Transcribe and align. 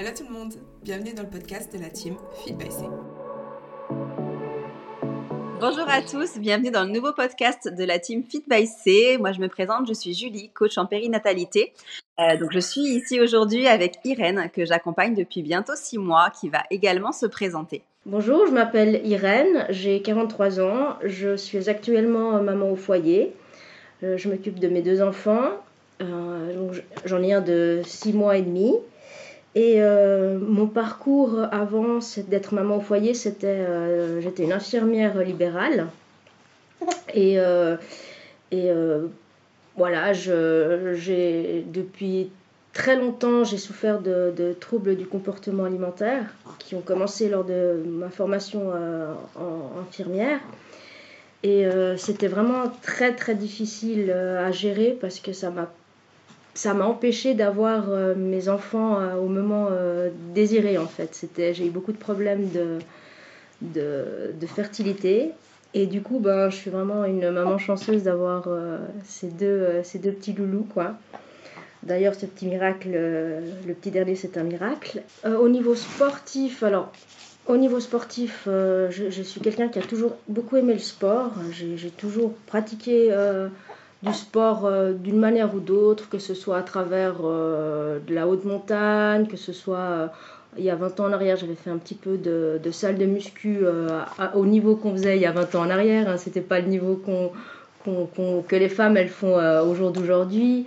Hello 0.00 0.12
tout 0.16 0.24
le 0.24 0.32
monde, 0.32 0.54
bienvenue 0.82 1.12
dans 1.12 1.24
le 1.24 1.28
podcast 1.28 1.76
de 1.76 1.78
la 1.78 1.90
team 1.90 2.16
Fit 2.42 2.54
by 2.54 2.70
C. 2.70 2.84
Bonjour 5.60 5.86
à 5.90 6.00
tous, 6.00 6.38
bienvenue 6.38 6.70
dans 6.70 6.84
le 6.84 6.90
nouveau 6.90 7.12
podcast 7.12 7.68
de 7.68 7.84
la 7.84 7.98
team 7.98 8.22
Fit 8.24 8.42
by 8.48 8.66
C. 8.66 9.18
Moi 9.18 9.32
je 9.32 9.40
me 9.40 9.48
présente, 9.48 9.86
je 9.86 9.92
suis 9.92 10.14
Julie, 10.14 10.48
coach 10.54 10.78
en 10.78 10.86
périnatalité. 10.86 11.74
Euh, 12.18 12.38
donc 12.38 12.50
je 12.50 12.60
suis 12.60 12.80
ici 12.80 13.20
aujourd'hui 13.20 13.66
avec 13.66 13.98
Irène 14.04 14.48
que 14.54 14.64
j'accompagne 14.64 15.14
depuis 15.14 15.42
bientôt 15.42 15.74
six 15.76 15.98
mois 15.98 16.30
qui 16.30 16.48
va 16.48 16.62
également 16.70 17.12
se 17.12 17.26
présenter. 17.26 17.82
Bonjour, 18.06 18.46
je 18.46 18.52
m'appelle 18.52 19.02
Irène, 19.04 19.66
j'ai 19.68 20.00
43 20.00 20.62
ans, 20.62 20.96
je 21.04 21.36
suis 21.36 21.68
actuellement 21.68 22.42
maman 22.42 22.70
au 22.70 22.76
foyer. 22.76 23.34
Euh, 24.02 24.16
je 24.16 24.30
m'occupe 24.30 24.60
de 24.60 24.68
mes 24.68 24.80
deux 24.80 25.02
enfants, 25.02 25.50
euh, 26.00 26.72
j'en 27.04 27.22
ai 27.22 27.34
un 27.34 27.42
de 27.42 27.82
six 27.84 28.14
mois 28.14 28.38
et 28.38 28.42
demi 28.42 28.72
et 29.54 29.82
euh, 29.82 30.38
mon 30.38 30.66
parcours 30.68 31.40
avant 31.50 31.98
d'être 32.28 32.54
maman 32.54 32.76
au 32.76 32.80
foyer, 32.80 33.14
c'était 33.14 33.46
euh, 33.48 34.20
j'étais 34.20 34.44
une 34.44 34.52
infirmière 34.52 35.18
libérale. 35.18 35.88
Et, 37.14 37.38
euh, 37.38 37.76
voilà, 39.76 40.12
j'ai 40.12 41.64
depuis 41.72 42.30
très 42.72 42.96
longtemps, 42.96 43.42
j'ai 43.42 43.58
souffert 43.58 44.00
de, 44.00 44.32
de, 44.36 44.52
troubles 44.52 44.96
du 44.96 45.06
comportement 45.06 45.64
alimentaire 45.64 46.24
qui 46.58 46.74
ont 46.76 46.80
commencé 46.80 47.28
lors 47.28 47.44
de 47.44 47.82
ma 47.86 48.08
formation 48.08 48.70
en 49.36 49.80
infirmière. 49.80 50.38
Et 51.42 51.66
c'était 51.96 52.28
vraiment 52.28 52.64
très 52.82 53.14
très 53.14 53.34
difficile 53.34 54.10
à 54.10 54.50
gérer 54.52 54.96
parce 55.00 55.20
que 55.20 55.32
ça 55.32 55.50
m'a 55.50 55.70
ça 56.54 56.74
m'a 56.74 56.84
empêché 56.84 57.34
d'avoir 57.34 57.90
euh, 57.90 58.14
mes 58.14 58.48
enfants 58.48 59.00
euh, 59.00 59.14
au 59.14 59.28
moment 59.28 59.68
euh, 59.70 60.10
désiré 60.34 60.78
en 60.78 60.86
fait. 60.86 61.26
J'ai 61.36 61.66
eu 61.66 61.70
beaucoup 61.70 61.92
de 61.92 61.98
problèmes 61.98 62.48
de, 62.50 62.78
de, 63.62 64.46
fertilité 64.46 65.30
et 65.74 65.86
du 65.86 66.02
coup 66.02 66.18
ben, 66.18 66.50
je 66.50 66.56
suis 66.56 66.70
vraiment 66.70 67.04
une 67.04 67.30
maman 67.30 67.58
chanceuse 67.58 68.02
d'avoir 68.02 68.48
ces, 69.04 69.28
deux, 69.28 69.82
ces 69.84 69.98
deux 69.98 70.12
petits 70.12 70.32
loulous 70.32 70.66
quoi. 70.74 70.94
D'ailleurs 71.82 72.14
ce 72.14 72.26
petit 72.26 72.46
miracle, 72.46 72.90
le 72.90 73.74
petit 73.74 73.90
dernier 73.90 74.16
c'est 74.16 74.36
un 74.36 74.42
miracle. 74.42 75.02
au 75.24 75.48
niveau 75.48 75.74
sportif, 75.74 76.62
alors 76.62 76.92
au 77.46 77.56
niveau 77.56 77.80
sportif, 77.80 78.42
je, 78.46 79.22
suis 79.22 79.40
quelqu'un 79.40 79.68
qui 79.68 79.78
a 79.78 79.82
toujours 79.82 80.16
beaucoup 80.28 80.56
aimé 80.56 80.72
le 80.72 80.80
sport. 80.80 81.32
J'ai 81.52 81.90
toujours 81.90 82.32
pratiqué 82.46 83.14
du 84.02 84.14
sport 84.14 84.64
euh, 84.64 84.92
d'une 84.92 85.18
manière 85.18 85.54
ou 85.54 85.60
d'autre, 85.60 86.08
que 86.08 86.18
ce 86.18 86.34
soit 86.34 86.56
à 86.56 86.62
travers 86.62 87.16
euh, 87.22 87.98
de 88.06 88.14
la 88.14 88.26
haute 88.26 88.44
montagne, 88.44 89.26
que 89.26 89.36
ce 89.36 89.52
soit 89.52 89.78
euh, 89.78 90.06
il 90.56 90.64
y 90.64 90.70
a 90.70 90.74
20 90.74 91.00
ans 91.00 91.06
en 91.06 91.12
arrière, 91.12 91.36
j'avais 91.36 91.54
fait 91.54 91.70
un 91.70 91.76
petit 91.76 91.94
peu 91.94 92.16
de, 92.16 92.58
de 92.62 92.70
salle 92.70 92.98
de 92.98 93.06
muscu 93.06 93.60
au 94.34 94.46
niveau 94.46 94.74
qu'on 94.74 94.90
faisait 94.90 95.14
il 95.14 95.22
y 95.22 95.26
a 95.26 95.30
20 95.30 95.54
ans 95.54 95.60
en 95.60 95.70
arrière. 95.70 96.08
Hein, 96.08 96.16
C'était 96.16 96.40
pas 96.40 96.58
le 96.58 96.66
niveau 96.66 96.96
qu'on, 96.96 97.30
que 98.42 98.56
les 98.56 98.68
femmes 98.68 98.96
elles 98.96 99.10
font 99.10 99.36
au 99.36 99.74
jour 99.76 99.92
d'aujourd'hui. 99.92 100.66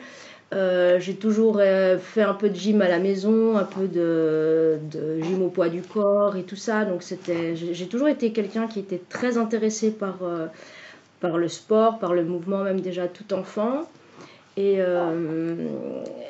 j'ai 0.54 1.16
toujours 1.16 1.60
fait 2.00 2.22
un 2.22 2.34
peu 2.34 2.50
de 2.50 2.56
gym 2.56 2.82
à 2.82 2.88
la 2.88 3.00
maison, 3.00 3.58
un 3.58 3.66
peu 3.66 3.90
de, 3.90 4.78
de 4.90 5.22
gym 5.22 5.42
au 5.42 5.50
poids 5.50 5.68
du 5.68 5.82
corps 5.82 6.38
et 6.38 6.44
tout 6.44 6.56
ça. 6.56 6.86
Donc 6.86 7.04
j'ai 7.04 7.88
toujours 7.88 8.08
été 8.08 8.32
quelqu'un 8.32 8.68
qui 8.68 8.80
était 8.80 9.02
très 9.10 9.38
intéressé 9.38 9.92
par 9.92 10.20
par 11.24 11.38
le 11.38 11.48
sport, 11.48 12.00
par 12.00 12.14
le 12.14 12.26
mouvement, 12.26 12.64
même 12.66 12.82
déjà 12.82 13.08
tout 13.08 13.34
enfant. 13.34 13.88
Et, 14.58 14.76
euh, 14.80 15.56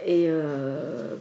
euh, 0.07 1.15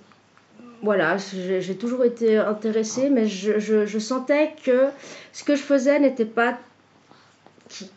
voilà, 0.82 1.16
j'ai 1.16 1.74
toujours 1.76 2.04
été 2.04 2.36
intéressée, 2.36 3.08
mais 3.08 3.26
je, 3.26 3.98
sentais 3.98 4.50
que 4.62 4.88
ce 5.32 5.42
que 5.42 5.56
je 5.56 5.62
faisais 5.62 5.98
n'était 5.98 6.26
pas 6.26 6.58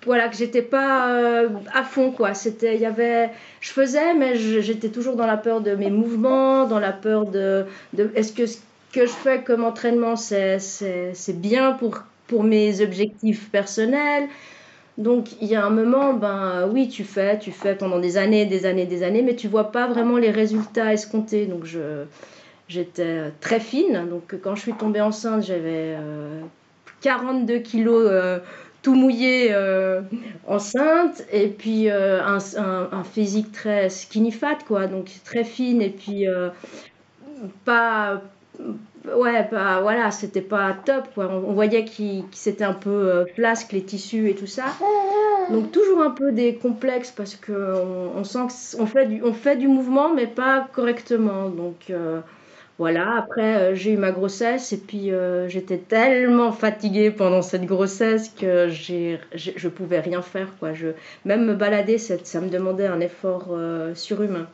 voilà 0.05 0.29
que 0.29 0.37
j'étais 0.37 0.61
pas 0.61 1.09
euh, 1.09 1.49
à 1.73 1.83
fond 1.83 2.09
quoi 2.09 2.33
c'était 2.33 2.75
il 2.75 2.81
y 2.81 2.85
avait 2.85 3.29
je 3.59 3.71
faisais 3.73 4.13
mais 4.13 4.37
j'étais 4.37 4.87
toujours 4.87 5.17
dans 5.17 5.27
la 5.27 5.35
peur 5.35 5.59
de 5.59 5.75
mes 5.75 5.89
mouvements 5.89 6.65
dans 6.65 6.79
la 6.79 6.93
peur 6.93 7.25
de, 7.25 7.65
est-ce 8.15 8.31
que 8.31 8.45
ce 8.45 8.59
que 8.93 9.05
je 9.05 9.11
fais 9.11 9.43
comme 9.43 9.65
entraînement 9.65 10.15
c'est 10.15 10.61
bien 11.33 11.77
pour 12.27 12.43
mes 12.45 12.79
objectifs 12.79 13.49
personnels? 13.49 14.29
Donc 14.97 15.41
il 15.41 15.47
y 15.47 15.55
a 15.55 15.65
un 15.65 15.69
moment, 15.69 16.13
ben 16.13 16.69
oui, 16.71 16.87
tu 16.87 17.03
fais, 17.03 17.37
tu 17.37 17.51
fais 17.51 17.75
pendant 17.75 17.99
des 17.99 18.17
années, 18.17 18.45
des 18.45 18.65
années, 18.65 18.85
des 18.85 19.03
années, 19.03 19.21
mais 19.21 19.35
tu 19.35 19.47
vois 19.47 19.71
pas 19.71 19.87
vraiment 19.87 20.17
les 20.17 20.31
résultats 20.31 20.93
escomptés. 20.93 21.47
Donc 21.47 21.65
je, 21.65 22.05
j'étais 22.69 23.31
très 23.41 23.59
fine. 23.59 24.07
Donc 24.09 24.35
quand 24.41 24.55
je 24.55 24.61
suis 24.61 24.73
tombée 24.73 25.01
enceinte, 25.01 25.43
j'avais 25.43 25.97
42 27.01 27.53
euh, 27.53 27.59
kilos 27.59 28.07
euh, 28.09 28.39
tout 28.81 28.95
mouillé 28.95 29.49
euh, 29.51 30.01
enceinte, 30.47 31.25
et 31.31 31.47
puis 31.47 31.89
un, 31.89 32.37
un, 32.57 33.03
physique 33.03 33.51
très 33.51 33.89
skinny 33.89 34.31
fat, 34.31 34.59
quoi. 34.65 34.87
Donc 34.87 35.09
très 35.25 35.43
fine, 35.43 35.81
et 35.81 35.89
puis 35.89 36.25
pas 37.65 38.21
ouais, 39.15 39.47
bah, 39.51 39.79
voilà, 39.81 40.11
c'était 40.11 40.41
pas 40.41 40.73
top. 40.85 41.05
Quoi. 41.13 41.29
On, 41.31 41.53
voyait 41.53 41.85
qu'il 41.85 42.23
c'était 42.31 42.63
un 42.63 42.73
peu 42.73 42.89
euh, 42.89 43.25
flasque, 43.35 43.71
les 43.71 43.83
tissus 43.83 44.29
et 44.29 44.35
tout 44.35 44.47
ça. 44.47 44.65
Donc 45.51 45.71
toujours 45.71 46.01
un 46.01 46.11
peu 46.11 46.31
des 46.31 46.55
complexes 46.55 47.11
parce 47.11 47.35
qu'on 47.35 48.11
on 48.15 48.23
sent 48.23 48.75
qu'on 48.77 48.85
fait, 48.85 49.05
du, 49.05 49.23
on 49.23 49.33
fait 49.33 49.55
du 49.55 49.67
mouvement 49.67 50.13
mais 50.13 50.27
pas 50.27 50.67
correctement. 50.73 51.49
Donc 51.49 51.89
euh, 51.89 52.19
voilà, 52.77 53.17
après 53.17 53.55
euh, 53.55 53.75
j'ai 53.75 53.91
eu 53.91 53.97
ma 53.97 54.11
grossesse 54.11 54.73
et 54.73 54.77
puis 54.77 55.11
j'étais 55.47 55.77
tellement 55.77 56.51
fatiguée 56.51 57.11
pendant 57.11 57.41
cette 57.41 57.65
grossesse 57.65 58.29
que 58.29 58.69
j'ai, 58.69 59.19
je 59.33 59.67
pouvais 59.69 59.99
rien 59.99 60.21
faire. 60.21 60.47
Quoi. 60.59 60.73
Je, 60.73 60.87
même 61.25 61.45
me 61.45 61.53
balader, 61.53 61.97
ça 61.97 62.41
me 62.41 62.49
demandait 62.49 62.87
un 62.87 62.99
effort 62.99 63.55
surhumain. 63.93 64.47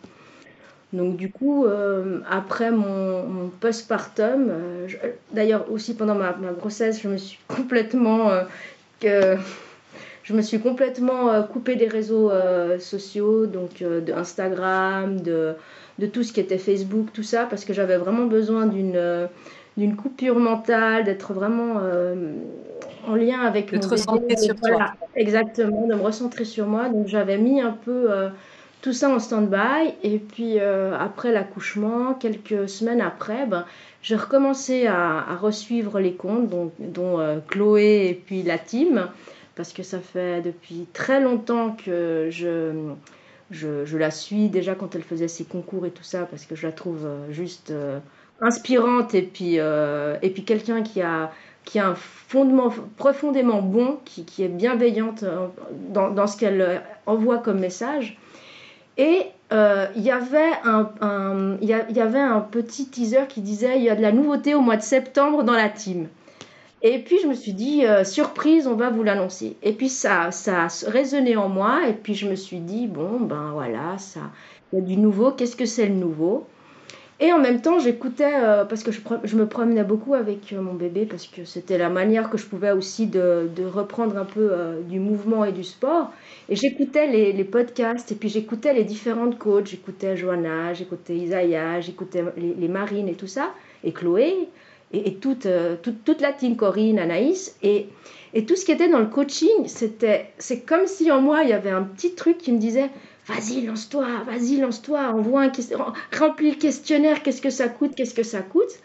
Donc 0.93 1.15
du 1.15 1.31
coup, 1.31 1.65
euh, 1.65 2.19
après 2.29 2.71
mon, 2.71 3.49
postpartum, 3.61 4.49
euh, 4.49 4.87
d'ailleurs 5.31 5.71
aussi 5.71 5.95
pendant 5.95 6.15
ma, 6.15 6.33
grossesse, 6.57 7.01
je 7.01 7.07
me 7.07 7.17
suis 7.17 7.39
complètement, 7.47 8.29
euh, 8.29 8.43
que, 8.99 9.37
je 10.23 10.33
me 10.33 10.41
suis 10.41 10.59
complètement 10.59 11.43
coupée 11.43 11.75
des 11.75 11.87
réseaux 11.87 12.31
sociaux, 12.79 13.47
donc 13.47 13.81
de 13.81 14.13
Instagram, 14.13 15.19
de, 15.19 15.55
de, 15.97 16.05
tout 16.05 16.23
ce 16.23 16.31
qui 16.31 16.39
était 16.39 16.59
Facebook, 16.59 17.07
tout 17.11 17.23
ça, 17.23 17.45
parce 17.49 17.65
que 17.65 17.73
j'avais 17.73 17.97
vraiment 17.97 18.25
besoin 18.25 18.65
d'une 18.65 19.27
d'une 19.77 19.95
coupure 19.95 20.37
mentale, 20.37 21.05
d'être 21.05 21.33
vraiment 21.33 21.81
en 23.07 23.15
lien 23.15 23.39
avec 23.39 23.73
de 23.73 23.79
te 23.79 23.87
recentrer 23.87 24.37
sur 24.37 24.55
toi. 24.55 24.93
Exactement, 25.15 25.87
de 25.87 25.95
me 25.95 26.01
recentrer 26.01 26.45
sur 26.45 26.67
moi. 26.67 26.89
Donc 26.89 27.07
j'avais 27.07 27.37
mis 27.37 27.59
un 27.59 27.71
peu 27.71 28.09
tout 28.81 28.93
ça 28.93 29.09
en 29.09 29.19
stand-by. 29.19 29.93
Et 30.03 30.17
puis 30.17 30.59
euh, 30.59 30.97
après 30.97 31.31
l'accouchement, 31.31 32.13
quelques 32.13 32.67
semaines 32.67 33.01
après, 33.01 33.45
ben, 33.45 33.65
j'ai 34.01 34.15
recommencé 34.15 34.87
à, 34.87 35.19
à 35.19 35.35
resuivre 35.35 35.99
les 35.99 36.13
comptes, 36.13 36.49
dont, 36.49 36.71
dont 36.79 37.19
euh, 37.19 37.39
Chloé 37.47 38.07
et 38.09 38.13
puis 38.13 38.43
la 38.43 38.57
team, 38.57 39.07
parce 39.55 39.73
que 39.73 39.83
ça 39.83 39.99
fait 39.99 40.41
depuis 40.41 40.87
très 40.93 41.21
longtemps 41.21 41.75
que 41.85 42.29
je, 42.31 42.71
je, 43.51 43.97
la 43.97 44.11
suis 44.11 44.49
déjà 44.49 44.73
quand 44.73 44.95
elle 44.95 45.03
faisait 45.03 45.27
ses 45.27 45.43
concours 45.43 45.85
et 45.85 45.91
tout 45.91 46.03
ça, 46.03 46.25
parce 46.25 46.45
que 46.45 46.55
je 46.55 46.65
la 46.65 46.73
trouve 46.73 47.05
euh, 47.05 47.31
juste 47.31 47.71
inspirante 48.41 49.13
et 49.13 49.21
puis, 49.21 49.57
et 49.57 50.29
puis 50.31 50.43
quelqu'un 50.43 50.81
qui 50.81 51.01
a 51.01 51.31
qui 51.63 51.77
a 51.77 51.89
un 51.89 51.93
fondement 51.93 52.73
profondément 52.97 53.61
bon, 53.61 53.99
qui, 54.03 54.25
qui 54.25 54.41
est 54.41 54.47
bienveillante 54.47 55.23
dans, 55.89 56.09
dans 56.09 56.25
ce 56.25 56.35
qu'elle 56.35 56.81
envoie 57.05 57.37
comme 57.37 57.59
message. 57.59 58.17
Et 58.97 59.25
euh, 59.51 59.87
il 59.95 60.01
y 60.01 60.11
avait 60.11 60.51
un, 60.63 61.57
y, 61.61 61.73
avait 61.73 62.19
un 62.19 62.39
petit 62.39 62.87
teaser 62.87 63.27
qui 63.27 63.41
disait 63.41 63.77
il 63.77 63.83
y 63.83 63.89
a 63.89 63.95
de 63.95 64.01
la 64.01 64.11
nouveauté 64.11 64.55
au 64.55 64.61
mois 64.61 64.77
de 64.77 64.81
septembre 64.81 65.43
dans 65.43 65.53
la 65.53 65.69
team. 65.69 66.07
Et 66.83 66.99
puis 66.99 67.17
je 67.21 67.27
me 67.27 67.33
suis 67.33 67.53
dit 67.53 67.85
euh, 67.85 68.03
surprise, 68.03 68.67
on 68.67 68.75
va 68.75 68.89
vous 68.89 69.03
l'annoncer. 69.03 69.55
Et 69.61 69.73
puis 69.73 69.89
ça, 69.89 70.31
ça 70.31 70.63
a 70.63 70.89
résonné 70.89 71.35
en 71.35 71.49
moi. 71.49 71.87
Et 71.87 71.93
puis 71.93 72.15
je 72.15 72.27
me 72.27 72.35
suis 72.35 72.59
dit 72.59 72.87
bon 72.87 73.19
ben 73.19 73.51
voilà, 73.53 73.97
ça, 73.97 74.21
il 74.71 74.79
y 74.79 74.81
a 74.81 74.85
du 74.85 74.97
nouveau. 74.97 75.31
Qu'est-ce 75.31 75.55
que 75.55 75.65
c'est 75.65 75.85
le 75.85 75.95
nouveau? 75.95 76.47
Et 77.21 77.31
en 77.31 77.39
même 77.39 77.61
temps, 77.61 77.79
j'écoutais, 77.79 78.33
euh, 78.33 78.65
parce 78.65 78.83
que 78.83 78.91
je, 78.91 78.99
je, 79.23 79.37
me 79.37 79.45
promenais 79.45 79.83
beaucoup 79.83 80.15
avec 80.15 80.51
mon 80.51 80.73
bébé, 80.73 81.05
parce 81.05 81.27
que 81.27 81.45
c'était 81.45 81.77
la 81.77 81.89
manière 81.89 82.29
que 82.29 82.37
je 82.37 82.45
pouvais 82.45 82.71
aussi 82.71 83.07
de, 83.07 83.49
de 83.55 83.63
reprendre 83.63 84.17
un 84.17 84.25
peu 84.25 84.51
du 84.89 84.99
mouvement 84.99 85.45
et 85.45 85.53
du 85.53 85.63
sport. 85.63 86.11
Et 86.49 86.55
j'écoutais 86.55 87.07
les, 87.07 87.31
les, 87.31 87.43
podcasts, 87.45 88.11
et 88.11 88.15
puis 88.15 88.27
j'écoutais 88.27 88.73
les 88.73 88.83
différentes 88.83 89.37
coachs. 89.37 89.67
J'écoutais 89.67 90.17
Johanna, 90.17 90.73
j'écoutais 90.73 91.15
Isaiah, 91.15 91.79
j'écoutais 91.79 92.23
les, 92.35 92.53
les, 92.55 92.67
Marines 92.67 93.07
et 93.07 93.13
tout 93.13 93.27
ça, 93.27 93.53
et 93.83 93.93
Chloé, 93.93 94.49
et, 94.93 95.15
toute, 95.15 95.45
euh, 95.45 95.75
toute, 95.81 96.03
toute, 96.03 96.21
la 96.21 96.33
team 96.33 96.55
Corinne, 96.55 96.99
Anaïs. 96.99 97.55
Et, 97.63 97.87
et 98.33 98.45
tout 98.45 98.55
ce 98.55 98.65
qui 98.65 98.71
était 98.71 98.89
dans 98.89 98.99
le 98.99 99.07
coaching, 99.07 99.67
c'était, 99.67 100.31
c'est 100.37 100.61
comme 100.61 100.87
si 100.87 101.11
en 101.11 101.21
moi, 101.21 101.43
il 101.43 101.49
y 101.49 101.53
avait 101.53 101.69
un 101.69 101.83
petit 101.83 102.15
truc 102.15 102.37
qui 102.37 102.51
me 102.51 102.57
disait 102.57 102.89
Vas-y, 103.31 103.65
lance-toi, 103.65 104.07
vas-y, 104.25 104.57
lance-toi, 104.57 104.99
envoie 105.13 105.43
un 105.43 105.51
remplis 106.19 106.51
le 106.51 106.57
questionnaire, 106.57 107.23
qu'est-ce 107.23 107.41
que 107.41 107.49
ça 107.49 107.69
coûte, 107.69 107.95
qu'est-ce 107.95 108.13
que 108.13 108.23
ça 108.23 108.41
coûte. 108.41 108.79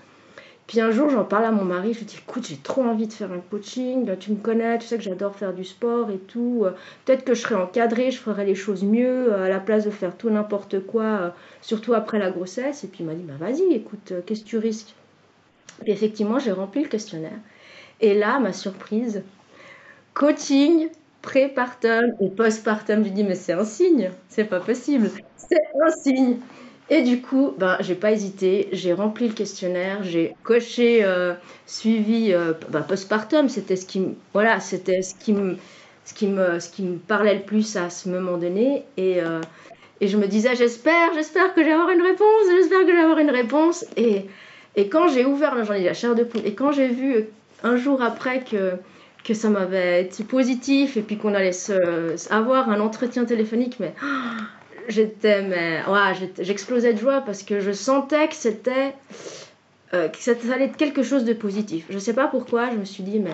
Puis 0.66 0.80
un 0.80 0.90
jour, 0.90 1.10
j'en 1.10 1.24
parle 1.24 1.44
à 1.44 1.52
mon 1.52 1.64
mari, 1.64 1.92
je 1.94 2.00
lui 2.00 2.06
dis 2.06 2.16
écoute, 2.16 2.46
j'ai 2.48 2.56
trop 2.56 2.82
envie 2.82 3.06
de 3.06 3.12
faire 3.12 3.32
un 3.32 3.38
coaching, 3.38 4.16
tu 4.18 4.32
me 4.32 4.36
connais, 4.36 4.78
tu 4.78 4.86
sais 4.86 4.96
que 4.96 5.02
j'adore 5.02 5.34
faire 5.34 5.52
du 5.52 5.64
sport 5.64 6.10
et 6.10 6.18
tout. 6.18 6.64
Peut-être 7.04 7.24
que 7.24 7.34
je 7.34 7.42
serais 7.42 7.54
encadrée, 7.54 8.10
je 8.10 8.18
ferais 8.18 8.44
les 8.44 8.56
choses 8.56 8.82
mieux 8.82 9.32
à 9.34 9.48
la 9.48 9.60
place 9.60 9.84
de 9.84 9.90
faire 9.90 10.16
tout 10.16 10.30
n'importe 10.30 10.80
quoi, 10.80 11.34
surtout 11.60 11.94
après 11.94 12.18
la 12.18 12.30
grossesse. 12.30 12.82
Et 12.84 12.88
puis 12.88 13.04
il 13.04 13.06
m'a 13.06 13.14
dit 13.14 13.22
bah 13.22 13.34
vas-y, 13.38 13.74
écoute, 13.74 14.12
qu'est-ce 14.26 14.42
que 14.42 14.48
tu 14.48 14.58
risques? 14.58 14.94
Et 15.84 15.92
effectivement, 15.92 16.38
j'ai 16.38 16.52
rempli 16.52 16.82
le 16.82 16.88
questionnaire. 16.88 17.38
Et 18.00 18.14
là, 18.14 18.40
ma 18.40 18.52
surprise, 18.52 19.22
coaching, 20.14 20.88
prépartum 21.26 22.14
et 22.20 22.30
postpartum, 22.30 23.00
je 23.00 23.08
lui 23.08 23.10
dis 23.10 23.24
mais 23.24 23.34
c'est 23.34 23.52
un 23.52 23.64
signe, 23.64 24.10
c'est 24.28 24.44
pas 24.44 24.60
possible, 24.60 25.10
c'est 25.36 25.60
un 25.84 25.90
signe. 25.90 26.36
Et 26.88 27.02
du 27.02 27.20
coup, 27.20 27.52
ben, 27.58 27.76
j'ai 27.80 27.96
pas 27.96 28.12
hésité, 28.12 28.68
j'ai 28.70 28.92
rempli 28.92 29.26
le 29.26 29.34
questionnaire, 29.34 30.04
j'ai 30.04 30.36
coché 30.44 31.04
euh, 31.04 31.34
suivi 31.66 32.32
euh, 32.32 32.52
ben, 32.68 32.82
postpartum, 32.82 33.48
c'était 33.48 33.74
ce 33.74 33.86
qui, 33.86 34.06
voilà, 34.32 34.60
ce 34.60 34.76
qui 35.18 35.32
me, 35.32 35.56
ce 36.04 36.14
qui 36.14 36.26
ce 36.60 36.70
qui 36.70 36.84
parlait 37.08 37.34
le 37.34 37.42
plus 37.42 37.76
à 37.76 37.90
ce 37.90 38.08
moment 38.08 38.38
donné. 38.38 38.84
Et, 38.96 39.20
euh, 39.20 39.40
et 40.00 40.06
je 40.06 40.16
me 40.16 40.28
disais, 40.28 40.54
j'espère, 40.54 41.12
j'espère 41.12 41.54
que 41.54 41.64
j'ai 41.64 41.72
avoir 41.72 41.90
une 41.90 42.02
réponse, 42.02 42.44
j'espère 42.56 42.86
que 42.86 42.92
j'ai 42.92 43.00
avoir 43.00 43.18
une 43.18 43.32
réponse. 43.32 43.84
Et, 43.96 44.26
et 44.76 44.88
quand 44.88 45.08
j'ai 45.08 45.24
ouvert, 45.24 45.64
j'en 45.64 45.74
ai 45.74 45.82
la 45.82 45.94
chair 45.94 46.14
de 46.14 46.22
poule. 46.22 46.42
Et 46.44 46.54
quand 46.54 46.70
j'ai 46.70 46.86
vu 46.86 47.26
un 47.64 47.76
jour 47.76 48.00
après 48.00 48.44
que 48.44 48.78
que 49.26 49.34
ça 49.34 49.50
m'avait 49.50 50.02
été 50.02 50.22
positif 50.22 50.96
et 50.96 51.02
puis 51.02 51.18
qu'on 51.18 51.34
allait 51.34 51.50
se, 51.50 52.32
avoir 52.32 52.70
un 52.70 52.78
entretien 52.78 53.24
téléphonique, 53.24 53.78
mais 53.80 53.92
j'étais, 54.88 55.42
mais 55.42 55.80
ouais, 55.88 56.30
j'explosais 56.38 56.92
de 56.92 56.98
joie 56.98 57.22
parce 57.22 57.42
que 57.42 57.58
je 57.58 57.72
sentais 57.72 58.28
que 58.28 58.36
c'était, 58.36 58.94
euh, 59.94 60.08
que 60.08 60.18
ça 60.18 60.32
allait 60.52 60.66
être 60.66 60.76
quelque 60.76 61.02
chose 61.02 61.24
de 61.24 61.32
positif. 61.32 61.86
Je 61.90 61.98
sais 61.98 62.14
pas 62.14 62.28
pourquoi, 62.28 62.70
je 62.70 62.76
me 62.76 62.84
suis 62.84 63.02
dit, 63.02 63.18
mais 63.18 63.32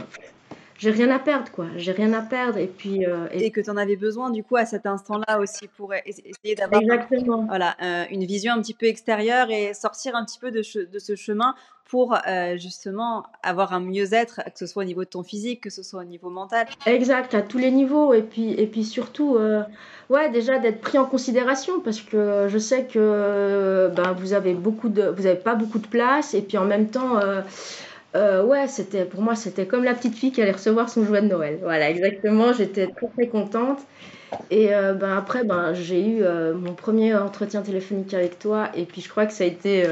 j'ai 0.82 0.90
rien 0.90 1.10
à 1.10 1.20
perdre, 1.20 1.48
quoi. 1.52 1.66
J'ai 1.76 1.92
rien 1.92 2.12
à 2.12 2.22
perdre. 2.22 2.58
Et 2.58 2.66
puis. 2.66 3.06
Euh, 3.06 3.28
et... 3.30 3.52
que 3.52 3.60
tu 3.60 3.70
en 3.70 3.76
avais 3.76 3.94
besoin, 3.94 4.30
du 4.30 4.42
coup, 4.42 4.56
à 4.56 4.66
cet 4.66 4.84
instant-là 4.84 5.38
aussi, 5.38 5.68
pour 5.76 5.94
essayer 5.94 6.56
d'avoir 6.56 6.82
voilà, 7.46 7.76
euh, 7.80 8.04
une 8.10 8.24
vision 8.24 8.52
un 8.52 8.60
petit 8.60 8.74
peu 8.74 8.86
extérieure 8.86 9.48
et 9.50 9.74
sortir 9.74 10.16
un 10.16 10.24
petit 10.24 10.40
peu 10.40 10.50
de, 10.50 10.62
de 10.90 10.98
ce 10.98 11.14
chemin 11.14 11.54
pour 11.88 12.16
euh, 12.26 12.56
justement 12.56 13.24
avoir 13.44 13.74
un 13.74 13.80
mieux-être, 13.80 14.40
que 14.44 14.58
ce 14.58 14.66
soit 14.66 14.82
au 14.82 14.86
niveau 14.86 15.04
de 15.04 15.08
ton 15.10 15.22
physique, 15.22 15.60
que 15.60 15.70
ce 15.70 15.84
soit 15.84 16.00
au 16.00 16.04
niveau 16.04 16.30
mental. 16.30 16.66
Exact, 16.86 17.34
à 17.34 17.42
tous 17.42 17.58
les 17.58 17.70
niveaux. 17.70 18.12
Et 18.12 18.22
puis, 18.22 18.52
et 18.52 18.66
puis 18.66 18.82
surtout, 18.82 19.38
ouais, 20.10 20.30
déjà 20.30 20.58
d'être 20.58 20.80
pris 20.80 20.98
en 20.98 21.04
considération 21.04 21.80
parce 21.80 22.00
que 22.00 22.48
je 22.48 22.58
sais 22.58 22.86
que 22.86 23.88
ben, 23.94 24.14
vous 24.14 24.32
avez 24.32 24.54
beaucoup 24.54 24.88
de, 24.88 25.02
vous 25.02 25.26
avez 25.26 25.38
pas 25.38 25.54
beaucoup 25.54 25.78
de 25.78 25.86
place. 25.86 26.34
Et 26.34 26.42
puis 26.42 26.58
en 26.58 26.64
même 26.64 26.88
temps. 26.88 27.18
Euh, 27.18 27.42
ouais, 28.14 28.68
c'était 28.68 29.04
pour 29.04 29.22
moi 29.22 29.34
c'était 29.34 29.66
comme 29.66 29.84
la 29.84 29.94
petite 29.94 30.14
fille 30.14 30.32
qui 30.32 30.42
allait 30.42 30.52
recevoir 30.52 30.88
son 30.88 31.04
jouet 31.04 31.22
de 31.22 31.28
Noël. 31.28 31.58
Voilà, 31.62 31.90
exactement. 31.90 32.52
J'étais 32.52 32.86
très 32.88 33.08
très 33.08 33.28
contente. 33.28 33.80
Et 34.50 34.74
euh, 34.74 34.94
ben 34.94 35.16
après, 35.16 35.44
ben 35.44 35.74
j'ai 35.74 36.06
eu 36.06 36.22
euh, 36.22 36.54
mon 36.54 36.74
premier 36.74 37.14
entretien 37.14 37.62
téléphonique 37.62 38.14
avec 38.14 38.38
toi, 38.38 38.70
et 38.74 38.84
puis 38.86 39.02
je 39.02 39.08
crois 39.08 39.26
que 39.26 39.32
ça 39.32 39.44
a 39.44 39.46
été 39.46 39.86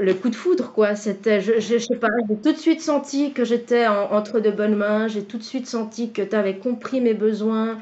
le 0.00 0.14
coup 0.14 0.28
de 0.28 0.34
foudre, 0.34 0.72
quoi. 0.72 0.94
C'était, 0.94 1.40
je, 1.40 1.78
sais 1.78 1.96
pas, 1.96 2.08
j'ai 2.28 2.36
tout 2.36 2.52
de 2.52 2.58
suite 2.58 2.80
senti 2.80 3.32
que 3.32 3.44
j'étais 3.44 3.86
entre 3.86 4.40
de 4.40 4.50
bonnes 4.50 4.76
mains. 4.76 5.08
J'ai 5.08 5.22
tout 5.24 5.38
de 5.38 5.42
suite 5.42 5.66
senti 5.66 6.12
que 6.12 6.22
tu 6.22 6.36
avais 6.36 6.56
compris 6.56 7.00
mes 7.00 7.14
besoins, 7.14 7.78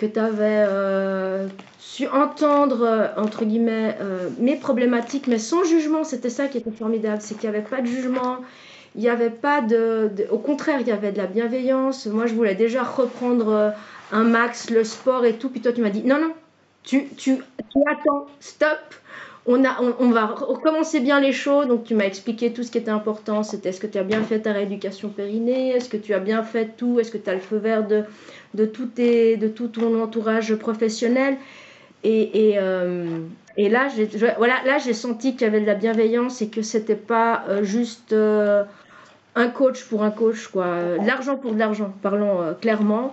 que 0.00 0.06
tu 0.06 0.18
avais 0.18 0.64
euh, 0.66 1.46
su 1.78 2.08
entendre, 2.08 2.82
euh, 2.82 3.08
entre 3.18 3.44
guillemets, 3.44 3.98
euh, 4.00 4.30
mes 4.38 4.56
problématiques, 4.56 5.26
mais 5.26 5.38
sans 5.38 5.62
jugement. 5.62 6.04
C'était 6.04 6.30
ça 6.30 6.48
qui 6.48 6.56
était 6.56 6.70
formidable, 6.70 7.20
c'est 7.20 7.34
qu'il 7.38 7.50
n'y 7.50 7.54
avait 7.54 7.68
pas 7.68 7.82
de 7.82 7.86
jugement, 7.86 8.38
il 8.94 9.02
n'y 9.02 9.10
avait 9.10 9.28
pas 9.28 9.60
de, 9.60 10.10
Au 10.30 10.38
contraire, 10.38 10.80
il 10.80 10.88
y 10.88 10.90
avait 10.90 11.12
de 11.12 11.18
la 11.18 11.26
bienveillance. 11.26 12.06
Moi, 12.06 12.24
je 12.26 12.32
voulais 12.32 12.54
déjà 12.54 12.82
reprendre 12.82 13.74
un 14.10 14.24
max, 14.24 14.70
le 14.70 14.84
sport 14.84 15.26
et 15.26 15.34
tout, 15.34 15.50
puis 15.50 15.60
toi, 15.60 15.72
tu 15.74 15.82
m'as 15.82 15.90
dit, 15.90 16.02
non, 16.02 16.18
non, 16.18 16.32
tu, 16.82 17.06
tu, 17.18 17.36
tu 17.70 17.78
attends, 17.86 18.26
stop. 18.40 18.78
On, 19.52 20.10
va 20.10 20.26
recommencer 20.26 21.00
bien 21.00 21.20
les 21.20 21.32
choses. 21.32 21.66
Donc, 21.66 21.82
tu 21.82 21.94
m'as 21.96 22.04
expliqué 22.04 22.52
tout 22.52 22.62
ce 22.62 22.70
qui 22.70 22.78
était 22.78 22.90
important. 22.90 23.42
C'était 23.42 23.70
est-ce 23.70 23.80
que 23.80 23.88
tu 23.88 23.98
as 23.98 24.04
bien 24.04 24.22
fait 24.22 24.38
ta 24.40 24.52
rééducation 24.52 25.08
périnée? 25.08 25.70
Est-ce 25.70 25.88
que 25.88 25.96
tu 25.96 26.14
as 26.14 26.20
bien 26.20 26.44
fait 26.44 26.76
tout? 26.76 27.00
Est-ce 27.00 27.10
que 27.10 27.18
tu 27.18 27.28
as 27.28 27.34
le 27.34 27.40
feu 27.40 27.56
vert 27.56 27.84
de, 27.86 28.64
tout, 28.66 29.68
ton 29.68 30.00
entourage 30.00 30.54
professionnel? 30.54 31.36
Et, 32.04 32.54
euh, 32.58 33.18
là, 33.56 33.88
j'ai 33.88 34.94
senti 34.94 35.32
qu'il 35.32 35.42
y 35.42 35.44
avait 35.46 35.60
de 35.60 35.66
la 35.66 35.74
bienveillance 35.74 36.40
et 36.42 36.48
que 36.48 36.62
c'était 36.62 36.94
pas 36.94 37.44
euh, 37.48 37.64
juste 37.64 38.12
euh, 38.12 38.62
un 39.34 39.48
coach 39.48 39.84
pour 39.84 40.04
un 40.04 40.12
coach, 40.12 40.46
quoi. 40.46 40.96
L'argent 41.04 41.36
pour 41.36 41.52
de 41.54 41.58
l'argent, 41.58 41.92
parlons 42.02 42.54
clairement. 42.60 43.12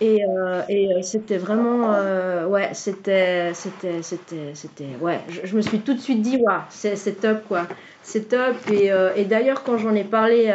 Et, 0.00 0.20
et 0.68 1.02
c'était 1.02 1.38
vraiment, 1.38 1.92
ouais, 2.48 2.70
c'était, 2.74 3.54
c'était, 3.54 4.02
c'était, 4.02 4.50
c'était, 4.54 4.88
ouais. 5.00 5.20
Je, 5.44 5.56
me 5.56 5.62
suis 5.62 5.80
tout 5.80 5.94
de 5.94 6.00
suite 6.00 6.20
dit, 6.20 6.36
ouais, 6.36 6.54
c'est, 6.68 7.20
top, 7.20 7.38
quoi. 7.48 7.66
C'est 8.02 8.28
top. 8.28 8.56
Et, 8.70 9.24
d'ailleurs, 9.24 9.62
quand 9.62 9.78
j'en 9.78 9.94
ai 9.94 10.04
parlé 10.04 10.52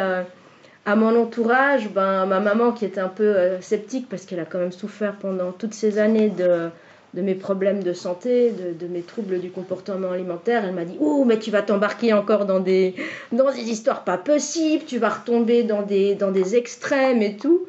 à 0.84 0.96
mon 0.96 1.16
entourage, 1.20 1.88
ben, 1.90 2.26
ma 2.26 2.40
maman 2.40 2.72
qui 2.72 2.84
était 2.84 3.00
un 3.00 3.08
peu 3.08 3.24
euh, 3.36 3.60
sceptique 3.60 4.08
parce 4.08 4.24
qu'elle 4.26 4.40
a 4.40 4.44
quand 4.44 4.58
même 4.58 4.72
souffert 4.72 5.14
pendant 5.16 5.52
toutes 5.52 5.74
ces 5.74 5.98
années 5.98 6.28
de, 6.28 6.70
de 7.14 7.22
mes 7.22 7.36
problèmes 7.36 7.84
de 7.84 7.92
santé, 7.92 8.50
de, 8.50 8.72
de, 8.72 8.92
mes 8.92 9.02
troubles 9.02 9.38
du 9.38 9.50
comportement 9.50 10.10
alimentaire, 10.10 10.64
elle 10.64 10.74
m'a 10.74 10.84
dit 10.84 10.96
Oh, 11.00 11.24
mais 11.24 11.38
tu 11.38 11.52
vas 11.52 11.62
t'embarquer 11.62 12.12
encore 12.12 12.46
dans 12.46 12.58
des, 12.58 12.96
dans 13.30 13.52
des 13.52 13.70
histoires 13.70 14.02
pas 14.02 14.18
possibles, 14.18 14.84
tu 14.84 14.98
vas 14.98 15.10
retomber 15.10 15.62
dans 15.62 15.82
des, 15.82 16.16
dans 16.16 16.32
des 16.32 16.56
extrêmes 16.56 17.22
et 17.22 17.36
tout. 17.36 17.66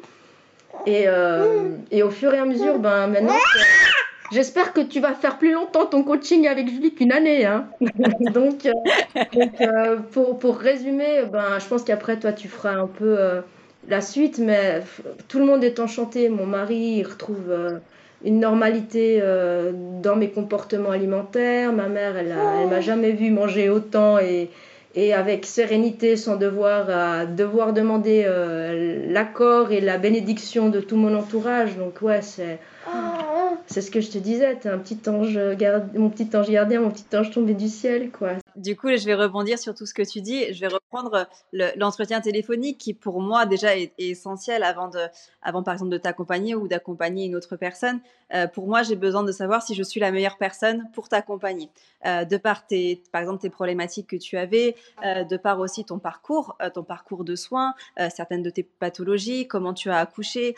Et, 0.86 1.04
euh, 1.06 1.70
et 1.90 2.02
au 2.02 2.10
fur 2.10 2.32
et 2.34 2.38
à 2.38 2.44
mesure, 2.44 2.78
ben, 2.78 3.06
maintenant, 3.08 3.34
J'espère 4.32 4.72
que 4.72 4.80
tu 4.80 5.00
vas 5.00 5.12
faire 5.12 5.38
plus 5.38 5.52
longtemps 5.52 5.84
ton 5.84 6.02
coaching 6.02 6.48
avec 6.48 6.68
Julie 6.68 6.94
qu'une 6.94 7.12
année. 7.12 7.44
Hein. 7.44 7.66
donc, 8.32 8.66
euh, 8.66 9.44
euh, 9.60 9.96
pour, 10.12 10.38
pour, 10.38 10.56
résumer, 10.56 11.24
ben, 11.30 11.58
je 11.60 11.66
pense 11.66 11.84
qu'après, 11.84 12.18
toi, 12.18 12.32
tu 12.32 12.48
feras 12.48 12.72
un 12.72 12.86
peu 12.86 13.16
la 13.86 14.00
suite, 14.00 14.38
mais 14.38 14.82
tout 15.28 15.38
le 15.38 15.44
monde 15.44 15.62
est 15.62 15.78
enchanté. 15.78 16.30
Mon 16.30 16.46
mari, 16.46 16.96
il 16.98 17.04
retrouve 17.04 17.52
une 18.24 18.40
normalité 18.40 19.22
dans 20.02 20.16
mes 20.16 20.30
comportements 20.30 20.90
alimentaires. 20.90 21.72
Ma 21.72 21.88
mère, 21.88 22.16
elle, 22.16 22.34
elle 22.62 22.68
m'a 22.68 22.80
jamais 22.80 23.12
vu 23.12 23.30
manger 23.30 23.68
autant 23.68 24.18
et, 24.18 24.48
et 24.94 25.12
avec 25.12 25.46
sérénité 25.46 26.16
sans 26.16 26.36
devoir, 26.36 26.88
à 26.90 27.26
devoir 27.26 27.72
demander 27.72 28.26
l'accord 29.08 29.72
et 29.72 29.80
la 29.80 29.98
bénédiction 29.98 30.68
de 30.68 30.80
tout 30.80 30.96
mon 30.96 31.14
entourage. 31.16 31.76
Donc, 31.76 32.02
ouais, 32.02 32.22
c'est 32.22 32.58
c'est 33.66 33.80
ce 33.80 33.90
que 33.90 34.00
je 34.00 34.10
te 34.10 34.18
disais, 34.18 34.56
t'es 34.56 34.68
un 34.68 34.78
petit 34.78 34.98
ange, 35.08 35.38
mon 35.94 36.10
petit 36.10 36.28
ange 36.36 36.50
gardien, 36.50 36.80
mon 36.80 36.90
petit 36.90 37.16
ange 37.16 37.30
tombé 37.30 37.54
du 37.54 37.68
ciel, 37.68 38.10
quoi. 38.10 38.34
Du 38.56 38.76
coup, 38.76 38.88
je 38.88 39.04
vais 39.04 39.14
rebondir 39.14 39.58
sur 39.58 39.74
tout 39.74 39.84
ce 39.84 39.94
que 39.94 40.02
tu 40.02 40.20
dis. 40.20 40.52
Je 40.52 40.60
vais 40.60 40.68
reprendre 40.68 41.26
l'entretien 41.52 42.20
téléphonique 42.20 42.78
qui, 42.78 42.94
pour 42.94 43.20
moi, 43.20 43.46
déjà 43.46 43.76
est, 43.76 43.92
essentiel 43.98 44.62
avant, 44.62 44.88
de, 44.88 45.00
avant, 45.42 45.62
par 45.62 45.74
exemple, 45.74 45.90
de 45.90 45.98
t'accompagner 45.98 46.54
ou 46.54 46.68
d'accompagner 46.68 47.26
une 47.26 47.34
autre 47.34 47.56
personne. 47.56 48.00
Euh, 48.32 48.46
pour 48.46 48.66
moi, 48.66 48.82
j'ai 48.82 48.96
besoin 48.96 49.24
de 49.24 49.32
savoir 49.32 49.62
si 49.62 49.74
je 49.74 49.82
suis 49.82 50.00
la 50.00 50.10
meilleure 50.12 50.38
personne 50.38 50.88
pour 50.92 51.08
t'accompagner. 51.08 51.68
Euh, 52.06 52.24
de 52.24 52.36
par, 52.36 52.66
tes, 52.66 53.02
par 53.10 53.22
exemple, 53.22 53.40
tes 53.40 53.50
problématiques 53.50 54.08
que 54.08 54.16
tu 54.16 54.36
avais, 54.36 54.76
euh, 55.04 55.24
de 55.24 55.36
par 55.36 55.58
aussi 55.58 55.84
ton 55.84 55.98
parcours, 55.98 56.56
ton 56.74 56.84
parcours 56.84 57.24
de 57.24 57.34
soins, 57.36 57.74
certaines 58.10 58.42
de 58.42 58.50
tes 58.50 58.62
pathologies, 58.62 59.46
comment 59.48 59.74
tu 59.74 59.90
as 59.90 59.98
accouché, 59.98 60.54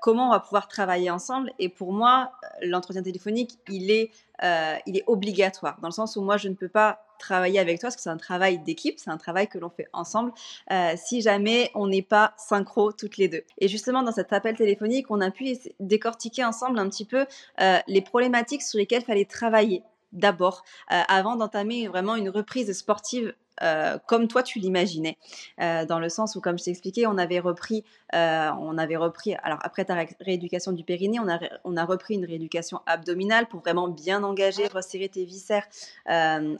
comment 0.00 0.28
on 0.28 0.30
va 0.30 0.40
pouvoir 0.40 0.68
travailler 0.68 1.10
ensemble. 1.10 1.52
Et 1.58 1.68
pour 1.68 1.92
moi, 1.92 2.32
l'entretien 2.62 3.02
téléphonique, 3.02 3.58
il 3.68 3.90
est, 3.90 4.10
il 4.42 4.96
est 4.96 5.04
obligatoire, 5.06 5.78
dans 5.80 5.88
le 5.88 5.92
sens 5.92 6.16
où 6.16 6.22
moi, 6.22 6.36
je 6.36 6.48
ne 6.48 6.54
peux 6.54 6.68
pas 6.68 7.00
travailler 7.18 7.58
avec 7.58 7.80
toi, 7.80 7.88
parce 7.88 7.96
que 7.96 8.02
c'est 8.02 8.10
un 8.10 8.16
travail 8.16 8.58
d'équipe, 8.58 8.98
c'est 8.98 9.10
un 9.10 9.16
travail 9.18 9.48
que 9.48 9.58
l'on 9.58 9.68
fait 9.70 9.88
ensemble, 9.92 10.32
euh, 10.70 10.94
si 10.96 11.20
jamais 11.20 11.70
on 11.74 11.86
n'est 11.88 12.02
pas 12.02 12.32
synchro 12.38 12.92
toutes 12.92 13.16
les 13.16 13.28
deux. 13.28 13.42
Et 13.58 13.68
justement, 13.68 14.02
dans 14.02 14.12
cet 14.12 14.32
appel 14.32 14.56
téléphonique, 14.56 15.10
on 15.10 15.20
a 15.20 15.30
pu 15.30 15.56
décortiquer 15.80 16.44
ensemble 16.44 16.78
un 16.78 16.88
petit 16.88 17.04
peu 17.04 17.26
euh, 17.60 17.78
les 17.86 18.00
problématiques 18.00 18.62
sur 18.62 18.78
lesquelles 18.78 19.02
fallait 19.02 19.24
travailler 19.24 19.82
d'abord, 20.12 20.64
euh, 20.90 21.02
avant 21.08 21.36
d'entamer 21.36 21.86
vraiment 21.86 22.16
une 22.16 22.30
reprise 22.30 22.72
sportive 22.72 23.34
euh, 23.62 23.98
comme 24.06 24.28
toi 24.28 24.42
tu 24.42 24.58
l'imaginais, 24.58 25.18
euh, 25.60 25.84
dans 25.84 25.98
le 25.98 26.08
sens 26.08 26.36
où, 26.36 26.40
comme 26.40 26.58
je 26.58 26.64
t'ai 26.64 26.70
expliqué, 26.70 27.06
on 27.06 27.18
avait 27.18 27.40
repris, 27.40 27.84
euh, 28.14 28.50
on 28.60 28.78
avait 28.78 28.96
repris, 28.96 29.34
alors 29.42 29.58
après 29.62 29.84
ta 29.84 29.94
rééducation 30.20 30.72
du 30.72 30.84
périnée, 30.84 31.18
on 31.20 31.28
a, 31.28 31.38
on 31.64 31.76
a 31.76 31.84
repris 31.84 32.14
une 32.14 32.24
rééducation 32.24 32.80
abdominale 32.86 33.46
pour 33.46 33.60
vraiment 33.60 33.88
bien 33.88 34.22
engager, 34.22 34.66
resserrer 34.66 35.08
tes 35.08 35.24
viscères 35.24 35.66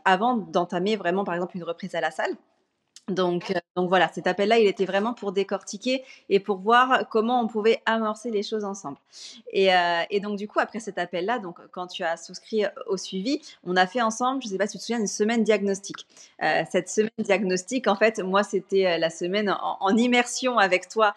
avant 0.04 0.36
d'entamer 0.36 0.96
vraiment, 0.96 1.24
par 1.24 1.34
exemple, 1.34 1.56
une 1.56 1.64
reprise 1.64 1.94
à 1.94 2.00
la 2.00 2.10
salle. 2.10 2.34
Donc, 3.08 3.50
euh, 3.50 3.58
donc 3.76 3.88
voilà, 3.88 4.08
cet 4.08 4.26
appel-là, 4.26 4.58
il 4.58 4.66
était 4.66 4.84
vraiment 4.84 5.14
pour 5.14 5.32
décortiquer 5.32 6.04
et 6.28 6.40
pour 6.40 6.58
voir 6.58 7.08
comment 7.08 7.40
on 7.40 7.46
pouvait 7.46 7.80
amorcer 7.86 8.30
les 8.30 8.42
choses 8.42 8.64
ensemble. 8.64 8.98
Et, 9.52 9.74
euh, 9.74 10.02
donc 10.20 10.36
du 10.36 10.48
coup, 10.48 10.58
après 10.58 10.80
cet 10.80 10.98
appel-là, 10.98 11.38
donc 11.38 11.58
quand 11.70 11.86
tu 11.86 12.02
as 12.02 12.16
souscrit 12.16 12.64
au 12.86 12.96
suivi, 12.96 13.40
on 13.64 13.76
a 13.76 13.86
fait 13.86 14.02
ensemble, 14.02 14.42
je 14.42 14.48
ne 14.48 14.52
sais 14.52 14.58
pas 14.58 14.66
si 14.66 14.72
tu 14.72 14.78
te 14.78 14.84
souviens, 14.84 15.00
une 15.00 15.06
semaine 15.06 15.42
diagnostique. 15.42 16.06
Euh, 16.42 16.62
cette 16.70 16.88
semaine 16.88 17.10
diagnostique, 17.18 17.86
en 17.86 17.96
fait, 17.96 18.18
moi, 18.18 18.42
c'était 18.42 18.98
la 18.98 19.10
semaine 19.10 19.56
en, 19.60 19.96
immersion 19.96 20.58
avec 20.58 20.88
toi 20.88 21.14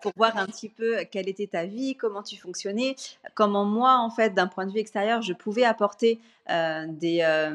pour 0.00 0.12
voir 0.16 0.36
un 0.36 0.46
petit 0.46 0.68
peu 0.68 1.04
quelle 1.10 1.28
était 1.28 1.46
ta 1.46 1.64
vie, 1.64 1.96
comment 1.96 2.22
tu 2.22 2.36
fonctionnais, 2.36 2.94
comment 3.34 3.64
moi, 3.64 3.98
en 3.98 4.10
fait, 4.10 4.32
d'un 4.32 4.46
point 4.46 4.66
de 4.66 4.72
vue 4.72 4.78
extérieur, 4.78 5.22
je 5.22 5.32
pouvais 5.32 5.64
apporter 5.64 6.20
des, 6.48 7.50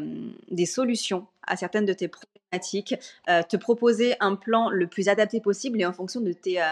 des 0.49 0.65
solutions 0.65 1.25
à 1.47 1.57
certaines 1.57 1.85
de 1.85 1.93
tes 1.93 2.05
euh, 2.05 2.30
te 2.51 3.58
proposer 3.58 4.15
un 4.20 4.36
plan 4.36 4.70
le 4.70 4.88
plus 4.88 5.08
adapté 5.08 5.39
possible 5.39 5.81
et 5.81 5.86
en 5.86 5.93
fonction 5.93 6.22
de 6.22 6.34
tes 6.34 6.62
euh, 6.62 6.65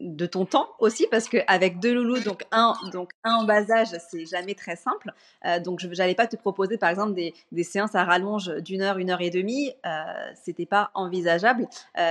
de 0.00 0.26
ton 0.26 0.46
temps 0.46 0.68
aussi 0.78 1.08
parce 1.10 1.28
qu'avec 1.28 1.80
deux 1.80 1.92
loulous 1.92 2.20
donc 2.20 2.44
un 2.52 2.74
donc 2.92 3.10
un 3.24 3.34
en 3.34 3.44
bas 3.44 3.68
âge 3.72 3.88
c'est 4.08 4.26
jamais 4.26 4.54
très 4.54 4.76
simple. 4.76 5.12
Euh, 5.44 5.58
donc 5.58 5.80
je 5.80 5.88
n'allais 5.88 6.14
pas 6.14 6.28
te 6.28 6.36
proposer 6.36 6.78
par 6.78 6.88
exemple 6.88 7.14
des, 7.14 7.34
des 7.50 7.64
séances 7.64 7.96
à 7.96 8.04
rallonge 8.04 8.48
d'une 8.62 8.80
heure 8.82 8.98
une 8.98 9.10
heure 9.10 9.20
et 9.20 9.30
demie. 9.30 9.72
Euh, 9.84 10.02
c'était 10.40 10.66
pas 10.66 10.92
envisageable. 10.94 11.66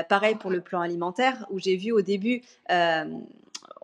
Pareil 0.10 0.36
pour 0.36 0.52
le 0.52 0.60
plan 0.60 0.82
alimentaire 0.82 1.46
où 1.50 1.60
j'ai 1.60 1.78
vu 1.78 1.94
au 1.94 2.02
début 2.02 2.42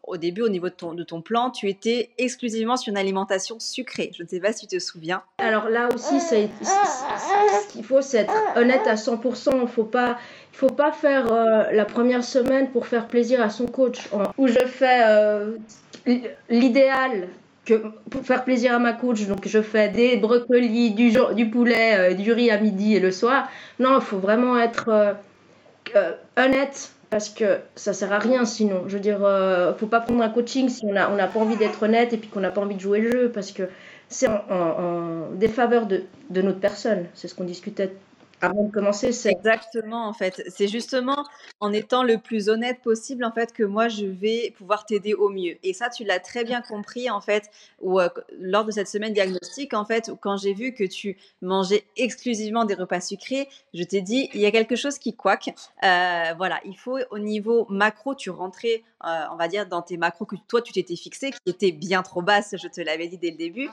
au 0.05 0.17
début, 0.17 0.41
au 0.41 0.49
niveau 0.49 0.67
de 0.67 0.73
ton, 0.73 0.93
de 0.93 1.03
ton 1.03 1.21
plan, 1.21 1.49
tu 1.49 1.69
étais 1.69 2.09
exclusivement 2.17 2.75
sur 2.75 2.91
une 2.91 2.97
alimentation 2.97 3.59
sucrée. 3.59 4.11
Je 4.17 4.23
ne 4.23 4.27
sais 4.27 4.39
pas 4.39 4.51
si 4.51 4.67
tu 4.67 4.77
te 4.77 4.81
souviens. 4.81 5.23
Alors 5.37 5.69
là 5.69 5.87
aussi, 5.93 6.19
c'est, 6.19 6.49
il 7.75 7.83
faut 7.83 7.99
être 7.99 8.33
honnête 8.57 8.85
à 8.85 8.95
100%. 8.95 9.51
Il 9.53 9.61
ne 9.61 9.65
faut 9.65 9.85
pas, 9.85 10.17
faut 10.51 10.69
pas 10.69 10.91
faire 10.91 11.31
euh, 11.31 11.71
la 11.71 11.85
première 11.85 12.23
semaine 12.23 12.69
pour 12.71 12.87
faire 12.87 13.07
plaisir 13.07 13.41
à 13.41 13.49
son 13.49 13.65
coach. 13.65 14.09
Où 14.37 14.47
je 14.47 14.65
fais 14.65 15.03
euh, 15.05 15.57
l'idéal 16.49 17.29
pour 18.09 18.25
faire 18.25 18.43
plaisir 18.43 18.73
à 18.73 18.79
ma 18.79 18.91
coach, 18.91 19.25
donc 19.25 19.47
je 19.47 19.61
fais 19.61 19.87
des 19.87 20.17
brocolis, 20.17 20.91
du, 20.91 21.13
du 21.33 21.49
poulet, 21.49 22.11
euh, 22.11 22.13
du 22.13 22.33
riz 22.33 22.51
à 22.51 22.57
midi 22.57 22.95
et 22.95 22.99
le 22.99 23.11
soir. 23.11 23.47
Non, 23.79 23.99
il 23.99 24.03
faut 24.03 24.19
vraiment 24.19 24.57
être 24.59 25.15
honnête 26.35 26.91
parce 27.13 27.29
que 27.29 27.59
ça 27.75 27.93
sert 27.93 28.11
à 28.11 28.17
rien 28.17 28.43
sinon. 28.43 28.85
Je 28.87 28.95
veux 28.95 28.99
dire, 28.99 29.23
euh, 29.23 29.71
faut 29.75 29.85
pas 29.85 30.01
prendre 30.01 30.23
un 30.23 30.29
coaching 30.29 30.67
si 30.67 30.83
on 30.83 30.93
n'a 30.93 31.27
pas 31.27 31.39
envie 31.39 31.57
d'être 31.57 31.83
honnête 31.83 32.11
et 32.11 32.17
puis 32.17 32.27
qu'on 32.27 32.39
n'a 32.39 32.49
pas 32.49 32.61
envie 32.61 32.73
de 32.73 32.79
jouer 32.79 33.01
le 33.01 33.11
jeu, 33.11 33.31
parce 33.31 33.51
que 33.51 33.69
c'est 34.09 34.27
en, 34.27 34.41
en, 34.49 35.29
défaveur 35.35 35.85
de, 35.85 36.05
de 36.31 36.41
notre 36.41 36.59
personne. 36.59 37.05
C'est 37.13 37.27
ce 37.27 37.35
qu'on 37.35 37.43
discutait 37.43 37.93
avant 38.43 38.63
de 38.63 38.71
commencer, 38.71 39.11
c'est 39.11 39.31
exactement 39.31 40.07
en 40.07 40.13
fait. 40.13 40.43
C'est 40.47 40.67
justement 40.67 41.25
en 41.59 41.71
étant 41.71 42.03
le 42.03 42.17
plus 42.17 42.49
honnête 42.49 42.81
possible 42.81 43.23
en 43.23 43.31
fait 43.31 43.53
que 43.53 43.63
moi 43.63 43.87
je 43.87 44.05
vais 44.05 44.53
pouvoir 44.57 44.85
t'aider 44.85 45.13
au 45.13 45.29
mieux. 45.29 45.55
Et 45.63 45.73
ça, 45.73 45.89
tu 45.89 46.03
l'as 46.03 46.19
très 46.19 46.43
bien 46.43 46.61
compris 46.61 47.09
en 47.09 47.21
fait, 47.21 47.49
ou 47.81 47.99
euh, 47.99 48.09
lors 48.39 48.65
de 48.65 48.71
cette 48.71 48.87
semaine 48.87 49.13
diagnostique 49.13 49.73
en 49.73 49.85
fait, 49.85 50.11
quand 50.21 50.37
j'ai 50.37 50.53
vu 50.53 50.73
que 50.73 50.83
tu 50.83 51.17
mangeais 51.41 51.85
exclusivement 51.95 52.65
des 52.65 52.73
repas 52.73 53.01
sucrés, 53.01 53.47
je 53.73 53.83
t'ai 53.83 54.01
dit 54.01 54.29
il 54.33 54.41
y 54.41 54.45
a 54.45 54.51
quelque 54.51 54.75
chose 54.75 54.99
qui 54.99 55.15
coaque. 55.15 55.53
Euh, 55.83 56.33
voilà, 56.37 56.59
il 56.65 56.77
faut 56.77 56.99
au 57.11 57.19
niveau 57.19 57.65
macro, 57.69 58.13
tu 58.13 58.29
rentrais, 58.29 58.83
euh, 59.05 59.25
on 59.31 59.35
va 59.35 59.47
dire 59.47 59.67
dans 59.67 59.81
tes 59.81 59.97
macros 59.97 60.25
que 60.25 60.35
toi 60.47 60.61
tu 60.61 60.73
t'étais 60.73 60.95
fixé, 60.95 61.31
qui 61.31 61.49
étaient 61.51 61.71
bien 61.71 62.03
trop 62.03 62.21
basses, 62.21 62.55
je 62.61 62.67
te 62.67 62.81
l'avais 62.81 63.07
dit 63.07 63.17
dès 63.17 63.31
le 63.31 63.37
début. 63.37 63.69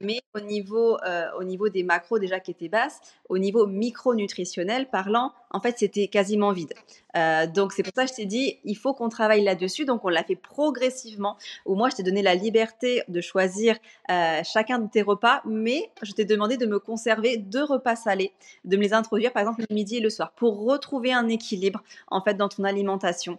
mais 0.00 0.20
au 0.34 0.40
niveau, 0.40 0.98
au 1.38 1.44
niveau 1.44 1.68
des 1.68 1.82
macros 1.82 2.18
déjà 2.18 2.40
qui 2.40 2.50
étaient 2.50 2.68
basses, 2.68 3.00
au 3.28 3.38
niveau 3.38 3.66
micronutritionnel 3.66 4.88
parlant, 4.90 5.32
en 5.50 5.60
fait, 5.60 5.78
c'était 5.78 6.08
quasiment 6.08 6.52
vide. 6.52 6.74
Euh, 7.16 7.46
donc, 7.46 7.72
c'est 7.72 7.82
pour 7.82 7.92
ça 7.94 8.04
que 8.04 8.10
je 8.10 8.16
t'ai 8.16 8.26
dit, 8.26 8.58
il 8.64 8.76
faut 8.76 8.92
qu'on 8.92 9.08
travaille 9.08 9.44
là-dessus. 9.44 9.84
Donc, 9.84 10.04
on 10.04 10.08
l'a 10.08 10.24
fait 10.24 10.36
progressivement, 10.36 11.36
où 11.64 11.74
moi, 11.76 11.88
je 11.90 11.96
t'ai 11.96 12.02
donné 12.02 12.22
la 12.22 12.34
liberté 12.34 13.02
de 13.08 13.20
choisir 13.20 13.76
euh, 14.10 14.40
chacun 14.42 14.80
de 14.80 14.90
tes 14.90 15.02
repas, 15.02 15.42
mais 15.44 15.90
je 16.02 16.12
t'ai 16.12 16.24
demandé 16.24 16.56
de 16.56 16.66
me 16.66 16.78
conserver 16.78 17.36
deux 17.36 17.64
repas 17.64 17.96
salés, 17.96 18.32
de 18.64 18.76
me 18.76 18.82
les 18.82 18.92
introduire, 18.92 19.32
par 19.32 19.42
exemple, 19.42 19.64
le 19.68 19.74
midi 19.74 19.98
et 19.98 20.00
le 20.00 20.10
soir, 20.10 20.32
pour 20.32 20.64
retrouver 20.64 21.12
un 21.12 21.28
équilibre, 21.28 21.82
en 22.08 22.20
fait, 22.20 22.34
dans 22.34 22.48
ton 22.48 22.64
alimentation 22.64 23.38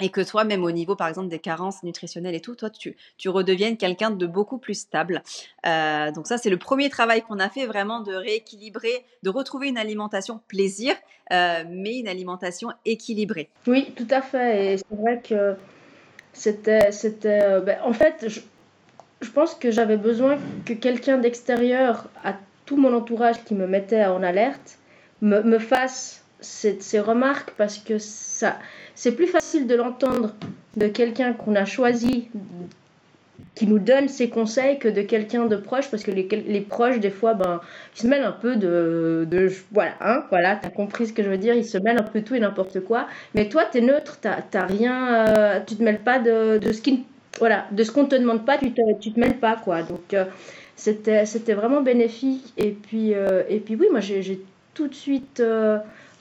et 0.00 0.10
que 0.10 0.20
toi, 0.20 0.44
même 0.44 0.62
au 0.62 0.70
niveau, 0.70 0.94
par 0.94 1.08
exemple, 1.08 1.28
des 1.28 1.38
carences 1.38 1.82
nutritionnelles 1.82 2.34
et 2.34 2.40
tout, 2.40 2.54
toi, 2.54 2.68
tu, 2.68 2.96
tu 3.16 3.28
redeviennes 3.28 3.76
quelqu'un 3.76 4.10
de 4.10 4.26
beaucoup 4.26 4.58
plus 4.58 4.74
stable. 4.74 5.22
Euh, 5.66 6.12
donc 6.12 6.26
ça, 6.26 6.36
c'est 6.36 6.50
le 6.50 6.58
premier 6.58 6.90
travail 6.90 7.22
qu'on 7.22 7.38
a 7.38 7.48
fait, 7.48 7.66
vraiment 7.66 8.00
de 8.00 8.12
rééquilibrer, 8.12 9.04
de 9.22 9.30
retrouver 9.30 9.68
une 9.68 9.78
alimentation 9.78 10.40
plaisir, 10.48 10.94
euh, 11.32 11.64
mais 11.68 11.98
une 11.98 12.08
alimentation 12.08 12.68
équilibrée. 12.84 13.48
Oui, 13.66 13.92
tout 13.96 14.08
à 14.10 14.20
fait. 14.20 14.74
Et 14.74 14.76
c'est 14.78 14.96
vrai 14.96 15.20
que 15.26 15.54
c'était... 16.32 16.92
c'était 16.92 17.42
euh, 17.42 17.60
ben, 17.60 17.78
en 17.82 17.94
fait, 17.94 18.26
je, 18.28 18.40
pense 19.30 19.54
que 19.54 19.70
j'avais 19.70 19.96
besoin 19.96 20.38
que 20.66 20.74
quelqu'un 20.74 21.16
d'extérieur 21.16 22.08
à 22.22 22.34
tout 22.66 22.76
mon 22.76 22.94
entourage 22.94 23.42
qui 23.44 23.54
me 23.54 23.66
mettait 23.66 24.04
en 24.04 24.22
alerte 24.22 24.78
me 25.22 25.58
fasse 25.58 26.25
ces, 26.40 26.78
ces 26.80 27.00
remarques 27.00 27.52
parce 27.56 27.78
que 27.78 27.98
ça 27.98 28.58
c'est 28.94 29.12
plus 29.12 29.26
facile 29.26 29.66
de 29.66 29.74
l'entendre 29.74 30.34
de 30.76 30.88
quelqu'un 30.88 31.34
qu'on 31.34 31.54
a 31.54 31.64
choisi, 31.64 32.28
qui 33.54 33.66
nous 33.66 33.78
donne 33.78 34.08
ses 34.08 34.28
conseils, 34.28 34.78
que 34.78 34.88
de 34.88 35.02
quelqu'un 35.02 35.46
de 35.46 35.56
proche, 35.56 35.90
parce 35.90 36.02
que 36.02 36.10
les, 36.10 36.28
les, 36.46 36.60
proches, 36.60 37.00
des 37.00 37.10
fois, 37.10 37.34
ben, 37.34 37.60
ils 37.94 38.02
se 38.02 38.06
mêlent 38.06 38.24
un 38.24 38.32
peu 38.32 38.56
de. 38.56 39.26
de 39.30 39.50
voilà, 39.72 39.92
hein, 40.00 40.24
voilà, 40.30 40.56
t'as 40.56 40.68
compris 40.68 41.06
ce 41.06 41.12
que 41.12 41.22
je 41.22 41.28
veux 41.28 41.38
dire, 41.38 41.54
ils 41.54 41.64
se 41.64 41.78
mêlent 41.78 41.98
un 41.98 42.02
peu 42.02 42.22
tout 42.22 42.34
et 42.34 42.40
n'importe 42.40 42.80
quoi. 42.80 43.06
Mais 43.34 43.48
toi, 43.48 43.64
t'es 43.64 43.80
neutre, 43.80 44.18
t'as 44.20 44.66
rien. 44.66 45.26
Euh, 45.28 45.60
tu 45.66 45.76
te 45.76 45.82
mêles 45.82 46.00
pas 46.00 46.18
de, 46.18 46.58
de 46.58 46.72
ce 46.72 46.82
qui. 46.82 47.04
Voilà, 47.38 47.66
de 47.72 47.82
ce 47.82 47.92
qu'on 47.92 48.06
te 48.06 48.16
demande 48.16 48.46
pas, 48.46 48.56
tu 48.56 48.72
te, 48.72 48.80
tu 48.98 49.12
te 49.12 49.20
mêles 49.20 49.38
pas, 49.38 49.56
quoi. 49.56 49.82
Donc, 49.82 50.14
euh, 50.14 50.24
c'était 50.74 51.24
c'était 51.26 51.54
vraiment 51.54 51.80
bénéfique. 51.82 52.52
Et 52.58 52.70
puis, 52.70 53.14
euh, 53.14 53.42
et 53.48 53.60
puis 53.60 53.74
oui, 53.74 53.88
moi, 53.90 54.00
j'ai 54.00 54.40
tout 54.74 54.88
de 54.88 54.94
suite 54.94 55.42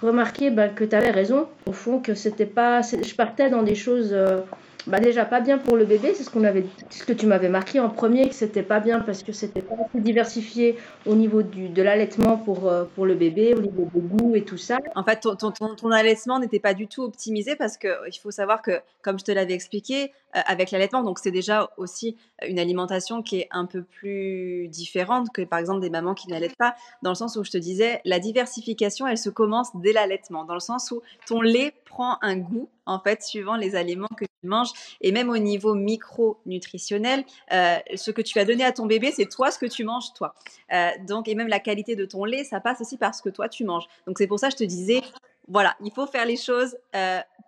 remarqué 0.02 0.52
bah, 0.52 0.70
que 0.70 0.84
tu 0.84 0.96
avais 0.96 1.12
raison, 1.12 1.48
au 1.66 1.72
fond, 1.72 2.00
que 2.00 2.14
c'était 2.14 2.46
pas. 2.46 2.82
Je 2.82 3.16
partais 3.16 3.50
dans 3.50 3.64
des 3.64 3.76
choses. 3.76 4.10
Euh, 4.14 4.42
bah 4.88 5.00
déjà 5.00 5.26
pas 5.26 5.42
bien 5.42 5.58
pour 5.58 5.78
le 5.78 5.86
bébé, 5.86 6.14
c'est 6.14 6.24
ce 6.24 6.46
avait, 6.46 6.66
ce 6.92 7.04
que 7.04 7.14
tu 7.14 7.26
m'avais 7.26 7.50
marqué 7.50 7.80
en 7.80 7.90
premier, 7.90 8.30
que 8.30 8.36
c'était 8.36 8.62
pas 8.62 8.80
bien 8.80 9.00
parce 9.00 9.24
que 9.24 9.32
c'était 9.32 9.62
pas 9.62 9.74
assez 9.74 10.00
diversifié 10.00 10.78
au 11.08 11.16
niveau 11.16 11.42
du, 11.42 11.70
de 11.70 11.82
l'allaitement 11.82 12.38
pour, 12.38 12.68
euh, 12.68 12.84
pour 12.94 13.08
le 13.08 13.16
bébé, 13.16 13.56
au 13.56 13.62
niveau 13.62 13.90
du 13.94 14.00
goût 14.00 14.36
et 14.36 14.44
tout 14.44 14.58
ça. 14.58 14.78
En 14.96 15.04
fait, 15.04 15.22
ton, 15.22 15.36
ton, 15.36 15.52
ton, 15.52 15.92
allaitement 15.92 16.40
n'était 16.40 16.60
pas 16.60 16.76
du 16.76 16.88
tout 16.88 17.02
optimisé 17.02 17.56
parce 17.56 17.78
que 17.78 17.88
il 18.08 18.20
faut 18.20 18.32
savoir 18.32 18.62
que, 18.62 18.80
comme 19.02 19.18
je 19.18 19.24
te 19.24 19.32
l'avais 19.32 19.54
expliqué, 19.54 20.12
avec 20.46 20.72
l'allaitement, 20.72 21.04
donc 21.04 21.20
c'est 21.20 21.32
déjà 21.32 21.70
aussi 21.78 22.18
une 22.46 22.60
alimentation 22.60 23.22
qui 23.22 23.40
est 23.40 23.48
un 23.52 23.66
peu 23.66 23.84
plus 23.84 24.68
différente 24.68 25.30
que 25.34 25.42
par 25.42 25.60
exemple 25.60 25.80
des 25.80 25.90
mamans 25.90 26.14
qui 26.14 26.28
n'allaitent 26.28 26.58
pas, 26.58 26.76
dans 27.02 27.12
le 27.12 27.16
sens 27.16 27.36
où 27.38 27.44
je 27.44 27.52
te 27.52 27.58
disais, 27.58 28.02
la 28.06 28.20
diversification, 28.20 29.08
elle 29.08 29.18
se 29.18 29.30
commence 29.30 29.70
dès 29.76 29.94
l'allaitement, 29.94 30.44
dans 30.44 30.54
le 30.54 30.60
sens 30.60 30.92
où 30.92 31.02
ton 31.26 31.42
lait 31.42 31.74
prend 31.86 32.18
un 32.22 32.38
goût 32.38 32.70
en 32.86 33.00
fait 33.00 33.24
suivant 33.24 33.56
les 33.56 33.76
aliments 33.76 34.10
que 34.18 34.26
tu 34.26 34.48
manges 34.48 34.72
et 35.02 35.12
même 35.12 35.30
au 35.30 35.38
niveau 35.38 35.74
micronutritionnel, 35.74 37.24
euh, 37.54 37.78
ce 37.96 38.12
que 38.12 38.22
tu 38.22 38.38
vas 38.38 38.46
donner 38.46 38.64
à 38.64 38.72
ton 38.72 38.86
bébé, 38.86 39.12
c'est 39.12 39.26
toi 39.26 39.52
ce 39.52 39.58
que 39.58 39.66
tu 39.66 39.84
manges 39.84 40.14
toi. 40.14 40.36
Euh, 40.74 40.90
donc 41.08 41.28
et 41.28 41.36
même 41.36 41.48
la 41.48 41.60
qualité 41.60 41.96
de 41.96 42.06
ton 42.06 42.26
lait, 42.26 42.44
ça 42.44 42.60
passe 42.60 42.82
aussi 42.82 42.98
par 42.98 43.16
ce 43.16 43.22
que 43.22 43.30
toi 43.30 43.50
tu 43.50 43.64
manges. 43.64 43.86
Donc 44.06 44.18
c'est 44.18 44.28
pour 44.28 44.40
ça 44.40 44.48
que 44.48 44.54
je 44.54 44.58
te 44.58 44.64
disais, 44.64 45.02
voilà, 45.48 45.76
il 45.84 45.92
faut 45.92 46.08
faire 46.08 46.26
les 46.26 46.38
choses 46.38 46.76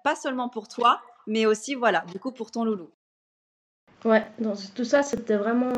pas 0.03 0.15
seulement 0.15 0.47
pour 0.47 0.67
toi, 0.67 1.01
mais 1.27 1.45
aussi, 1.45 1.75
voilà, 1.75 2.03
du 2.11 2.19
coup, 2.19 2.31
pour 2.31 2.49
ton 2.51 2.63
loulou. 2.63 2.89
Ouais, 4.05 4.25
donc 4.39 4.57
tout 4.75 4.85
ça, 4.85 5.03
c'était 5.03 5.35
vraiment, 5.35 5.73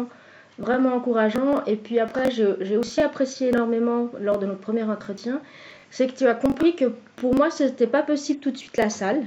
vraiment 0.57 0.93
encourageant. 0.93 1.63
Et 1.65 1.75
puis 1.75 1.99
après, 1.99 2.31
j'ai 2.31 2.77
aussi 2.77 3.01
apprécié 3.01 3.49
énormément 3.49 4.09
lors 4.19 4.37
de 4.37 4.45
notre 4.45 4.61
premier 4.61 4.83
entretien, 4.83 5.41
c'est 5.89 6.07
que 6.07 6.13
tu 6.13 6.27
as 6.27 6.35
compris 6.35 6.75
que 6.75 6.93
pour 7.15 7.35
moi, 7.35 7.49
ce 7.49 7.63
n'était 7.63 7.87
pas 7.87 8.03
possible 8.03 8.39
tout 8.39 8.51
de 8.51 8.57
suite 8.57 8.77
la 8.77 8.89
salle. 8.89 9.25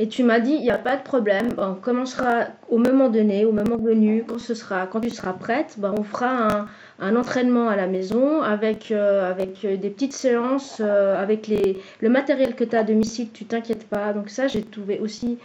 Et 0.00 0.06
tu 0.06 0.22
m'as 0.22 0.38
dit, 0.38 0.52
il 0.52 0.62
n'y 0.62 0.70
a 0.70 0.78
pas 0.78 0.96
de 0.96 1.02
problème, 1.02 1.48
on 1.58 1.74
commencera 1.74 2.46
au 2.68 2.78
moment 2.78 3.08
donné, 3.08 3.44
au 3.44 3.50
moment 3.50 3.76
venu, 3.76 4.24
quand, 4.24 4.38
ce 4.38 4.54
sera, 4.54 4.86
quand 4.86 5.00
tu 5.00 5.10
seras 5.10 5.32
prête, 5.32 5.74
ben, 5.78 5.92
on 5.98 6.04
fera 6.04 6.68
un, 7.00 7.16
entraînement 7.16 7.68
à 7.68 7.74
la 7.74 7.88
maison 7.88 8.40
avec, 8.40 8.92
euh, 8.92 9.28
avec 9.28 9.66
des 9.66 9.90
petites 9.90 10.12
séances, 10.12 10.80
euh, 10.80 11.20
avec 11.20 11.48
les, 11.48 11.82
le 12.00 12.10
matériel 12.10 12.54
que 12.54 12.62
tu 12.62 12.76
as 12.76 12.80
à 12.80 12.84
domicile, 12.84 13.32
tu 13.32 13.44
t'inquiètes 13.44 13.88
pas. 13.88 14.12
Donc 14.12 14.28
ça, 14.30 14.46
j'ai 14.46 14.62
trouvé 14.62 15.00
aussi 15.00 15.36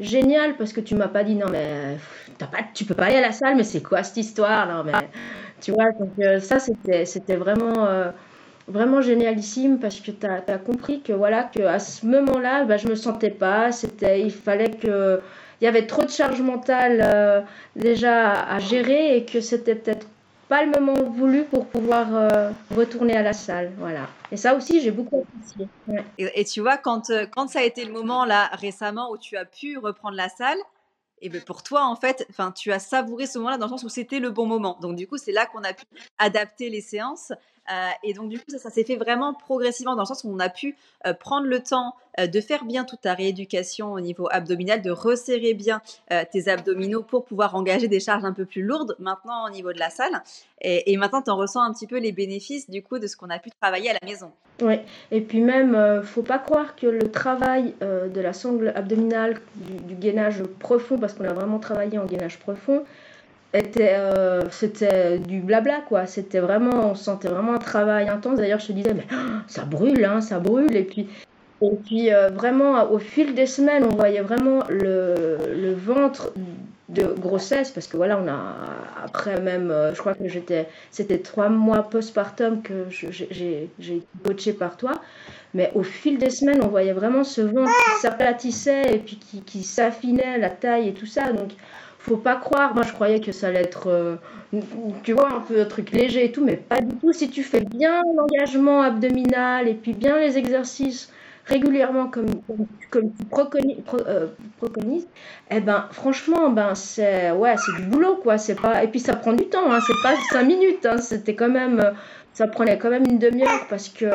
génial 0.00 0.56
parce 0.56 0.72
que 0.72 0.80
tu 0.80 0.96
m'as 0.96 1.08
pas 1.08 1.22
dit, 1.22 1.36
non 1.36 1.46
mais 1.48 1.96
as 2.40 2.46
pas, 2.46 2.58
tu 2.74 2.84
peux 2.84 2.94
pas 2.94 3.04
aller 3.04 3.18
à 3.18 3.20
la 3.20 3.32
salle, 3.32 3.54
mais 3.54 3.62
c'est 3.62 3.82
quoi 3.82 4.02
cette 4.02 4.16
histoire 4.16 4.66
non, 4.66 4.82
mais, 4.82 4.92
Tu 5.60 5.70
vois, 5.70 5.92
donc 5.92 6.10
euh, 6.18 6.40
ça, 6.40 6.58
c'était 6.58 7.36
vraiment 7.36 8.10
vraiment 8.68 9.00
génialissime 9.00 9.78
parce 9.78 10.00
que 10.00 10.10
tu 10.10 10.26
as, 10.26 10.58
compris 10.58 11.00
que 11.00 11.12
voilà 11.12 11.44
que 11.44 11.62
à 11.62 11.78
ce 11.78 12.06
moment-là, 12.06 12.64
bah, 12.64 12.76
je 12.76 12.88
me 12.88 12.94
sentais 12.94 13.30
pas. 13.30 13.72
C'était, 13.72 14.20
il 14.20 14.30
fallait 14.30 14.70
que 14.70 15.20
il 15.60 15.64
y 15.64 15.68
avait 15.68 15.86
trop 15.86 16.04
de 16.04 16.10
charge 16.10 16.40
mentale 16.40 17.02
euh, 17.04 17.42
déjà 17.76 18.32
à, 18.32 18.58
gérer 18.58 19.16
et 19.16 19.24
que 19.24 19.40
c'était 19.40 19.74
peut-être 19.74 20.06
pas 20.48 20.64
le 20.64 20.70
moment 20.70 20.94
voulu 21.10 21.44
pour 21.44 21.66
pouvoir 21.66 22.08
euh, 22.14 22.50
retourner 22.74 23.16
à 23.16 23.22
la 23.22 23.32
salle. 23.32 23.72
Voilà. 23.78 24.08
Et 24.32 24.36
ça 24.36 24.54
aussi, 24.54 24.80
j'ai 24.80 24.90
beaucoup 24.90 25.22
apprécié. 25.22 25.68
Et, 26.18 26.44
tu 26.44 26.60
vois, 26.60 26.78
quand, 26.78 27.10
euh, 27.10 27.26
quand 27.26 27.48
ça 27.48 27.60
a 27.60 27.62
été 27.62 27.84
le 27.84 27.92
moment 27.92 28.24
là 28.24 28.48
récemment 28.54 29.10
où 29.12 29.18
tu 29.18 29.36
as 29.36 29.44
pu 29.44 29.76
reprendre 29.78 30.16
la 30.16 30.28
salle, 30.28 30.58
et 31.22 31.28
ben 31.28 31.42
pour 31.42 31.62
toi, 31.62 31.84
en 31.84 31.96
fait, 31.96 32.26
tu 32.56 32.72
as 32.72 32.78
savouré 32.78 33.26
ce 33.26 33.38
moment-là 33.38 33.58
dans 33.58 33.66
le 33.66 33.70
sens 33.70 33.84
où 33.84 33.90
c'était 33.90 34.20
le 34.20 34.30
bon 34.30 34.46
moment. 34.46 34.78
Donc, 34.80 34.96
du 34.96 35.06
coup, 35.06 35.18
c'est 35.18 35.32
là 35.32 35.44
qu'on 35.44 35.62
a 35.62 35.74
pu 35.74 35.84
adapter 36.18 36.70
les 36.70 36.80
séances. 36.80 37.32
Euh, 37.70 37.90
et 38.02 38.12
donc, 38.12 38.28
du 38.28 38.38
coup, 38.38 38.44
ça, 38.48 38.70
s'est 38.70 38.84
fait 38.84 38.96
vraiment 38.96 39.34
progressivement 39.34 39.94
dans 39.94 40.02
le 40.02 40.06
sens 40.06 40.24
où 40.24 40.30
on 40.30 40.38
a 40.40 40.48
pu 40.48 40.76
euh, 41.06 41.14
prendre 41.14 41.46
le 41.46 41.60
temps 41.60 41.94
euh, 42.18 42.26
de 42.26 42.40
faire 42.40 42.64
bien 42.64 42.84
toute 42.84 43.02
ta 43.02 43.14
rééducation 43.14 43.92
au 43.92 44.00
niveau 44.00 44.28
abdominal, 44.30 44.82
de 44.82 44.90
resserrer 44.90 45.54
bien 45.54 45.80
tes 46.32 46.48
abdominaux 46.48 47.02
pour 47.02 47.24
pouvoir 47.24 47.54
engager 47.54 47.86
des 47.86 48.00
charges 48.00 48.24
un 48.24 48.32
peu 48.32 48.44
plus 48.44 48.62
lourdes 48.62 48.96
maintenant 48.98 49.46
au 49.46 49.50
niveau 49.50 49.72
de 49.72 49.78
la 49.78 49.90
salle. 49.90 50.22
Et, 50.60 50.96
maintenant, 50.96 51.22
tu 51.22 51.30
en 51.30 51.36
ressens 51.36 51.62
un 51.62 51.72
petit 51.72 51.86
peu 51.86 51.98
les 51.98 52.12
bénéfices 52.12 52.68
du 52.68 52.82
coup 52.82 52.98
de 52.98 53.06
ce 53.06 53.16
qu'on 53.16 53.30
a 53.30 53.38
pu 53.38 53.50
travailler 53.50 53.90
à 53.90 53.92
la 53.94 54.06
maison. 54.06 54.32
Oui, 54.60 54.74
et 55.10 55.20
puis 55.20 55.40
même, 55.40 56.02
faut 56.02 56.22
pas 56.22 56.38
croire 56.38 56.74
que 56.74 56.86
le 56.86 57.10
travail 57.10 57.74
de 57.80 58.20
la 58.20 58.32
sangle 58.32 58.72
abdominale, 58.74 59.40
du, 59.54 59.76
du 59.84 59.94
gainage 59.94 60.42
profond, 60.58 60.98
parce 60.98 61.14
qu'on 61.14 61.24
a 61.24 61.32
vraiment 61.32 61.58
travaillé 61.58 61.98
en 61.98 62.04
gainage 62.04 62.38
profond, 62.38 62.84
euh, 63.54 64.42
c'était 64.50 65.18
du 65.18 65.40
blabla 65.40 65.80
quoi. 65.88 66.06
C'était 66.06 66.40
vraiment 66.40 66.90
on 66.90 66.94
sentait 66.94 67.28
vraiment 67.28 67.54
un 67.54 67.58
travail 67.58 68.08
intense. 68.08 68.38
D'ailleurs 68.38 68.60
je 68.60 68.68
te 68.68 68.72
disais 68.72 68.94
mais 68.94 69.06
ça 69.48 69.64
brûle 69.64 70.04
hein, 70.04 70.20
ça 70.20 70.38
brûle. 70.38 70.76
Et 70.76 70.84
puis 70.84 71.08
et 71.62 71.76
puis 71.84 72.12
euh, 72.12 72.30
vraiment 72.30 72.90
au 72.90 72.98
fil 72.98 73.34
des 73.34 73.46
semaines 73.46 73.84
on 73.84 73.94
voyait 73.94 74.22
vraiment 74.22 74.60
le, 74.68 75.36
le 75.54 75.74
ventre 75.74 76.32
de 76.88 77.04
grossesse 77.04 77.70
parce 77.70 77.86
que 77.86 77.96
voilà 77.96 78.18
on 78.18 78.26
a 78.28 78.54
après 79.04 79.40
même 79.40 79.70
euh, 79.70 79.94
je 79.94 80.00
crois 80.00 80.14
que 80.14 80.26
j'étais 80.26 80.66
c'était 80.90 81.18
trois 81.18 81.48
mois 81.48 81.82
postpartum 81.88 82.62
que 82.62 82.86
j'ai 82.88 83.64
été 83.64 84.02
coachée 84.24 84.52
par 84.52 84.76
toi. 84.76 84.92
Mais 85.54 85.72
au 85.74 85.82
fil 85.82 86.18
des 86.18 86.30
semaines 86.30 86.62
on 86.62 86.68
voyait 86.68 86.92
vraiment 86.92 87.24
ce 87.24 87.40
ventre 87.40 87.72
qui 87.94 88.00
s'aplatissait 88.00 88.94
et 88.94 88.98
puis 88.98 89.16
qui, 89.16 89.42
qui 89.42 89.64
s'affinait 89.64 90.38
la 90.38 90.50
taille 90.50 90.88
et 90.88 90.94
tout 90.94 91.06
ça. 91.06 91.32
Donc 91.32 91.50
faut 92.00 92.16
pas 92.16 92.36
croire. 92.36 92.74
Moi, 92.74 92.84
je 92.86 92.92
croyais 92.92 93.20
que 93.20 93.32
ça 93.32 93.48
allait 93.48 93.60
être, 93.60 93.88
euh, 93.88 94.16
tu 95.02 95.12
vois, 95.12 95.32
un 95.32 95.40
peu 95.40 95.60
un 95.60 95.64
truc 95.64 95.90
léger 95.92 96.24
et 96.24 96.32
tout, 96.32 96.44
mais 96.44 96.56
pas 96.56 96.80
du 96.80 96.96
tout. 96.96 97.12
Si 97.12 97.30
tu 97.30 97.42
fais 97.42 97.60
bien 97.60 98.02
l'engagement 98.16 98.82
abdominal 98.82 99.68
et 99.68 99.74
puis 99.74 99.92
bien 99.92 100.18
les 100.18 100.38
exercices 100.38 101.12
régulièrement 101.46 102.06
comme, 102.06 102.28
comme, 102.90 103.10
tu 103.12 103.26
euh, 104.06 104.26
préconises, 104.58 105.06
eh 105.50 105.60
ben, 105.60 105.86
franchement, 105.90 106.50
ben, 106.50 106.74
c'est 106.74 107.32
ouais, 107.32 107.56
du 107.76 107.82
boulot, 107.82 108.16
quoi. 108.16 108.36
Pas, 108.62 108.84
et 108.84 108.88
puis 108.88 109.00
ça 109.00 109.14
prend 109.16 109.32
du 109.32 109.48
temps, 109.48 109.70
hein, 109.70 109.80
c'est 109.84 110.02
pas 110.02 110.14
cinq 110.30 110.44
minutes, 110.44 110.86
hein, 110.86 110.98
c'était 110.98 111.34
quand 111.34 111.48
même, 111.48 111.92
ça 112.34 112.46
prenait 112.46 112.78
quand 112.78 112.90
même 112.90 113.04
une 113.04 113.18
demi-heure 113.18 113.66
parce 113.68 113.88
que 113.88 114.06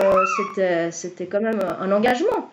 c'était 0.91 1.25
quand 1.25 1.41
même 1.41 1.59
un 1.79 1.91
engagement. 1.91 2.49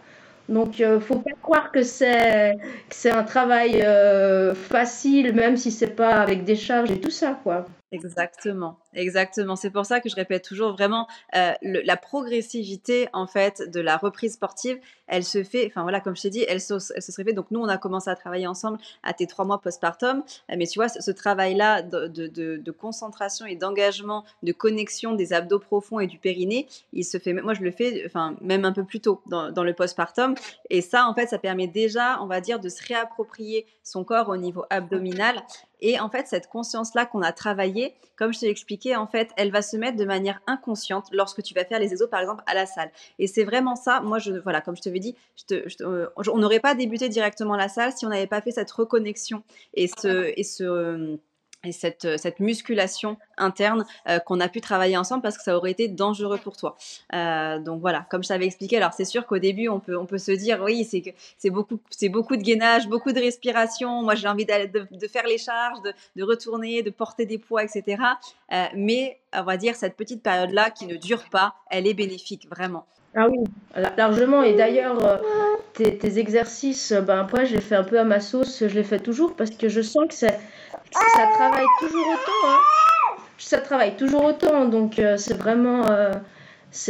Donc, 0.48 0.80
euh, 0.80 1.00
faut 1.00 1.18
pas 1.18 1.30
croire 1.40 1.72
que 1.72 1.82
c'est 1.82 2.56
c'est 2.90 3.10
un 3.10 3.22
travail 3.22 3.82
euh, 3.82 4.54
facile, 4.54 5.34
même 5.34 5.56
si 5.56 5.70
c'est 5.70 5.94
pas 5.94 6.20
avec 6.20 6.44
des 6.44 6.56
charges 6.56 6.90
et 6.90 7.00
tout 7.00 7.10
ça, 7.10 7.38
quoi. 7.42 7.66
Exactement, 7.92 8.78
exactement. 8.94 9.54
C'est 9.54 9.70
pour 9.70 9.84
ça 9.84 10.00
que 10.00 10.08
je 10.08 10.16
répète 10.16 10.42
toujours 10.42 10.72
vraiment 10.72 11.06
euh, 11.36 11.52
la 11.62 11.96
progressivité 11.98 13.06
en 13.12 13.26
fait 13.26 13.70
de 13.70 13.80
la 13.80 13.98
reprise 13.98 14.32
sportive. 14.32 14.80
Elle 15.06 15.24
se 15.24 15.44
fait, 15.44 15.66
enfin 15.66 15.82
voilà, 15.82 16.00
comme 16.00 16.16
je 16.16 16.22
t'ai 16.22 16.30
dit, 16.30 16.44
elle 16.48 16.62
se, 16.62 16.74
elle 16.94 17.02
se 17.02 17.12
serait 17.12 17.24
fait. 17.24 17.34
Donc 17.34 17.50
nous, 17.50 17.60
on 17.60 17.68
a 17.68 17.76
commencé 17.76 18.08
à 18.08 18.16
travailler 18.16 18.46
ensemble 18.46 18.78
à 19.02 19.12
tes 19.12 19.26
trois 19.26 19.44
mois 19.44 19.60
postpartum. 19.60 20.22
Euh, 20.50 20.54
mais 20.56 20.66
tu 20.66 20.78
vois, 20.78 20.88
ce, 20.88 21.10
travail-là 21.10 21.82
de, 21.82 22.70
concentration 22.70 23.44
et 23.44 23.56
d'engagement, 23.56 24.24
de 24.42 24.52
connexion 24.52 25.14
des 25.14 25.34
abdos 25.34 25.58
profonds 25.58 26.00
et 26.00 26.06
du 26.06 26.16
périnée, 26.16 26.66
il 26.94 27.04
se 27.04 27.18
fait. 27.18 27.34
Moi, 27.34 27.52
je 27.52 27.60
le 27.60 27.72
fais, 27.72 28.04
enfin 28.06 28.36
même 28.40 28.64
un 28.64 28.72
peu 28.72 28.84
plus 28.84 29.00
tôt 29.00 29.20
dans, 29.26 29.52
dans 29.52 29.64
le 29.64 29.74
postpartum. 29.74 30.34
Et 30.70 30.80
ça, 30.80 31.06
en 31.06 31.14
fait, 31.14 31.26
ça 31.26 31.38
permet 31.38 31.66
déjà, 31.66 32.22
on 32.22 32.26
va 32.26 32.40
dire, 32.40 32.58
de 32.58 32.70
se 32.70 32.82
réapproprier 32.86 33.66
son 33.82 34.02
corps 34.02 34.30
au 34.30 34.38
niveau 34.38 34.64
abdominal 34.70 35.42
et 35.82 36.00
en 36.00 36.08
fait, 36.08 36.28
cette 36.28 36.48
conscience-là 36.48 37.04
qu'on 37.04 37.22
a 37.22 37.32
travaillée, 37.32 37.94
comme 38.16 38.32
je 38.32 38.38
t'ai 38.40 38.48
expliqué, 38.48 38.96
en 38.96 39.08
fait, 39.08 39.30
elle 39.36 39.50
va 39.50 39.62
se 39.62 39.76
mettre 39.76 39.96
de 39.96 40.04
manière 40.04 40.40
inconsciente 40.46 41.08
lorsque 41.12 41.42
tu 41.42 41.54
vas 41.54 41.64
faire 41.64 41.80
les 41.80 41.92
exos, 41.92 42.08
par 42.08 42.20
exemple, 42.20 42.44
à 42.46 42.54
la 42.54 42.66
salle. 42.66 42.90
Et 43.18 43.26
c'est 43.26 43.44
vraiment 43.44 43.74
ça. 43.74 44.00
Moi, 44.00 44.18
je, 44.18 44.32
voilà, 44.32 44.60
comme 44.60 44.76
je 44.76 44.82
te 44.82 44.88
l'ai 44.88 45.00
dit, 45.00 45.16
euh, 45.50 46.06
on 46.16 46.38
n'aurait 46.38 46.60
pas 46.60 46.76
débuté 46.76 47.08
directement 47.08 47.56
la 47.56 47.68
salle 47.68 47.92
si 47.92 48.06
on 48.06 48.10
n'avait 48.10 48.28
pas 48.28 48.40
fait 48.40 48.52
cette 48.52 48.70
reconnexion 48.70 49.42
et 49.74 49.88
ce, 49.88 50.32
et 50.38 50.44
ce 50.44 51.18
et 51.64 51.72
cette, 51.72 52.04
euh, 52.04 52.16
cette 52.16 52.40
musculation 52.40 53.16
interne 53.36 53.84
euh, 54.08 54.18
qu'on 54.18 54.40
a 54.40 54.48
pu 54.48 54.60
travailler 54.60 54.96
ensemble 54.96 55.22
parce 55.22 55.36
que 55.36 55.44
ça 55.44 55.56
aurait 55.56 55.70
été 55.70 55.88
dangereux 55.88 56.38
pour 56.38 56.56
toi. 56.56 56.76
Euh, 57.14 57.58
donc 57.58 57.80
voilà, 57.80 58.06
comme 58.10 58.22
je 58.22 58.28
t'avais 58.28 58.46
expliqué, 58.46 58.76
alors 58.76 58.92
c'est 58.92 59.04
sûr 59.04 59.26
qu'au 59.26 59.38
début 59.38 59.68
on 59.68 59.80
peut, 59.80 60.18
se 60.18 60.32
dire 60.32 60.60
oui 60.62 60.84
c'est 61.38 61.50
beaucoup, 61.50 61.76
de 62.36 62.42
gainage, 62.42 62.88
beaucoup 62.88 63.12
de 63.12 63.20
respiration. 63.20 64.02
Moi 64.02 64.14
j'ai 64.14 64.28
envie 64.28 64.44
de, 64.44 64.86
de, 64.90 65.08
faire 65.08 65.26
les 65.26 65.38
charges, 65.38 65.80
de, 65.82 65.92
de, 66.16 66.22
retourner, 66.22 66.82
de 66.82 66.90
porter 66.90 67.26
des 67.26 67.38
poids, 67.38 67.64
etc. 67.64 68.02
mais 68.74 69.18
on 69.32 69.42
va 69.42 69.56
dire 69.56 69.74
cette 69.76 69.96
petite 69.96 70.22
période 70.22 70.50
là 70.50 70.70
qui 70.70 70.86
ne 70.86 70.96
dure 70.96 71.28
pas, 71.30 71.54
elle 71.70 71.86
est 71.86 71.94
bénéfique 71.94 72.48
vraiment. 72.48 72.86
Ah 73.14 73.28
oui, 73.28 73.38
largement. 73.96 74.42
Et 74.42 74.54
d'ailleurs, 74.54 75.20
tes, 75.74 75.98
tes, 75.98 76.18
exercices, 76.18 76.92
ben 76.92 77.20
après 77.20 77.46
je 77.46 77.54
les 77.54 77.60
fais 77.60 77.74
un 77.74 77.84
peu 77.84 77.98
à 77.98 78.04
ma 78.04 78.20
sauce, 78.20 78.64
je 78.66 78.74
les 78.74 78.84
fais 78.84 79.00
toujours 79.00 79.36
parce 79.36 79.50
que 79.50 79.68
je 79.68 79.82
sens 79.82 80.06
que 80.08 80.14
c'est 80.14 80.38
ça 80.92 81.26
travaille 81.34 81.66
toujours 81.78 82.06
autant. 82.06 82.48
Hein. 82.48 82.58
Ça 83.38 83.58
travaille 83.58 83.96
toujours 83.96 84.24
autant, 84.24 84.66
donc 84.66 84.98
euh, 84.98 85.16
c'est 85.16 85.36
vraiment, 85.36 85.86
euh, 85.88 86.12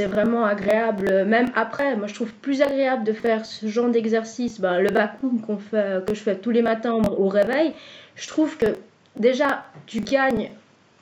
vraiment 0.09 0.45
agréable. 0.45 1.25
Même 1.25 1.51
après, 1.55 1.97
moi 1.97 2.07
je 2.07 2.15
trouve 2.15 2.33
plus 2.33 2.63
agréable 2.63 3.05
de 3.05 3.13
faire 3.13 3.47
ce 3.47 3.67
genre 3.67 3.89
d'exercice, 3.89 4.61
ben, 4.61 4.81
le 4.81 4.91
vacuum 4.91 5.41
fait, 5.71 6.05
que 6.07 6.15
je 6.15 6.21
fais 6.21 6.37
tous 6.37 6.51
les 6.51 6.63
matins 6.63 6.93
au 6.93 7.29
réveil. 7.29 7.73
Je 8.17 8.29
trouve 8.29 8.57
que 8.57 8.77
déjà 9.17 9.65
tu 9.87 10.01
gagnes 10.01 10.51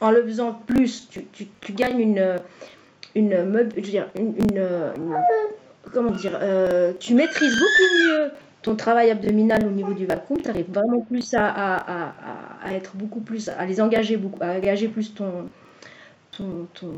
en 0.00 0.10
le 0.10 0.22
faisant 0.22 0.52
plus, 0.52 1.08
tu, 1.10 1.24
tu, 1.26 1.48
tu 1.60 1.72
gagnes 1.72 2.00
une, 2.00 2.36
une, 3.14 3.68
je 3.76 3.80
veux 3.80 3.82
dire, 3.82 4.08
une, 4.18 4.34
une, 4.36 4.68
comment 5.92 6.10
dire, 6.10 6.38
euh, 6.40 6.92
tu 6.98 7.14
maîtrises 7.14 7.52
beaucoup 7.52 7.94
mieux 8.06 8.30
ton 8.62 8.76
travail 8.76 9.10
abdominal 9.10 9.66
au 9.66 9.70
niveau 9.70 9.94
du 9.94 10.06
vacuum, 10.06 10.38
tu 10.42 10.48
arrives 10.48 10.70
vraiment 10.70 11.00
plus 11.00 11.32
à, 11.34 11.46
à, 11.46 12.14
à, 12.62 12.74
être 12.74 12.94
beaucoup 12.94 13.20
plus, 13.20 13.48
à 13.48 13.64
les 13.64 13.80
engager 13.80 14.16
beaucoup, 14.16 14.42
à 14.42 14.52
engager 14.56 14.88
plus 14.88 15.14
ton, 15.14 15.48
ton, 16.32 16.66
ton 16.74 16.92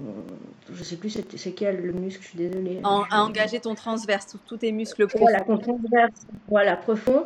je 0.73 0.83
sais 0.83 0.97
plus 0.97 1.21
c'est 1.37 1.53
quel 1.53 1.81
le 1.81 1.93
muscle, 1.93 2.23
je 2.23 2.29
suis 2.29 2.39
désolée. 2.39 2.81
à 2.83 3.23
engager 3.23 3.61
ton 3.61 3.75
transverse, 3.75 4.37
tous 4.47 4.57
tes 4.57 4.73
muscles 4.73 5.07
profonds. 5.07 5.25
Voilà, 5.25 5.41
ton 5.43 5.59
transverse, 5.59 6.27
voilà, 6.49 6.77
profond. 6.77 7.25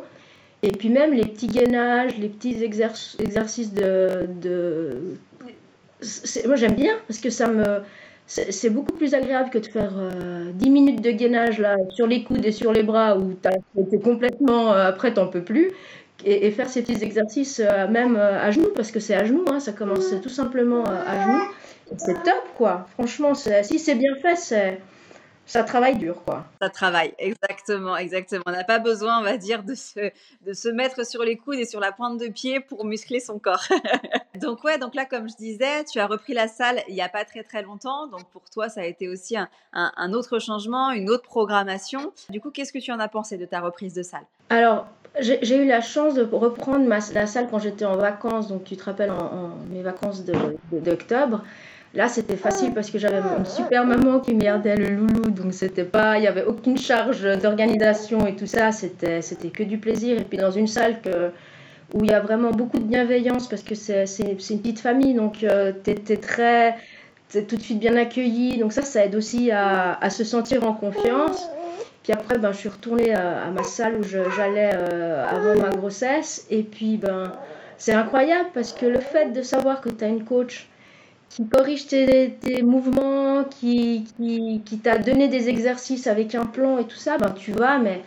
Et 0.63 0.71
puis 0.71 0.89
même 0.89 1.13
les 1.13 1.25
petits 1.25 1.47
gainages, 1.47 2.17
les 2.17 2.29
petits 2.29 2.63
exercices 2.63 3.73
de... 3.73 4.27
de... 4.41 5.17
Moi 6.45 6.55
j'aime 6.55 6.75
bien 6.75 6.95
parce 7.07 7.19
que 7.19 7.31
ça 7.31 7.47
me 7.47 7.81
c'est 8.27 8.69
beaucoup 8.69 8.93
plus 8.93 9.13
agréable 9.13 9.49
que 9.49 9.57
de 9.57 9.65
faire 9.65 9.93
10 10.53 10.67
euh, 10.67 10.71
minutes 10.71 11.01
de 11.01 11.11
gainage 11.11 11.59
là, 11.59 11.77
sur 11.89 12.07
les 12.07 12.23
coudes 12.23 12.45
et 12.45 12.51
sur 12.51 12.73
les 12.73 12.83
bras 12.83 13.17
où 13.17 13.33
tu 13.41 13.95
es 13.95 13.99
complètement 13.99 14.73
euh, 14.73 14.89
après, 14.89 15.13
t'en 15.13 15.27
peux 15.27 15.43
plus. 15.43 15.71
Et, 16.25 16.49
faire 16.51 16.67
ces 16.67 16.81
petits 16.81 17.03
exercices 17.03 17.61
euh, 17.63 17.87
même 17.87 18.17
à 18.17 18.49
genoux, 18.51 18.71
parce 18.75 18.91
que 18.91 18.99
c'est 18.99 19.15
à 19.15 19.23
genoux, 19.23 19.45
hein, 19.51 19.59
ça 19.59 19.71
commence 19.71 20.13
tout 20.21 20.29
simplement 20.29 20.83
à 20.83 21.23
genoux. 21.23 21.43
C'est 21.97 22.21
top, 22.23 22.43
quoi. 22.57 22.87
Franchement, 22.95 23.33
si 23.33 23.79
c'est 23.79 23.95
bien 23.95 24.15
fait, 24.21 24.35
c'est 24.35 24.79
ça 25.47 25.63
travaille 25.63 25.97
dur, 25.97 26.21
quoi. 26.25 26.45
Ça 26.61 26.69
travaille, 26.69 27.13
exactement, 27.17 27.95
exactement. 27.95 28.43
On 28.45 28.51
n'a 28.51 28.65
pas 28.65 28.79
besoin, 28.79 29.19
on 29.19 29.23
va 29.23 29.37
dire, 29.37 29.63
de 29.63 29.73
se, 29.75 30.11
de 30.45 30.53
se 30.53 30.67
mettre 30.67 31.05
sur 31.05 31.23
les 31.23 31.37
coudes 31.37 31.57
et 31.57 31.65
sur 31.65 31.79
la 31.79 31.93
pointe 31.93 32.19
de 32.19 32.27
pied 32.27 32.59
pour 32.59 32.83
muscler 32.85 33.21
son 33.21 33.39
corps. 33.39 33.63
donc 34.41 34.63
ouais, 34.65 34.77
donc 34.77 34.93
là, 34.93 35.05
comme 35.05 35.29
je 35.29 35.35
disais, 35.35 35.85
tu 35.85 35.99
as 35.99 36.07
repris 36.07 36.33
la 36.33 36.47
salle 36.47 36.81
il 36.89 36.93
n'y 36.93 37.01
a 37.01 37.09
pas 37.09 37.23
très 37.23 37.43
très 37.43 37.61
longtemps. 37.61 38.07
Donc 38.07 38.25
pour 38.25 38.49
toi, 38.49 38.67
ça 38.67 38.81
a 38.81 38.85
été 38.85 39.07
aussi 39.07 39.37
un, 39.37 39.49
un, 39.73 40.13
autre 40.13 40.37
changement, 40.39 40.91
une 40.91 41.09
autre 41.09 41.23
programmation. 41.23 42.11
Du 42.29 42.41
coup, 42.41 42.51
qu'est-ce 42.51 42.73
que 42.73 42.79
tu 42.79 42.91
en 42.91 42.99
as 42.99 43.07
pensé 43.07 43.37
de 43.37 43.45
ta 43.45 43.61
reprise 43.61 43.93
de 43.93 44.03
salle? 44.03 44.25
Alors, 44.49 44.87
j'ai 45.19 45.57
eu 45.57 45.65
la 45.65 45.81
chance 45.81 46.13
de 46.13 46.23
reprendre 46.23 46.85
ma, 46.85 46.99
la 47.13 47.25
salle 47.25 47.47
quand 47.49 47.59
j'étais 47.59 47.85
en 47.85 47.95
vacances. 47.95 48.49
Donc 48.49 48.65
tu 48.65 48.75
te 48.75 48.83
rappelles, 48.83 49.11
en, 49.11 49.51
mes 49.69 49.81
vacances 49.81 50.23
d'octobre. 50.25 51.37
De, 51.37 51.43
Là, 51.97 52.07
c'était 52.07 52.35
facile 52.35 52.75
parce 52.75 52.91
que 52.91 52.99
j'avais 52.99 53.17
une 53.39 53.45
super 53.47 53.83
maman 53.83 54.19
qui 54.19 54.35
me 54.35 54.39
gardait 54.39 54.75
le 54.75 54.89
loulou, 54.89 55.31
donc 55.31 55.51
c'était 55.51 55.83
pas, 55.83 56.19
il 56.19 56.25
y 56.25 56.27
avait 56.27 56.43
aucune 56.43 56.77
charge 56.77 57.23
d'organisation 57.41 58.27
et 58.27 58.35
tout 58.35 58.45
ça, 58.45 58.71
c'était, 58.71 59.23
c'était 59.23 59.49
que 59.49 59.63
du 59.63 59.79
plaisir. 59.79 60.15
Et 60.21 60.23
puis 60.23 60.37
dans 60.37 60.51
une 60.51 60.67
salle 60.67 61.01
que, 61.01 61.31
où 61.95 62.03
il 62.03 62.11
y 62.11 62.13
a 62.13 62.19
vraiment 62.19 62.51
beaucoup 62.51 62.77
de 62.77 62.83
bienveillance 62.83 63.49
parce 63.49 63.63
que 63.63 63.73
c'est, 63.73 64.05
c'est, 64.05 64.21
une 64.21 64.61
petite 64.61 64.79
famille, 64.79 65.15
donc 65.15 65.43
euh, 65.43 65.73
tu 65.83 65.89
es, 65.89 66.17
très, 66.17 66.75
tout 67.33 67.55
de 67.55 67.61
suite 67.61 67.79
bien 67.79 67.95
accueilli, 67.95 68.59
donc 68.59 68.73
ça, 68.73 68.83
ça 68.83 69.03
aide 69.03 69.15
aussi 69.15 69.49
à, 69.49 69.97
à 69.99 70.11
se 70.11 70.23
sentir 70.23 70.67
en 70.67 70.73
confiance. 70.73 71.49
Puis 72.03 72.13
après, 72.13 72.37
ben, 72.37 72.51
je 72.51 72.57
suis 72.57 72.69
retournée 72.69 73.15
à, 73.15 73.49
ma 73.49 73.63
salle 73.63 73.95
où 73.95 74.03
j'allais 74.03 74.69
euh, 74.71 75.25
avant 75.25 75.59
ma 75.59 75.71
grossesse, 75.71 76.45
et 76.51 76.61
puis 76.61 76.97
ben, 76.97 77.33
c'est 77.79 77.93
incroyable 77.93 78.49
parce 78.53 78.71
que 78.71 78.85
le 78.85 78.99
fait 78.99 79.31
de 79.33 79.41
savoir 79.41 79.81
que 79.81 79.89
tu 79.89 80.03
as 80.03 80.09
une 80.09 80.23
coach 80.23 80.69
qui 81.29 81.47
corrige 81.47 81.87
tes, 81.87 82.37
tes 82.41 82.61
mouvements, 82.61 83.43
qui, 83.43 84.05
qui, 84.17 84.61
qui 84.65 84.79
t'a 84.79 84.97
donné 84.97 85.27
des 85.27 85.49
exercices 85.49 86.07
avec 86.07 86.35
un 86.35 86.45
plan 86.45 86.77
et 86.77 86.85
tout 86.85 86.97
ça, 86.97 87.17
ben 87.17 87.31
tu 87.31 87.51
vas, 87.51 87.77
mais 87.77 88.01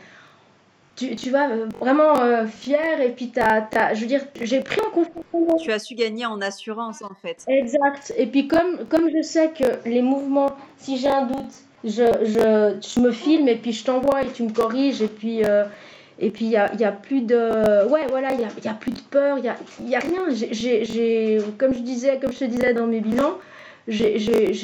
tu, 0.97 1.17
tu 1.17 1.31
vas 1.31 1.49
vraiment 1.81 2.19
euh, 2.19 2.47
fier 2.47 3.01
et 3.01 3.11
puis 3.11 3.31
t'as, 3.31 3.63
t'as, 3.63 3.95
je 3.95 4.01
veux 4.03 4.07
dire, 4.07 4.23
j'ai 4.41 4.61
pris 4.61 4.81
en 4.81 4.91
confiance. 4.91 5.63
Tu 5.63 5.73
as 5.73 5.79
su 5.79 5.95
gagner 5.95 6.27
en 6.27 6.41
assurance 6.41 7.03
en 7.03 7.15
fait. 7.23 7.45
Exact. 7.49 8.13
Et 8.17 8.27
puis 8.27 8.49
comme, 8.49 8.87
comme 8.89 9.09
je 9.15 9.23
sais 9.23 9.51
que 9.51 9.89
les 9.89 10.03
mouvements, 10.03 10.51
si 10.77 10.99
j'ai 10.99 11.09
un 11.09 11.27
doute, 11.27 11.55
je, 11.85 12.05
je, 12.25 12.77
je 12.87 13.01
me 13.01 13.11
filme 13.13 13.49
et 13.49 13.57
puis 13.57 13.73
je 13.73 13.85
t'envoie 13.85 14.23
et 14.23 14.29
tu 14.29 14.43
me 14.43 14.53
corriges 14.53 15.01
et 15.01 15.09
puis 15.09 15.45
euh, 15.45 15.65
et 16.21 16.31
puis 16.31 16.45
il 16.45 16.51
y 16.51 16.57
a, 16.57 16.65
a, 16.65 16.93
plus 16.93 17.23
de 17.23 17.87
ouais 17.89 18.07
voilà 18.09 18.29
il 18.33 18.69
a, 18.69 18.75
plus 18.75 18.93
de 18.93 19.01
peur 19.11 19.39
il 19.39 19.45
y 19.45 19.95
a, 19.95 19.99
a 19.99 20.01
rien 20.01 20.23
j'ai, 20.31 21.39
comme 21.59 21.75
je 21.75 21.81
disais 21.81 22.19
comme 22.21 22.33
je 22.33 22.41
te 22.41 22.45
disais 22.45 22.75
dans 22.75 22.87
mes 22.87 23.01
bilans 23.01 23.39
j'ai, 23.89 24.19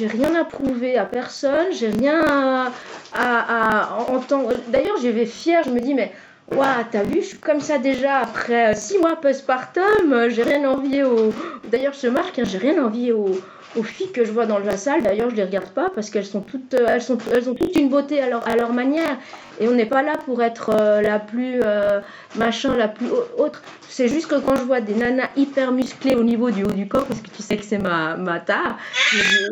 rien 0.07 0.35
à 0.35 0.45
prouver 0.45 0.97
à 0.97 1.05
personne 1.05 1.67
j'ai 1.71 1.89
rien 1.89 2.71
à, 3.13 3.97
entendre 4.09 4.53
d'ailleurs 4.69 4.97
j'y 5.01 5.11
vais 5.11 5.25
fière 5.25 5.63
je 5.63 5.71
me 5.71 5.81
dis 5.81 5.93
mais 5.93 6.11
Waouh, 6.49 6.85
t'as 6.89 7.03
vu, 7.03 7.15
je 7.15 7.27
suis 7.27 7.37
comme 7.39 7.59
ça 7.59 7.77
déjà 7.77 8.19
après 8.19 8.73
six 8.73 8.97
mois 8.99 9.17
postpartum. 9.17 10.29
J'ai 10.29 10.43
rien 10.43 10.63
envie 10.63 11.03
au. 11.03 11.33
D'ailleurs, 11.69 11.91
je 11.91 12.07
marque, 12.07 12.39
hein, 12.39 12.43
j'ai 12.45 12.57
rien 12.57 12.81
envie 12.81 13.11
au, 13.11 13.37
aux 13.75 13.83
filles 13.83 14.13
que 14.13 14.23
je 14.23 14.31
vois 14.31 14.45
dans 14.45 14.57
la 14.57 14.77
salle. 14.77 15.03
D'ailleurs, 15.03 15.29
je 15.29 15.35
les 15.35 15.43
regarde 15.43 15.67
pas 15.71 15.89
parce 15.93 16.09
qu'elles 16.09 16.25
sont 16.25 16.39
toutes, 16.39 16.73
elles 16.73 17.11
ont 17.11 17.53
toutes 17.53 17.75
une 17.75 17.89
beauté 17.89 18.21
à 18.21 18.55
leur 18.55 18.71
manière. 18.71 19.17
Et 19.59 19.67
on 19.67 19.73
n'est 19.73 19.85
pas 19.85 20.03
là 20.03 20.13
pour 20.25 20.41
être 20.43 20.71
euh, 20.79 21.01
la 21.01 21.19
plus 21.19 21.61
euh, 21.63 21.99
machin, 22.35 22.75
la 22.75 22.87
plus 22.87 23.07
autre. 23.37 23.61
C'est 23.89 24.07
juste 24.07 24.27
que 24.27 24.35
quand 24.35 24.55
je 24.55 24.63
vois 24.63 24.81
des 24.81 24.93
nanas 24.93 25.29
hyper 25.35 25.71
musclées 25.71 26.15
au 26.15 26.23
niveau 26.23 26.51
du 26.51 26.63
haut 26.63 26.71
du 26.71 26.87
corps, 26.87 27.05
parce 27.05 27.21
que 27.21 27.29
tu 27.29 27.41
sais 27.41 27.57
que 27.57 27.63
c'est 27.63 27.79
ma, 27.79 28.15
ma 28.17 28.39
tare, 28.39 28.77
je 29.11 29.17
dis, 29.17 29.49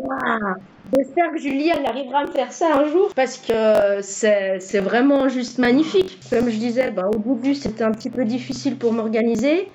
J'espère 0.96 1.32
que 1.32 1.40
Julie, 1.40 1.72
elle 1.76 1.86
arrivera 1.86 2.20
à 2.20 2.26
me 2.26 2.32
faire 2.32 2.52
ça 2.52 2.78
un 2.78 2.88
jour 2.88 3.12
parce 3.16 3.38
que 3.38 4.02
c'est 4.02 4.80
vraiment 4.80 5.28
juste 5.30 5.58
magnifique. 5.58 6.20
Comme 6.30 6.50
je 6.50 6.58
disais, 6.58 6.92
bah, 6.92 7.10
au 7.12 7.18
début, 7.18 7.56
c'était 7.56 7.84
un 7.84 7.92
petit 7.92 8.10
peu 8.10 8.24
difficile 8.24 8.78
pour 8.78 8.94
m'organiser. 8.94 9.68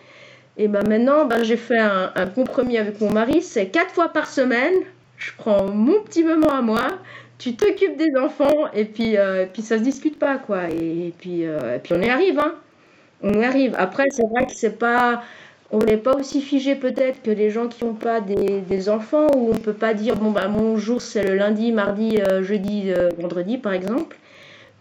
Et 0.57 0.69
ben 0.69 0.87
maintenant, 0.87 1.25
ben 1.25 1.43
j'ai 1.43 1.57
fait 1.57 1.79
un, 1.79 2.27
compromis 2.35 2.77
avec 2.77 3.01
mon 3.01 3.11
mari, 3.11 3.40
c'est 3.40 3.69
quatre 3.69 3.95
fois 3.95 4.09
par 4.09 4.27
semaine, 4.27 4.75
je 5.16 5.31
prends 5.38 5.64
mon 5.69 6.01
petit 6.03 6.23
moment 6.23 6.51
à 6.51 6.61
moi, 6.61 6.87
tu 7.40 7.57
t'occupes 7.57 7.96
des 7.96 8.16
enfants 8.18 8.68
et 8.74 8.85
puis, 8.85 9.16
euh, 9.16 9.46
puis 9.50 9.62
ça 9.62 9.79
se 9.79 9.83
discute 9.83 10.18
pas 10.18 10.37
quoi. 10.37 10.68
Et, 10.70 11.12
puis, 11.18 11.46
euh, 11.46 11.76
et 11.76 11.79
puis 11.79 11.94
on 11.94 12.00
y 12.03 12.09
arrive, 12.09 12.38
hein. 12.38 12.55
On 13.22 13.40
y 13.40 13.44
arrive. 13.44 13.74
Après, 13.79 14.05
c'est 14.11 14.26
vrai 14.29 14.46
que 14.46 14.53
c'est 14.55 14.79
pas, 14.79 15.22
on 15.70 15.79
n'est 15.79 15.96
pas 15.96 16.14
aussi 16.14 16.42
figé 16.42 16.74
peut-être 16.74 17.22
que 17.22 17.31
les 17.31 17.50
gens 17.50 17.66
qui 17.68 17.85
n'ont 17.85 17.94
pas 17.94 18.20
des, 18.20 18.61
des, 18.61 18.88
enfants 18.90 19.26
où 19.35 19.50
on 19.53 19.57
peut 19.57 19.72
pas 19.72 19.94
dire 19.94 20.16
bon 20.16 20.31
bah 20.31 20.48
mon 20.48 20.76
jour 20.76 21.03
c'est 21.03 21.22
le 21.22 21.35
lundi, 21.37 21.72
mardi, 21.72 22.18
euh, 22.20 22.42
jeudi, 22.42 22.92
vendredi 23.18 23.59
par 23.59 23.72
exemple. 23.72 24.16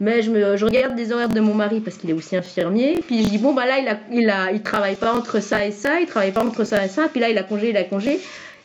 Mais 0.02 0.22
je, 0.22 0.32
me, 0.32 0.56
je 0.56 0.66
regarde 0.66 0.98
les 0.98 1.12
horaires 1.12 1.30
de 1.30 1.42
mon 1.42 1.54
mari 1.54 1.82
parce 1.82 1.98
qu'il 1.98 2.10
est 2.10 2.14
aussi 2.14 2.36
infirmier. 2.36 3.02
Puis 3.06 3.24
je 3.24 3.30
dis, 3.30 3.38
bon, 3.38 3.54
bah 3.54 3.66
là, 3.66 3.80
il 3.80 3.88
a, 3.90 4.00
il 4.12 4.30
a, 4.30 4.52
il 4.52 4.62
travaille 4.62 4.96
pas 4.96 5.14
entre 5.14 5.42
ça 5.42 5.66
et 5.66 5.72
ça, 5.72 6.00
il 6.00 6.08
travaille 6.08 6.32
pas 6.32 6.44
entre 6.44 6.64
ça 6.64 6.86
et 6.86 6.88
ça. 6.88 7.10
Puis 7.10 7.20
là, 7.20 7.30
il 7.30 7.38
a 7.38 7.44
congé, 7.44 7.72
il 7.72 7.78
a 7.78 7.84
congé. 7.84 8.18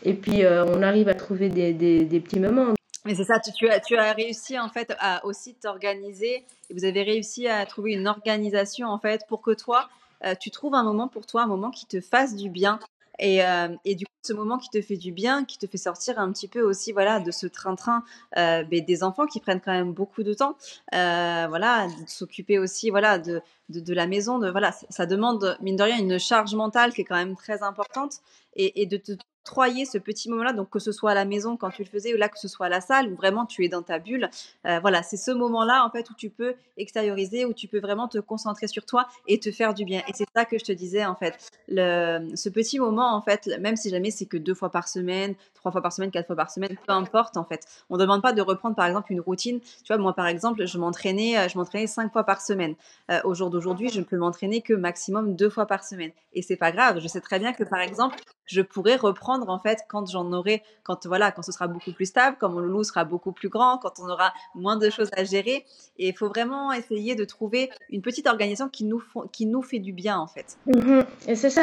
Et 0.04 0.12
puis, 0.12 0.44
euh, 0.44 0.64
on 0.66 0.80
arrive 0.83 1.09
à 1.09 1.14
trouver 1.14 1.48
des, 1.48 1.72
des 1.72 2.20
petits 2.20 2.38
moments. 2.38 2.74
Mais 3.05 3.14
c'est 3.14 3.25
ça, 3.25 3.38
tu, 3.38 3.69
as, 3.69 3.81
tu 3.81 3.97
as 3.97 4.12
réussi 4.12 4.59
en 4.59 4.69
fait 4.69 4.95
à 4.99 5.25
aussi 5.27 5.55
t'organiser 5.55 6.45
vous 6.71 6.85
avez 6.85 7.03
réussi 7.03 7.49
à 7.49 7.64
trouver 7.67 7.93
une 7.93 8.09
organisation 8.09 8.88
en 8.88 8.99
fait 8.99 9.27
pour 9.29 9.43
que 9.43 9.53
toi, 9.53 9.88
euh, 10.25 10.35
tu 10.38 10.51
trouves 10.51 10.75
un 10.75 10.83
moment 10.83 11.09
pour 11.09 11.27
toi, 11.27 11.43
un 11.43 11.47
moment 11.47 11.71
qui 11.71 11.87
te 11.87 12.01
fasse 12.01 12.35
du 12.35 12.49
bien. 12.49 12.79
Et, 13.21 13.45
euh, 13.45 13.69
et, 13.85 13.95
du 13.95 14.07
coup, 14.07 14.12
ce 14.23 14.33
moment 14.33 14.59
qui 14.59 14.69
te 14.71 14.83
fait 14.83 14.97
du 14.97 15.12
bien, 15.12 15.45
qui 15.45 15.57
te 15.57 15.69
fait 15.69 15.79
sortir 15.79 16.19
un 16.19 16.33
petit 16.33 16.49
peu 16.49 16.62
aussi, 16.62 16.90
voilà, 16.90 17.21
de 17.21 17.31
ce 17.31 17.47
train-train 17.47 18.03
euh, 18.37 18.64
des 18.64 19.05
enfants 19.05 19.27
qui 19.27 19.38
prennent 19.38 19.61
quand 19.61 19.73
même 19.73 19.93
beaucoup 19.93 20.25
de 20.25 20.35
temps, 20.35 20.57
voilà, 20.90 21.87
de 21.87 22.09
s'occuper 22.09 22.59
aussi, 22.59 22.90
voilà, 22.90 23.19
de, 23.19 23.40
de, 23.69 23.95
la 23.95 24.09
maison, 24.09 24.40
de 24.40 24.51
voilà, 24.51 24.73
ça 24.90 25.07
demande 25.07 25.57
mine 25.61 25.77
de 25.77 25.85
rien 25.85 25.99
une 25.99 26.19
charge 26.19 26.57
mentale 26.57 26.93
qui 26.93 27.03
est 27.03 27.05
quand 27.05 27.14
même 27.14 27.37
très 27.37 27.62
importante 27.62 28.14
et 28.57 28.87
de 28.87 28.97
te 28.97 29.12
octroyer 29.44 29.85
ce 29.85 29.98
petit 29.98 30.30
moment-là, 30.30 30.54
donc 30.54 30.70
que 30.70 30.78
ce 30.78 30.90
soit 30.90 31.11
à 31.11 31.14
la 31.14 31.26
maison 31.26 31.59
quand 31.59 31.70
tu 31.70 31.83
le 31.83 31.88
faisais 31.88 32.14
ou 32.14 32.16
là 32.16 32.30
que 32.30 32.38
ce 32.38 32.48
soit 32.48 32.66
à 32.66 32.68
la 32.70 32.80
salle 32.80 33.12
où 33.12 33.14
vraiment 33.14 33.44
tu 33.44 33.62
es 33.62 33.68
dans 33.68 33.83
ta 33.83 33.98
bulle. 33.98 34.30
Euh, 34.66 34.80
voilà, 34.80 35.02
c'est 35.02 35.18
ce 35.18 35.30
moment-là 35.33 35.85
en 35.85 35.90
fait 35.90 36.09
où 36.09 36.14
tu 36.14 36.30
peux 36.30 36.54
extérioriser, 36.78 37.44
où 37.44 37.52
tu 37.52 37.68
peux 37.68 37.78
vraiment 37.78 38.09
te 38.09 38.16
concentrer 38.18 38.68
sur 38.68 38.87
toi 38.87 39.07
et 39.28 39.38
te 39.38 39.50
faire 39.52 39.74
du 39.74 39.85
bien. 39.85 40.02
Et 40.09 40.12
c'est 40.14 40.26
ça 40.35 40.46
que 40.46 40.59
je 40.59 40.64
te 40.64 40.72
disais 40.72 41.04
en 41.04 41.14
fait. 41.14 41.50
Le, 41.68 42.35
ce 42.35 42.48
petit 42.48 42.78
moment 42.78 43.14
en 43.14 43.20
fait, 43.20 43.50
même 43.61 43.76
si 43.76 43.90
jamais 43.90 44.11
c'est 44.11 44.24
que 44.24 44.38
deux 44.38 44.54
fois 44.54 44.70
par 44.70 44.88
semaine, 44.88 45.35
trois 45.54 45.70
fois 45.70 45.83
par 45.83 45.92
semaine, 45.92 46.11
quatre 46.11 46.26
fois 46.26 46.37
par 46.37 46.50
semaine, 46.50 46.76
peu 46.87 46.92
importe 46.94 47.37
en 47.37 47.44
fait. 47.44 47.66
On 47.90 47.96
ne 47.96 48.00
demande 48.00 48.22
pas 48.22 48.33
de 48.33 48.40
reprendre 48.40 48.74
par 48.74 48.87
exemple 48.87 49.12
une 49.12 49.20
routine. 49.20 49.61
Tu 49.61 49.88
vois, 49.88 49.98
moi 49.98 50.14
par 50.14 50.26
exemple, 50.26 50.64
je 50.64 50.78
m'entraînais, 50.78 51.38
euh, 51.38 51.48
je 51.48 51.59
m'entraînais 51.59 51.87
cinq 51.87 52.11
fois 52.12 52.24
par 52.24 52.40
semaine. 52.40 52.76
Euh, 53.11 53.20
au 53.24 53.35
jour 53.35 53.50
d'aujourd'hui, 53.50 53.90
je 53.90 53.98
ne 53.98 54.04
peux 54.04 54.16
m'entraîner 54.16 54.62
que 54.62 54.72
maximum 54.72 55.37
deux 55.37 55.50
fois 55.50 55.66
par 55.66 55.85
semaine. 55.85 56.12
Et 56.33 56.40
c'est 56.40 56.57
pas 56.57 56.72
grave. 56.72 56.98
Je 57.00 57.09
sais 57.09 57.20
très 57.20 57.38
bien 57.38 57.52
que 57.52 57.64
par 57.64 57.80
exemple, 57.80 58.16
je 58.46 58.62
pourrais 58.62 58.96
reprendre 58.96 59.34
en 59.42 59.59
fait 59.59 59.81
quand 59.88 60.11
j'en 60.11 60.33
aurai, 60.33 60.62
quand 60.83 61.07
voilà, 61.07 61.33
quand 61.33 61.42
ce 61.42 61.53
sera 61.53 61.66
beaucoup 61.66 61.92
plus 61.92 62.07
stable, 62.07 62.37
quand 62.40 62.49
mon 62.49 62.61
loulou 62.61 62.85
sera 62.85 63.05
beaucoup 63.05 63.33
plus 63.33 63.49
grand, 63.49 63.79
quand 63.79 64.01
on 64.01 64.09
aura 64.09 64.33
moins 64.55 64.77
de 64.77 64.90
choses 64.90 65.11
à 65.16 65.25
gérer. 65.25 65.64
Et 65.99 66.09
il 66.09 66.16
faut 66.16 66.29
vraiment 66.29 66.73
essayer 66.73 67.14
de 67.14 67.25
trouver 67.25 67.70
une 67.90 68.03
petite 68.03 68.27
organisation 68.27 68.68
qui 68.68 68.85
nous, 68.85 69.03
qui 69.33 69.47
nous 69.47 69.62
fait 69.62 69.79
du 69.79 69.92
bien 69.92 70.18
en 70.18 70.27
fait. 70.27 70.57
Mm-hmm. 70.68 71.05
Et 71.29 71.35
c'est 71.35 71.51
ça, 71.51 71.62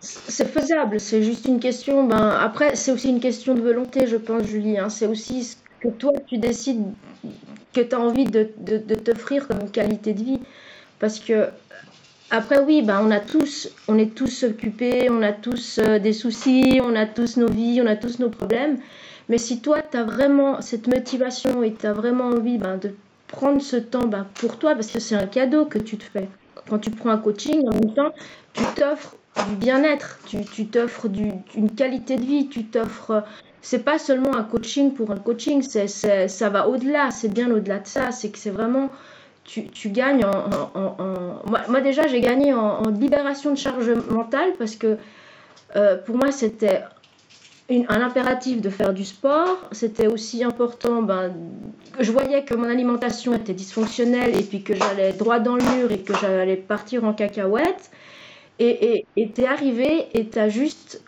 c'est 0.00 0.46
faisable. 0.46 1.00
C'est 1.00 1.22
juste 1.22 1.46
une 1.46 1.60
question. 1.60 2.04
Ben 2.04 2.28
après, 2.28 2.76
c'est 2.76 2.92
aussi 2.92 3.10
une 3.10 3.20
question 3.20 3.54
de 3.54 3.60
volonté, 3.60 4.06
je 4.06 4.16
pense, 4.16 4.44
Julie. 4.44 4.78
Hein. 4.78 4.88
C'est 4.88 5.06
aussi 5.06 5.56
que 5.80 5.88
toi 5.88 6.12
tu 6.26 6.38
décides 6.38 6.84
que 7.72 7.80
tu 7.80 7.94
as 7.94 8.00
envie 8.00 8.24
de, 8.24 8.50
de 8.58 8.94
t'offrir 8.94 9.46
comme 9.48 9.70
qualité 9.70 10.14
de 10.14 10.24
vie. 10.24 10.40
Parce 10.98 11.20
que 11.20 11.48
après, 12.30 12.58
oui, 12.58 12.82
ben, 12.82 13.00
on 13.02 13.10
a 13.10 13.20
tous, 13.20 13.70
on 13.88 13.96
est 13.96 14.14
tous 14.14 14.44
occupés, 14.44 15.08
on 15.10 15.22
a 15.22 15.32
tous 15.32 15.78
euh, 15.78 15.98
des 15.98 16.12
soucis, 16.12 16.78
on 16.82 16.94
a 16.94 17.06
tous 17.06 17.38
nos 17.38 17.48
vies, 17.48 17.80
on 17.82 17.86
a 17.86 17.96
tous 17.96 18.18
nos 18.18 18.28
problèmes. 18.28 18.78
Mais 19.30 19.38
si 19.38 19.60
toi, 19.60 19.80
tu 19.80 19.96
as 19.96 20.04
vraiment 20.04 20.60
cette 20.60 20.88
motivation 20.88 21.62
et 21.62 21.72
tu 21.72 21.86
as 21.86 21.94
vraiment 21.94 22.26
envie 22.26 22.58
ben, 22.58 22.76
de 22.76 22.94
prendre 23.28 23.62
ce 23.62 23.76
temps 23.76 24.06
ben, 24.06 24.26
pour 24.34 24.58
toi, 24.58 24.74
parce 24.74 24.88
que 24.88 25.00
c'est 25.00 25.14
un 25.14 25.26
cadeau 25.26 25.64
que 25.64 25.78
tu 25.78 25.96
te 25.96 26.04
fais. 26.04 26.28
Quand 26.68 26.78
tu 26.78 26.90
prends 26.90 27.10
un 27.10 27.18
coaching, 27.18 27.66
en 27.66 27.72
même 27.72 27.94
temps, 27.94 28.12
tu 28.52 28.62
t'offres 28.76 29.16
du 29.48 29.56
bien-être, 29.56 30.18
tu 30.26 30.66
t'offres 30.66 31.06
une 31.54 31.70
qualité 31.70 32.16
de 32.16 32.24
vie, 32.24 32.48
tu 32.48 32.64
t'offres. 32.64 33.24
C'est 33.62 33.84
pas 33.84 33.98
seulement 33.98 34.34
un 34.36 34.44
coaching 34.44 34.92
pour 34.92 35.10
un 35.12 35.16
coaching, 35.18 35.62
c'est, 35.62 35.88
ça 36.28 36.48
va 36.50 36.68
au-delà, 36.68 37.10
c'est 37.10 37.32
bien 37.32 37.50
au-delà 37.50 37.78
de 37.78 37.86
ça, 37.86 38.12
c'est 38.12 38.28
que 38.28 38.38
c'est 38.38 38.50
vraiment 38.50 38.90
tu, 39.48 39.88
gagnes 39.88 40.24
en... 40.24 41.42
Moi, 41.68 41.80
déjà, 41.80 42.06
j'ai 42.06 42.20
gagné 42.20 42.52
en, 42.52 42.82
libération 42.90 43.50
de 43.52 43.58
charge 43.58 43.90
mentale 44.10 44.52
parce 44.58 44.76
que 44.76 44.98
euh, 45.76 45.96
pour 45.96 46.16
moi, 46.16 46.30
c'était 46.32 46.82
un 47.70 48.00
impératif 48.00 48.60
de 48.60 48.70
faire 48.70 48.92
du 48.92 49.04
sport. 49.04 49.58
C'était 49.72 50.06
aussi 50.06 50.44
important, 50.44 51.02
ben, 51.02 51.32
je 51.98 52.12
voyais 52.12 52.44
que 52.44 52.54
mon 52.54 52.68
alimentation 52.68 53.34
était 53.34 53.54
dysfonctionnelle 53.54 54.38
et 54.38 54.42
puis 54.42 54.62
que 54.62 54.74
j'allais 54.74 55.12
droit 55.12 55.38
dans 55.38 55.56
le 55.56 55.64
mur 55.76 55.92
et 55.92 56.00
que 56.00 56.14
j'allais 56.14 56.56
partir 56.56 57.04
en 57.04 57.12
cacahuète. 57.12 57.90
Et 58.58 59.06
tu 59.16 59.40
es 59.42 59.46
arrivé 59.46 60.08
et 60.14 60.28
tu 60.28 60.38
as 60.38 60.48
juste 60.48 61.02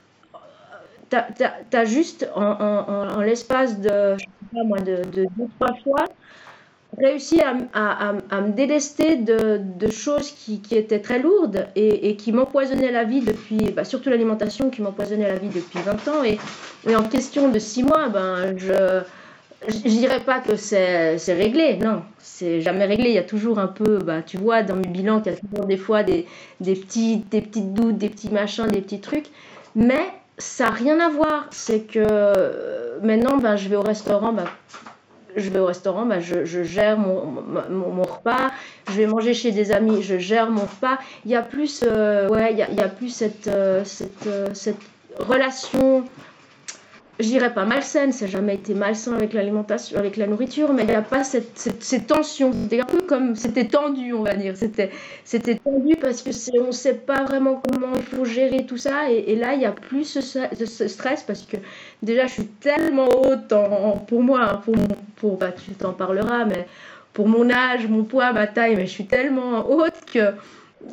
T'as 1.11 1.85
juste 1.87 2.31
en, 2.37 3.21
l'espace 3.21 3.81
de, 3.81 4.17
je 4.17 4.25
sais 4.25 4.31
pas 4.55 4.63
moi, 4.63 4.79
de, 4.79 5.03
de 5.11 5.27
deux, 5.37 5.49
trois 5.59 5.75
fois, 5.83 6.05
réussi 6.99 7.41
à, 7.41 7.57
à, 7.73 8.15
à, 8.31 8.41
me 8.41 8.53
délester 8.53 9.17
de, 9.17 9.61
de 9.79 9.91
choses 9.91 10.31
qui, 10.33 10.61
qui, 10.61 10.77
étaient 10.77 11.01
très 11.01 11.19
lourdes 11.19 11.67
et, 11.77 12.11
et 12.11 12.17
qui 12.17 12.33
m'empoisonnaient 12.33 12.93
la 12.93 13.05
vie 13.05 13.21
depuis, 13.21 13.71
bah, 13.71 13.85
surtout 13.85 14.11
l'alimentation 14.11 14.71
qui 14.71 14.83
m'empoisonnait 14.83 15.29
la 15.29 15.39
vie 15.39 15.49
depuis 15.49 15.79
20 15.79 16.09
ans. 16.09 16.25
Et, 16.25 16.39
et, 16.89 16.97
en 16.97 17.05
question 17.05 17.49
de 17.49 17.59
6 17.59 17.85
mois, 17.85 18.09
ben, 18.09 18.57
je 18.57 19.03
je 19.69 19.89
dirais 19.89 20.21
pas 20.21 20.41
que 20.41 20.57
c'est 20.57 21.17
réglé, 21.29 21.77
non, 21.77 22.03
c'est 22.19 22.61
jamais 22.61 22.87
réglé. 22.87 23.11
Il 23.11 23.15
y 23.15 23.19
a 23.19 23.23
toujours 23.23 23.59
un 23.59 23.67
peu, 23.67 23.99
bah, 23.99 24.23
tu 24.23 24.39
vois, 24.39 24.63
dans 24.63 24.77
mes 24.77 24.87
bilans, 24.87 25.23
il 25.25 25.33
y 25.33 25.35
a 25.35 25.37
toujours 25.37 25.67
des 25.67 25.77
fois 25.77 26.03
des, 26.03 26.27
petits, 26.61 27.19
des 27.31 27.43
petites 27.43 27.75
doutes, 27.75 27.99
des 27.99 28.09
petits 28.09 28.31
machins, 28.31 28.67
des 28.69 28.81
petits 28.81 29.01
trucs. 29.01 29.27
Mais 29.75 30.03
ça 30.39 30.65
n'a 30.65 30.71
rien 30.71 31.01
à 31.01 31.09
voir. 31.11 31.47
C'est 31.51 31.81
que 31.81 33.01
maintenant, 33.03 33.37
ben, 33.37 33.57
je 33.57 33.69
vais 33.69 33.77
au 33.77 33.83
restaurant, 33.83 34.33
ben, 34.33 34.47
je 35.37 35.51
vais 35.51 35.59
au 35.59 35.67
restaurant, 35.67 36.07
bah, 36.07 36.21
je, 36.21 36.45
je, 36.45 36.63
gère 36.63 36.99
mon, 36.99 37.25
mon, 37.71 38.03
repas. 38.03 38.51
Je 38.89 38.95
vais 38.95 39.07
manger 39.07 39.35
chez 39.35 39.53
des 39.53 39.73
amis, 39.73 40.03
je 40.03 40.19
gère 40.19 40.51
mon 40.51 40.63
repas. 40.63 40.99
Il 41.25 41.31
y 41.31 41.37
a 41.37 41.43
plus, 41.43 41.85
euh, 41.85 42.29
ouais, 42.29 42.53
il 42.53 42.59
y 42.59 42.63
a, 42.63 42.71
il 42.71 42.77
y 42.77 42.83
a 42.83 42.89
plus 42.89 43.09
cette, 43.09 43.49
euh, 43.49 43.85
cette, 43.85 44.27
euh, 44.27 44.49
cette 44.55 44.81
relation 45.19 46.05
je 47.21 47.27
dirais 47.27 47.53
pas 47.53 47.65
malsaine, 47.65 48.13
ça 48.13 48.25
n'a 48.25 48.31
jamais 48.31 48.55
été 48.55 48.73
malsain 48.75 49.15
avec 49.15 49.33
l'alimentation, 49.35 49.99
avec 49.99 50.17
la 50.17 50.27
nourriture, 50.27 50.73
mais 50.73 50.83
il 50.83 50.89
n'y 50.89 50.95
a 50.95 51.03
pas 51.03 51.23
cette, 51.23 51.59
cette, 51.59 52.07
tension. 52.07 52.51
C'était 52.53 52.81
un 52.81 52.87
peu 52.87 53.03
comme, 53.03 53.37
c'était 53.37 53.67
tendu, 53.67 54.15
on 54.15 54.23
va 54.23 54.35
dire. 54.35 54.55
C'était, 54.57 54.91
tendu 55.57 55.97
parce 56.01 56.23
que 56.23 56.31
on 56.61 56.69
ne 56.69 56.73
sait 56.73 56.95
pas 56.95 57.23
vraiment 57.25 57.61
comment 57.69 57.95
il 57.95 58.03
faut 58.03 58.25
gérer 58.25 58.65
tout 58.65 58.79
ça. 58.79 59.11
Et, 59.11 59.37
là, 59.37 59.53
il 59.53 59.59
n'y 59.59 59.67
a 59.67 59.73
plus 59.73 60.05
ce, 60.05 60.89
stress 60.89 61.23
parce 61.23 61.43
que 61.43 61.59
déjà, 62.03 62.27
je 62.27 62.33
suis 62.33 62.47
tellement 62.47 63.09
haute 63.09 63.53
pour 64.07 64.23
moi, 64.23 64.55
hein, 64.55 64.63
pour, 65.17 65.37
bah, 65.37 65.53
tu 65.53 65.73
t'en 65.73 65.93
parleras, 65.93 66.47
mais 66.47 66.67
pour 67.13 67.29
mon 67.29 67.51
âge, 67.51 67.87
mon 67.87 68.05
poids, 68.05 68.33
ma 68.33 68.47
taille, 68.47 68.77
mais 68.77 68.87
je 68.87 68.93
suis 68.93 69.07
tellement 69.07 69.69
haute 69.69 70.05
que 70.11 70.33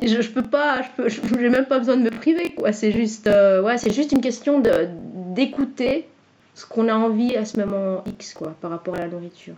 je, 0.02 0.20
je 0.20 0.30
peux 0.30 0.42
pas, 0.42 0.82
je 1.06 1.20
j'ai 1.38 1.48
même 1.48 1.64
pas 1.64 1.78
besoin 1.78 1.96
de 1.96 2.02
me 2.02 2.10
priver. 2.10 2.54
C'est 2.72 2.92
juste, 2.92 3.26
euh, 3.28 3.66
c'est 3.78 3.94
juste 3.94 4.12
une 4.12 4.20
question 4.20 4.62
d'écouter 5.34 6.06
ce 6.58 6.66
qu'on 6.66 6.88
a 6.88 6.94
envie 6.94 7.36
à 7.36 7.44
ce 7.44 7.60
moment 7.60 8.02
X, 8.04 8.34
quoi, 8.34 8.56
par 8.60 8.72
rapport 8.72 8.96
à 8.96 8.98
la 8.98 9.06
nourriture. 9.06 9.54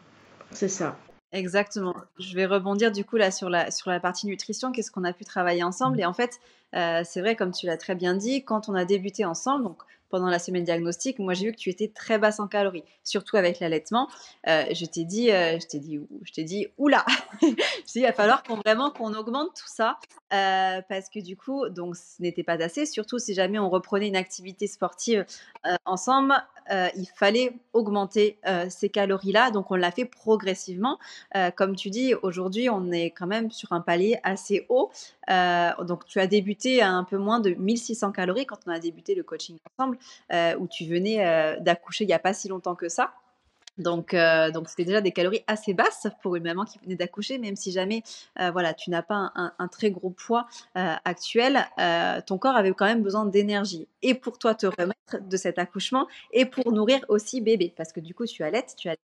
C'est 0.50 0.68
ça. 0.68 0.98
Exactement. 1.32 1.94
Je 2.18 2.34
vais 2.34 2.44
rebondir 2.44 2.92
du 2.92 3.04
coup 3.04 3.16
là 3.16 3.30
sur 3.30 3.48
la, 3.48 3.70
sur 3.70 3.88
la 3.90 4.00
partie 4.00 4.26
nutrition, 4.26 4.70
qu'est-ce 4.70 4.90
qu'on 4.90 5.04
a 5.04 5.14
pu 5.14 5.24
travailler 5.24 5.62
ensemble. 5.62 5.98
Et 5.98 6.04
en 6.04 6.12
fait, 6.12 6.40
euh, 6.74 7.00
c'est 7.04 7.20
vrai, 7.20 7.36
comme 7.36 7.52
tu 7.52 7.64
l'as 7.64 7.78
très 7.78 7.94
bien 7.94 8.14
dit, 8.14 8.44
quand 8.44 8.68
on 8.68 8.74
a 8.74 8.84
débuté 8.84 9.24
ensemble, 9.24 9.64
donc 9.64 9.82
pendant 10.10 10.28
la 10.28 10.40
semaine 10.40 10.64
diagnostique, 10.64 11.20
moi 11.20 11.34
j'ai 11.34 11.46
vu 11.46 11.52
que 11.52 11.56
tu 11.56 11.70
étais 11.70 11.86
très 11.86 12.18
basse 12.18 12.40
en 12.40 12.48
calories, 12.48 12.82
surtout 13.04 13.36
avec 13.36 13.60
l'allaitement. 13.60 14.08
Euh, 14.48 14.64
je 14.74 14.84
t'ai 14.84 15.04
dit, 15.04 15.30
euh, 15.30 15.58
je 15.58 15.66
t'ai 15.68 15.78
dit, 15.78 16.00
je 16.24 16.32
t'ai 16.32 16.42
dit, 16.42 16.66
oula, 16.76 17.06
je 17.40 17.46
t'ai 17.46 17.54
dit, 17.54 18.00
il 18.00 18.02
va 18.02 18.12
falloir 18.12 18.42
qu'on 18.42 18.56
vraiment 18.56 18.90
qu'on 18.90 19.14
augmente 19.14 19.54
tout 19.54 19.68
ça 19.68 19.98
parce 20.30 21.08
que 21.08 21.20
du 21.20 21.36
coup, 21.36 21.68
donc 21.68 21.96
ce 21.96 22.20
n'était 22.20 22.42
pas 22.42 22.62
assez. 22.62 22.86
Surtout 22.86 23.20
si 23.20 23.34
jamais 23.34 23.58
on 23.58 23.70
reprenait 23.70 24.08
une 24.08 24.16
activité 24.16 24.66
sportive 24.66 25.24
ensemble, 25.84 26.34
il 26.70 27.06
fallait 27.14 27.52
augmenter 27.72 28.38
ces 28.68 28.88
calories-là. 28.88 29.50
Donc 29.50 29.70
on 29.70 29.74
l'a 29.74 29.90
fait 29.90 30.04
progressivement. 30.04 30.98
comme 31.56 31.76
tu 31.76 31.90
dis, 31.90 32.14
aujourd'hui 32.22 32.68
on 32.70 32.90
est 32.92 33.10
quand 33.10 33.26
même 33.26 33.50
sur 33.50 33.72
un 33.72 33.80
palier 33.80 34.18
assez 34.22 34.66
haut. 34.68 34.90
donc 35.28 36.06
tu 36.06 36.20
as 36.20 36.26
débuté 36.26 36.82
à 36.82 36.90
un 36.90 37.04
peu 37.04 37.18
moins 37.18 37.40
de 37.40 37.50
1600 37.50 38.12
calories 38.12 38.46
quand 38.46 38.58
on 38.66 38.70
a 38.70 38.78
débuté 38.78 39.14
le 39.14 39.22
coaching 39.22 39.56
ensemble. 39.78 39.98
Euh, 40.32 40.56
où 40.58 40.68
tu 40.68 40.84
venais 40.86 41.26
euh, 41.26 41.58
d'accoucher 41.60 42.04
il 42.04 42.06
n'y 42.06 42.12
a 42.12 42.18
pas 42.18 42.32
si 42.32 42.48
longtemps 42.48 42.74
que 42.74 42.88
ça. 42.88 43.12
Donc, 43.80 44.14
euh, 44.14 44.50
donc 44.50 44.68
c'était 44.68 44.84
déjà 44.84 45.00
des 45.00 45.12
calories 45.12 45.42
assez 45.46 45.74
basses 45.74 46.06
pour 46.22 46.36
une 46.36 46.44
maman 46.44 46.64
qui 46.64 46.78
venait 46.78 46.96
d'accoucher, 46.96 47.38
même 47.38 47.56
si 47.56 47.72
jamais, 47.72 48.02
voilà, 48.36 48.74
tu 48.74 48.90
n'as 48.90 49.02
pas 49.02 49.32
un, 49.34 49.68
très 49.68 49.90
gros 49.90 50.10
poids 50.10 50.46
actuel, 50.74 51.66
ton 52.26 52.38
corps 52.38 52.56
avait 52.56 52.72
quand 52.72 52.86
même 52.86 53.02
besoin 53.02 53.26
d'énergie. 53.26 53.88
Et 54.02 54.14
pour 54.14 54.38
toi 54.38 54.54
te 54.54 54.66
remettre 54.66 55.28
de 55.28 55.36
cet 55.36 55.58
accouchement, 55.58 56.06
et 56.32 56.44
pour 56.46 56.72
nourrir 56.72 57.04
aussi 57.08 57.40
bébé, 57.40 57.72
parce 57.76 57.92
que 57.92 58.00
du 58.00 58.14
coup 58.14 58.26
tu 58.26 58.42
allaites, 58.42 58.74
tu 58.76 58.88
allaites 58.88 59.09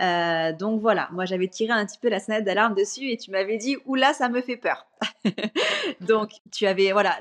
Euh, 0.00 0.52
donc 0.52 0.80
voilà, 0.80 1.08
moi 1.12 1.24
j'avais 1.24 1.48
tiré 1.48 1.72
un 1.72 1.84
petit 1.86 1.98
peu 1.98 2.08
la 2.08 2.20
sonnette 2.20 2.44
d'alarme 2.44 2.74
dessus 2.74 3.10
et 3.10 3.16
tu 3.16 3.30
m'avais 3.30 3.56
dit 3.56 3.76
oula 3.86 4.12
ça 4.12 4.28
me 4.28 4.40
fait 4.40 4.56
peur. 4.56 4.86
donc 6.00 6.32
tu 6.52 6.66
avais 6.66 6.92
voilà 6.92 7.18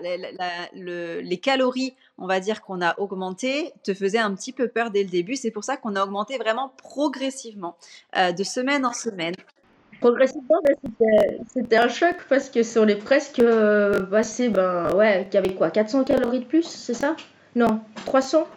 les 0.74 1.38
calories, 1.38 1.95
on 2.17 2.28
va 2.28 2.39
dire 2.39 2.62
qu'on 2.62 2.82
a 2.82 3.00
augmenté, 3.00 3.72
te 3.84 3.93
faisaient 3.93 4.19
un 4.19 4.34
petit 4.36 4.52
peu 4.52 4.67
peur 4.67 4.91
dès 4.91 5.04
le 5.04 5.10
début. 5.10 5.36
C'est 5.36 5.52
pour 5.52 5.63
ça 5.63 5.78
qu'on 5.78 5.95
a 5.95 6.04
augmenté 6.04 6.38
vraiment 6.38 6.74
progressivement, 6.78 7.78
euh, 8.17 8.32
de 8.32 8.43
semaine 8.43 8.86
en 8.86 8.93
semaine. 8.93 9.36
Progressivement, 10.02 10.62
c'était 11.54 11.76
un 11.76 11.89
choc 11.89 12.15
parce 12.30 12.50
que 12.50 12.63
sur 12.63 12.86
les 12.86 12.95
presque 12.95 13.39
euh, 13.39 14.02
passés, 14.04 14.48
ben 14.48 14.95
ouais, 14.95 15.28
qu'il 15.30 15.38
avait 15.38 15.54
quoi, 15.54 15.72
400 15.72 16.06
calories 16.06 16.39
de 16.39 16.45
plus, 16.45 16.63
c'est 16.63 16.93
ça? 16.93 17.17
Non, 17.56 17.82
300 18.06 18.48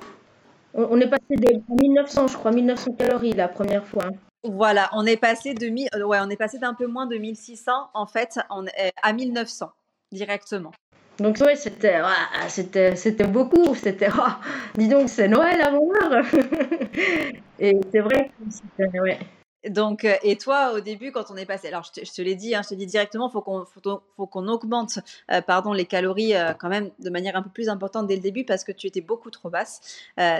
on, 0.74 1.00
est 1.00 1.08
passé 1.08 1.36
de 1.36 1.60
1900, 1.82 2.28
je 2.28 2.36
crois, 2.36 2.50
1900 2.50 2.92
calories 2.98 3.32
la 3.32 3.48
première 3.48 3.86
fois. 3.86 4.08
Voilà, 4.44 4.90
on 4.92 5.06
est 5.06 5.16
passé 5.16 5.54
de 5.54 5.66
euh, 5.66 6.04
ouais, 6.04 6.18
on 6.20 6.28
est 6.28 6.36
passé 6.36 6.58
d'un 6.58 6.74
peu 6.74 6.86
moins 6.86 7.06
de 7.06 7.16
1600 7.16 7.72
en 7.94 8.06
fait 8.06 8.38
euh, 8.50 8.88
à 9.02 9.12
1900 9.12 9.70
directement. 10.10 10.72
Donc 11.18 11.38
ouais, 11.40 11.54
c'était 11.54 12.00
c'était 12.48 12.96
c'était 12.96 13.26
beaucoup, 13.26 13.74
c'était 13.74 14.08
oh, 14.18 14.32
dis 14.76 14.88
donc 14.88 15.08
c'est 15.08 15.28
Noël 15.28 15.60
à 15.60 15.70
mon 15.70 15.94
heure. 15.94 16.24
Et 17.60 17.76
c'est 17.92 18.00
vrai 18.00 18.30
que 18.30 18.50
c'était 18.50 18.98
ouais. 18.98 19.18
Donc, 19.68 20.04
euh, 20.04 20.16
et 20.22 20.36
toi, 20.36 20.72
au 20.74 20.80
début, 20.80 21.12
quand 21.12 21.30
on 21.30 21.36
est 21.36 21.46
passé, 21.46 21.68
alors 21.68 21.84
je 21.84 22.10
te, 22.10 22.22
l'ai 22.22 22.34
dit, 22.34 22.54
hein, 22.54 22.62
je 22.64 22.70
te 22.70 22.74
dis 22.74 22.86
directement, 22.86 23.28
faut 23.28 23.42
qu'on, 23.42 23.64
faut, 23.64 24.26
qu'on 24.26 24.48
augmente, 24.48 24.98
euh, 25.30 25.40
pardon, 25.40 25.72
les 25.72 25.86
calories 25.86 26.34
euh, 26.34 26.52
quand 26.52 26.68
même 26.68 26.90
de 26.98 27.10
manière 27.10 27.36
un 27.36 27.42
peu 27.42 27.50
plus 27.50 27.68
importante 27.68 28.08
dès 28.08 28.16
le 28.16 28.22
début 28.22 28.44
parce 28.44 28.64
que 28.64 28.72
tu 28.72 28.88
étais 28.88 29.00
beaucoup 29.00 29.30
trop 29.30 29.50
basse. 29.50 29.80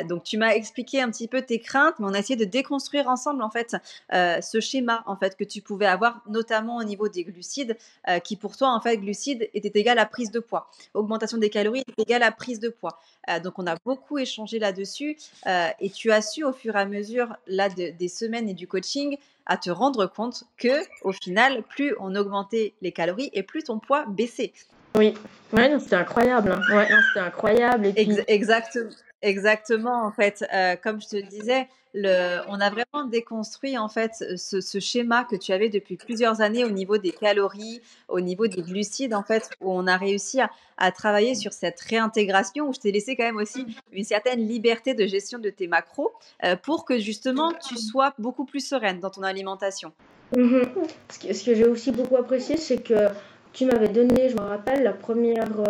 donc, 0.09 0.25
tu 0.25 0.39
m'as 0.39 0.55
expliqué 0.55 1.01
un 1.01 1.11
petit 1.11 1.29
peu 1.29 1.43
tes 1.43 1.61
craintes, 1.61 1.95
mais 1.99 2.07
on 2.09 2.15
a 2.15 2.19
essayé 2.19 2.37
de 2.37 2.45
déconstruire 2.45 3.09
ensemble 3.09 3.43
en 3.43 3.51
fait 3.51 3.77
ce 4.11 4.61
schéma 4.61 5.03
en 5.07 5.17
fait 5.17 5.37
que 5.37 5.45
tu 5.45 5.61
pouvais 5.61 5.87
avoir, 5.87 6.23
notamment 6.29 6.77
au 6.77 6.85
niveau 6.85 7.09
des 7.09 7.25
glucides, 7.25 7.77
qui 8.25 8.37
pour 8.37 8.57
toi 8.57 8.69
en 8.69 8.81
fait 8.81 8.97
glucides 8.97 9.49
était 9.55 9.79
égal 9.79 9.99
à 9.99 10.07
prise 10.07 10.31
de 10.31 10.41
poids, 10.41 10.71
augmentation 10.95 11.39
des 11.39 11.51
calories 11.51 11.85
est 11.87 12.03
égal 12.03 12.23
à 12.23 12.33
prise 12.33 12.61
de 12.61 12.69
poids. 12.69 13.01
donc, 13.43 13.59
on 13.59 13.67
a 13.67 13.77
beaucoup 13.85 14.19
échangé 14.19 14.59
là-dessus 14.59 15.17
et 15.47 15.91
tu 15.91 16.11
as 16.11 16.23
su 16.23 16.45
au 16.45 16.53
fur 16.53 16.77
et 16.77 16.81
à 16.81 16.87
mesure 16.87 17.37
là 17.47 17.69
des 17.69 18.09
semaines 18.09 18.49
et 18.49 18.55
du 18.55 18.67
coaching 18.67 19.12
à 19.47 19.57
te 19.57 19.71
rendre 19.71 20.07
compte 20.07 20.45
que 20.57 20.83
au 21.03 21.13
final, 21.13 21.63
plus 21.63 21.95
on 22.01 22.15
augmentait 22.15 22.75
les 22.81 22.93
calories 22.93 23.31
et 23.33 23.43
plus 23.43 23.65
ton 23.65 23.79
poids 23.79 24.05
baissait. 24.09 24.53
Oui, 24.95 25.15
ouais, 25.53 25.79
c'était 25.81 25.97
incroyable. 25.97 26.53
Hein. 26.53 26.77
Ouais, 26.77 26.89
c'était 27.09 27.27
incroyable. 27.27 27.93
Exactement. 27.97 28.91
Exactement, 29.23 30.05
en 30.05 30.11
fait, 30.11 30.45
euh, 30.53 30.75
comme 30.83 31.01
je 31.01 31.07
te 31.07 31.17
disais, 31.17 31.69
on 31.95 32.61
a 32.61 32.71
vraiment 32.71 33.07
déconstruit 33.07 33.77
en 33.77 33.89
fait 33.89 34.13
ce, 34.37 34.81
schéma 34.81 35.25
que 35.25 35.37
tu 35.37 35.53
avais 35.53 35.69
depuis 35.69 35.97
plusieurs 35.97 36.41
années 36.41 36.65
au 36.65 36.71
niveau 36.71 36.99
des 36.99 37.13
calories, 37.13 37.81
au 38.09 38.21
niveau 38.21 38.47
des 38.47 38.63
glucides, 38.63 39.15
en 39.15 39.23
fait, 39.23 39.51
où 39.61 39.73
on 39.73 39.87
a 39.87 39.97
réussi 39.97 40.41
à, 40.79 40.93
travailler 40.93 41.35
sur 41.35 41.53
cette 41.53 41.81
réintégration, 41.81 42.69
où 42.69 42.73
je 42.73 42.81
t'ai 42.81 42.93
laissé 42.93 43.15
quand 43.15 43.25
même 43.25 43.37
aussi 43.37 43.67
une 43.93 44.05
certaine 44.05 44.47
liberté 44.47 44.95
de 44.95 45.07
gestion 45.07 45.39
de 45.39 45.49
tes 45.49 45.69
macros 45.69 46.13
euh, 46.45 46.57
pour 46.57 46.85
que 46.85 46.99
justement 46.99 47.53
tu 47.53 47.77
sois 47.77 48.15
beaucoup 48.19 48.45
plus 48.45 48.67
sereine 48.67 48.99
dans 48.99 49.11
ton 49.11 49.23
alimentation. 49.23 49.93
Mm-hmm. 50.35 50.65
Ce 51.33 51.45
que 51.45 51.55
j'ai 51.55 51.65
aussi 51.65 51.93
beaucoup 51.93 52.17
apprécié, 52.17 52.57
c'est 52.57 52.83
que 52.83 53.09
tu 53.53 53.67
m'avais 53.67 53.89
donné, 53.89 54.29
je 54.31 54.35
me 54.35 54.41
rappelle, 54.41 54.95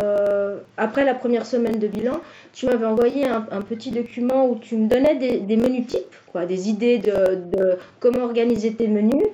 euh, 0.03 0.57
après 0.77 1.03
la 1.03 1.13
première 1.13 1.45
semaine 1.45 1.79
de 1.79 1.87
bilan, 1.87 2.21
tu 2.53 2.65
m'avais 2.65 2.85
envoyé 2.85 3.25
un, 3.27 3.61
petit 3.61 3.91
document 3.91 4.47
où 4.47 4.55
tu 4.57 4.77
me 4.77 4.87
donnais 4.87 5.15
des, 5.15 5.57
menus 5.57 5.87
types, 5.87 6.15
quoi, 6.31 6.45
des 6.45 6.69
idées 6.69 6.99
de, 6.99 7.77
comment 7.99 8.23
organiser 8.23 8.73
tes 8.73 8.87
menus 8.87 9.25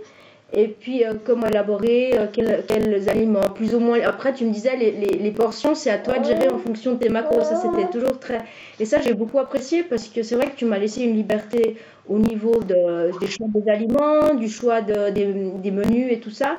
et 0.52 0.68
puis 0.68 1.06
euh, 1.06 1.14
comment 1.24 1.46
élaborer, 1.46 2.18
euh, 2.18 2.26
quels, 2.34 3.08
aliments, 3.08 3.50
plus 3.54 3.76
ou 3.76 3.80
moins. 3.80 4.02
Après, 4.02 4.34
tu 4.34 4.46
me 4.46 4.52
disais, 4.52 4.76
les, 4.78 5.32
portions, 5.32 5.76
c'est 5.76 5.92
à 5.92 6.00
toi 6.00 6.18
de 6.18 6.26
gérer 6.26 6.50
en 6.50 6.58
fonction 6.58 6.94
de 6.94 6.98
tes 6.98 7.10
macros. 7.10 7.44
Ça, 7.44 7.56
c'était 7.56 7.88
toujours 7.92 8.18
très. 8.18 8.40
Et 8.80 8.86
ça, 8.86 9.00
j'ai 9.00 9.14
beaucoup 9.14 9.38
apprécié 9.38 9.84
parce 9.84 10.08
que 10.08 10.24
c'est 10.24 10.34
vrai 10.34 10.48
que 10.48 10.56
tu 10.56 10.66
m'as 10.66 10.80
laissé 10.80 11.04
une 11.04 11.16
liberté 11.16 11.78
au 12.08 12.18
niveau 12.18 12.60
de, 12.64 13.20
des 13.20 13.28
choix 13.28 13.46
des 13.54 13.70
aliments, 13.70 14.34
du 14.34 14.50
choix 14.50 14.82
de, 14.82 15.12
des, 15.12 15.28
des 15.62 15.70
menus 15.70 16.12
et 16.12 16.20
tout 16.20 16.32
ça. 16.32 16.58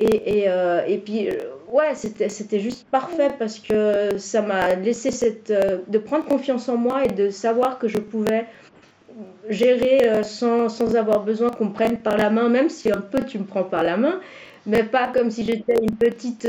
Et, 0.00 0.40
et, 0.40 0.48
euh, 0.48 0.84
et 0.86 0.98
puis, 0.98 1.28
euh, 1.28 1.34
ouais, 1.72 1.94
c'était 1.94 2.60
juste 2.60 2.86
parfait 2.88 3.30
parce 3.38 3.58
que 3.58 4.16
ça 4.16 4.42
m'a 4.42 4.74
laissé 4.74 5.10
cette, 5.10 5.50
euh, 5.50 5.78
de 5.88 5.98
prendre 5.98 6.24
confiance 6.24 6.68
en 6.68 6.76
moi 6.76 7.04
et 7.04 7.08
de 7.08 7.30
savoir 7.30 7.78
que 7.78 7.88
je 7.88 7.98
pouvais 7.98 8.46
gérer 9.48 10.22
sans, 10.22 10.68
sans 10.68 10.94
avoir 10.94 11.24
besoin 11.24 11.50
qu'on 11.50 11.66
me 11.66 11.72
prenne 11.72 11.98
par 11.98 12.16
la 12.16 12.30
main, 12.30 12.48
même 12.48 12.68
si 12.68 12.92
un 12.92 13.00
peu 13.00 13.24
tu 13.24 13.38
me 13.38 13.44
prends 13.44 13.64
par 13.64 13.82
la 13.82 13.96
main, 13.96 14.20
mais 14.66 14.84
pas 14.84 15.08
comme 15.08 15.30
si 15.30 15.44
j'étais 15.44 15.74
une 15.82 15.96
petite 15.96 16.48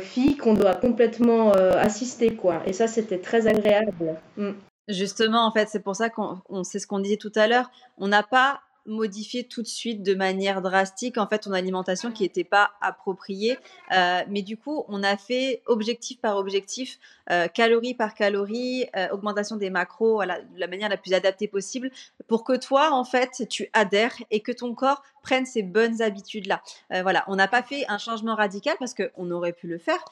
fille 0.00 0.36
qu'on 0.36 0.52
doit 0.52 0.74
complètement 0.74 1.52
assister, 1.52 2.34
quoi. 2.34 2.60
Et 2.66 2.74
ça, 2.74 2.88
c'était 2.88 3.18
très 3.18 3.46
agréable. 3.46 3.94
Mm. 4.36 4.50
Justement, 4.88 5.46
en 5.46 5.52
fait, 5.52 5.68
c'est 5.70 5.82
pour 5.82 5.96
ça 5.96 6.10
qu'on 6.10 6.42
c'est 6.62 6.78
ce 6.78 6.86
qu'on 6.86 6.98
disait 6.98 7.16
tout 7.16 7.32
à 7.36 7.46
l'heure. 7.46 7.70
On 7.96 8.08
n'a 8.08 8.22
pas 8.22 8.60
modifier 8.86 9.44
tout 9.44 9.62
de 9.62 9.66
suite 9.66 10.02
de 10.02 10.14
manière 10.14 10.60
drastique 10.62 11.18
en 11.18 11.26
fait 11.26 11.40
ton 11.40 11.52
alimentation 11.52 12.12
qui 12.12 12.22
n'était 12.22 12.44
pas 12.44 12.72
appropriée. 12.80 13.58
Euh, 13.92 14.22
mais 14.28 14.42
du 14.42 14.56
coup, 14.56 14.84
on 14.88 15.02
a 15.02 15.16
fait 15.16 15.62
objectif 15.66 16.20
par 16.20 16.36
objectif, 16.36 16.98
euh, 17.30 17.48
calorie 17.48 17.94
par 17.94 18.14
calorie, 18.14 18.86
euh, 18.96 19.08
augmentation 19.10 19.56
des 19.56 19.70
macros 19.70 20.20
à 20.20 20.26
la, 20.26 20.40
de 20.40 20.60
la 20.60 20.66
manière 20.66 20.88
la 20.88 20.96
plus 20.96 21.14
adaptée 21.14 21.48
possible 21.48 21.90
pour 22.28 22.44
que 22.44 22.56
toi, 22.56 22.92
en 22.92 23.04
fait, 23.04 23.46
tu 23.48 23.68
adhères 23.72 24.16
et 24.30 24.40
que 24.40 24.52
ton 24.52 24.74
corps 24.74 25.02
prenne 25.22 25.46
ces 25.46 25.62
bonnes 25.62 26.02
habitudes-là. 26.02 26.62
voilà, 27.02 27.24
on 27.28 27.36
n'a 27.36 27.48
pas 27.48 27.62
fait 27.62 27.84
un 27.88 27.96
changement 27.96 28.34
radical 28.34 28.76
parce 28.78 28.94
qu'on 28.94 29.30
aurait 29.30 29.54
pu 29.54 29.66
le 29.66 29.78
faire, 29.78 30.04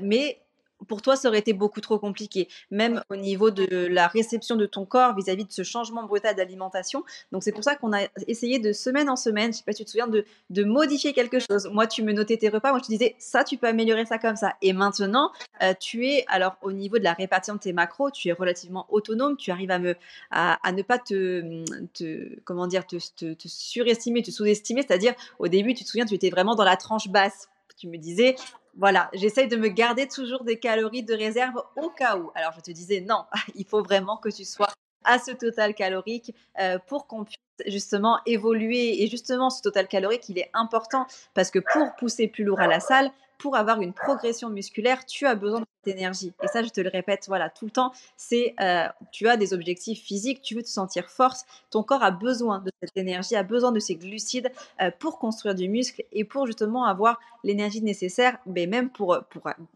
mais 0.00 0.40
pour 0.88 1.02
toi, 1.02 1.16
ça 1.16 1.28
aurait 1.28 1.38
été 1.38 1.52
beaucoup 1.52 1.80
trop 1.80 1.98
compliqué, 1.98 2.48
même 2.70 3.02
au 3.10 3.16
niveau 3.16 3.50
de 3.50 3.86
la 3.86 4.06
réception 4.06 4.56
de 4.56 4.66
ton 4.66 4.84
corps 4.84 5.14
vis-à-vis 5.14 5.44
de 5.44 5.52
ce 5.52 5.62
changement 5.62 6.04
brutal 6.04 6.34
d'alimentation. 6.34 7.04
Donc, 7.32 7.42
c'est 7.42 7.52
pour 7.52 7.64
ça 7.64 7.76
qu'on 7.76 7.92
a 7.92 8.00
essayé 8.26 8.58
de 8.58 8.72
semaine 8.72 9.08
en 9.08 9.16
semaine, 9.16 9.52
je 9.52 9.58
sais 9.58 9.64
pas 9.64 9.72
si 9.72 9.78
tu 9.78 9.84
te 9.84 9.90
souviens, 9.90 10.08
de, 10.08 10.24
de 10.50 10.64
modifier 10.64 11.12
quelque 11.12 11.38
chose. 11.38 11.68
Moi, 11.72 11.86
tu 11.86 12.02
me 12.02 12.12
notais 12.12 12.36
tes 12.36 12.48
repas, 12.48 12.70
moi, 12.70 12.78
je 12.78 12.86
te 12.86 12.92
disais, 12.92 13.14
ça, 13.18 13.44
tu 13.44 13.56
peux 13.56 13.66
améliorer 13.66 14.06
ça 14.06 14.18
comme 14.18 14.36
ça. 14.36 14.54
Et 14.62 14.72
maintenant, 14.72 15.32
euh, 15.62 15.74
tu 15.78 16.06
es, 16.06 16.24
alors, 16.28 16.56
au 16.62 16.72
niveau 16.72 16.98
de 16.98 17.04
la 17.04 17.12
répartition 17.12 17.54
de 17.54 17.60
tes 17.60 17.72
macros, 17.72 18.10
tu 18.10 18.28
es 18.28 18.32
relativement 18.32 18.86
autonome, 18.90 19.36
tu 19.36 19.50
arrives 19.50 19.70
à, 19.70 19.78
me, 19.78 19.94
à, 20.30 20.72
ne 20.72 20.82
pas 20.82 20.98
te, 20.98 21.64
te, 21.94 22.40
comment 22.44 22.66
dire, 22.66 22.86
te, 22.86 22.96
te, 23.16 23.34
te 23.34 23.48
surestimer, 23.48 24.22
te 24.22 24.30
sous-estimer. 24.30 24.82
C'est-à-dire, 24.82 25.14
au 25.38 25.48
début, 25.48 25.74
tu 25.74 25.84
te 25.84 25.88
souviens, 25.88 26.06
tu 26.06 26.14
étais 26.14 26.30
vraiment 26.30 26.54
dans 26.54 26.64
la 26.64 26.76
tranche 26.76 27.08
basse 27.08 27.48
tu 27.80 27.88
me 27.88 27.96
disais, 27.96 28.36
voilà, 28.76 29.10
j'essaye 29.12 29.48
de 29.48 29.56
me 29.56 29.68
garder 29.68 30.06
toujours 30.06 30.44
des 30.44 30.58
calories 30.58 31.02
de 31.02 31.14
réserve 31.14 31.62
au 31.76 31.90
cas 31.90 32.16
où. 32.16 32.30
Alors 32.34 32.52
je 32.56 32.60
te 32.60 32.70
disais 32.70 33.00
non, 33.00 33.24
il 33.54 33.64
faut 33.64 33.82
vraiment 33.82 34.16
que 34.16 34.28
tu 34.28 34.44
sois 34.44 34.68
à 35.04 35.18
ce 35.18 35.32
total 35.32 35.74
calorique 35.74 36.34
euh, 36.60 36.78
pour 36.86 37.06
qu'on 37.06 37.24
puisse 37.24 37.38
justement 37.66 38.18
évoluer. 38.26 39.02
Et 39.02 39.06
justement, 39.06 39.50
ce 39.50 39.62
total 39.62 39.88
calorique, 39.88 40.28
il 40.28 40.38
est 40.38 40.50
important 40.54 41.06
parce 41.34 41.50
que 41.50 41.58
pour 41.58 41.94
pousser 41.96 42.28
plus 42.28 42.44
lourd 42.44 42.60
à 42.60 42.66
la 42.66 42.80
salle, 42.80 43.10
pour 43.40 43.56
avoir 43.56 43.80
une 43.80 43.94
progression 43.94 44.50
musculaire, 44.50 45.06
tu 45.06 45.26
as 45.26 45.34
besoin 45.34 45.60
de 45.60 45.66
cette 45.82 45.96
énergie. 45.96 46.32
Et 46.42 46.46
ça, 46.46 46.62
je 46.62 46.68
te 46.68 46.80
le 46.80 46.90
répète, 46.90 47.24
voilà, 47.26 47.48
tout 47.48 47.64
le 47.64 47.70
temps, 47.70 47.90
c'est 48.16 48.54
euh, 48.60 48.86
tu 49.12 49.28
as 49.28 49.38
des 49.38 49.54
objectifs 49.54 50.02
physiques, 50.02 50.42
tu 50.42 50.54
veux 50.54 50.62
te 50.62 50.68
sentir 50.68 51.08
force, 51.08 51.46
ton 51.70 51.82
corps 51.82 52.02
a 52.02 52.10
besoin 52.10 52.58
de 52.58 52.70
cette 52.82 52.96
énergie, 52.96 53.34
a 53.36 53.42
besoin 53.42 53.72
de 53.72 53.80
ces 53.80 53.96
glucides 53.96 54.52
euh, 54.82 54.90
pour 54.98 55.18
construire 55.18 55.54
du 55.54 55.68
muscle 55.68 56.04
et 56.12 56.24
pour 56.24 56.46
justement 56.46 56.84
avoir 56.84 57.18
l'énergie 57.42 57.82
nécessaire, 57.82 58.36
mais 58.44 58.66
même 58.66 58.90
pour, 58.90 59.18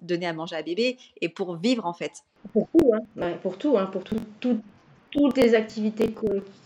donner 0.02 0.26
à 0.26 0.34
manger 0.34 0.56
à 0.56 0.62
bébé 0.62 0.98
et 1.22 1.30
pour 1.30 1.56
vivre 1.56 1.86
en 1.86 1.94
fait. 1.94 2.22
Pour 2.52 2.68
tout, 2.68 2.92
hein. 2.92 3.32
pour 3.42 3.56
tout, 3.56 3.78
hein. 3.78 3.86
pour 3.86 4.04
tout, 4.04 4.20
toutes 4.40 5.36
les 5.38 5.54
activités 5.54 6.12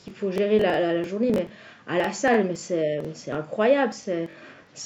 qu'il 0.05 0.13
faut 0.15 0.33
gérer 0.33 0.59
la, 0.59 0.95
la, 0.95 1.03
journée, 1.05 1.31
mais 1.33 1.47
à 1.87 1.97
la 1.97 2.13
salle, 2.13 2.45
mais 2.45 2.57
c'est 2.57 3.31
incroyable, 3.31 3.93
c'est 3.93 4.29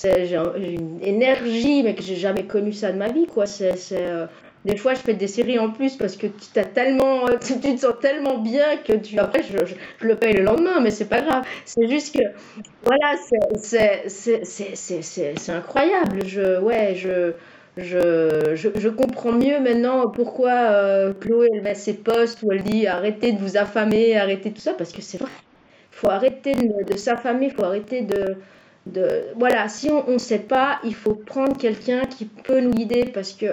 j'ai 0.03 0.37
une 0.75 0.99
énergie 1.03 1.83
mais 1.83 1.95
que 1.95 2.03
j'ai 2.03 2.17
jamais 2.17 2.45
connu 2.45 2.73
ça 2.73 2.93
de 2.93 2.99
ma 2.99 3.09
vie 3.09 3.27
quoi. 3.27 3.47
C'est 3.47 3.75
euh, 3.93 4.27
des 4.65 4.77
fois 4.77 4.95
je 4.95 5.01
fais 5.01 5.15
des 5.15 5.27
séries 5.27 5.59
en 5.59 5.71
plus 5.71 5.97
parce 5.97 6.17
que 6.17 6.27
tu 6.27 6.47
t'as 6.53 6.65
tellement 6.65 7.27
tu, 7.45 7.59
te 7.59 7.77
sens 7.77 7.95
tellement 8.01 8.39
bien 8.39 8.77
que 8.79 8.95
tu 8.95 9.19
après 9.19 9.43
je, 9.43 9.67
je, 9.67 9.75
le 10.07 10.17
paye 10.17 10.35
le 10.35 10.43
lendemain 10.43 10.81
mais 10.81 10.91
c'est 10.91 11.09
pas 11.09 11.21
grave. 11.21 11.45
C'est 11.65 11.89
juste 11.89 12.15
que 12.15 12.25
voilà 12.85 13.17
c'est 13.57 14.09
c'est 14.09 15.53
incroyable. 15.53 16.21
Je 16.27 16.61
ouais 16.61 16.95
je 16.95 17.33
je, 17.79 18.55
je, 18.55 18.69
je, 18.75 18.89
comprends 18.91 19.33
mieux 19.33 19.59
maintenant 19.59 20.09
pourquoi 20.11 20.51
euh, 20.51 21.15
Chloé 21.15 21.49
elle 21.55 21.63
met 21.63 21.75
ses 21.75 21.95
posts 21.95 22.43
où 22.43 22.53
elle 22.53 22.63
dit 22.63 22.87
arrêtez 22.87 23.33
de 23.33 23.39
vous 23.39 23.57
affamer, 23.57 24.19
arrêtez 24.19 24.53
tout 24.53 24.61
ça, 24.61 24.75
parce 24.75 24.93
que 24.93 25.01
c'est 25.01 25.17
vrai. 25.17 25.31
Faut 25.91 26.11
arrêter 26.11 26.55
de, 26.55 26.85
de 26.85 26.97
s'affamer, 26.99 27.49
faut 27.49 27.65
arrêter 27.65 28.03
de, 28.03 28.37
voilà, 28.87 29.69
si 29.69 29.91
on 29.91 30.13
ne 30.13 30.19
sait 30.19 30.41
pas, 30.41 30.81
il 30.85 30.95
faut 30.95 31.15
prendre 31.15 31.57
quelqu'un 31.57 32.01
qui 32.05 32.25
peut 32.25 32.61
nous 32.61 32.73
guider 32.73 33.05
parce 33.07 33.33
que 33.33 33.47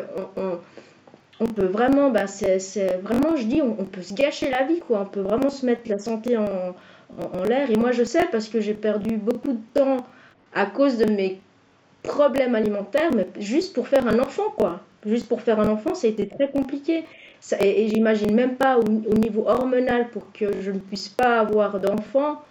on, 1.39 1.45
peut 1.45 1.65
vraiment, 1.65 2.09
bah 2.09 2.27
c'est 2.27 2.57
vraiment, 3.03 3.35
je 3.35 3.43
dis, 3.43 3.61
on, 3.61 3.85
peut 3.85 4.01
se 4.01 4.13
gâcher 4.13 4.49
la 4.49 4.63
vie, 4.63 4.79
quoi. 4.79 5.01
On 5.01 5.05
peut 5.05 5.21
vraiment 5.21 5.49
se 5.49 5.65
mettre 5.65 5.89
la 5.89 5.99
santé 5.99 6.35
en, 6.37 7.43
l'air. 7.47 7.69
Et 7.69 7.75
moi, 7.75 7.91
je 7.91 8.03
sais 8.03 8.25
parce 8.31 8.49
que 8.49 8.59
j'ai 8.59 8.73
perdu 8.73 9.17
beaucoup 9.17 9.53
de 9.53 9.61
temps 9.73 9.97
à 10.53 10.65
cause 10.65 10.97
de 10.97 11.05
mes 11.05 11.39
problèmes 12.03 12.55
alimentaires, 12.55 13.11
mais 13.15 13.27
juste 13.39 13.73
pour 13.73 13.87
faire 13.87 14.07
un 14.07 14.19
enfant, 14.19 14.49
quoi. 14.57 14.81
Juste 15.05 15.27
pour 15.29 15.41
faire 15.41 15.59
un 15.59 15.69
enfant, 15.69 15.95
ça 15.95 16.07
a 16.07 16.09
été 16.09 16.27
très 16.27 16.49
compliqué. 16.49 17.05
Et, 17.61 17.87
j'imagine 17.87 18.33
même 18.33 18.55
pas 18.55 18.77
au, 18.77 18.81
au, 18.81 19.15
niveau 19.15 19.47
hormonal 19.47 20.09
pour 20.09 20.31
que 20.33 20.61
je 20.61 20.71
ne 20.71 20.79
puisse 20.79 21.07
pas 21.07 21.39
avoir 21.39 21.79
d'enfant 21.79 22.41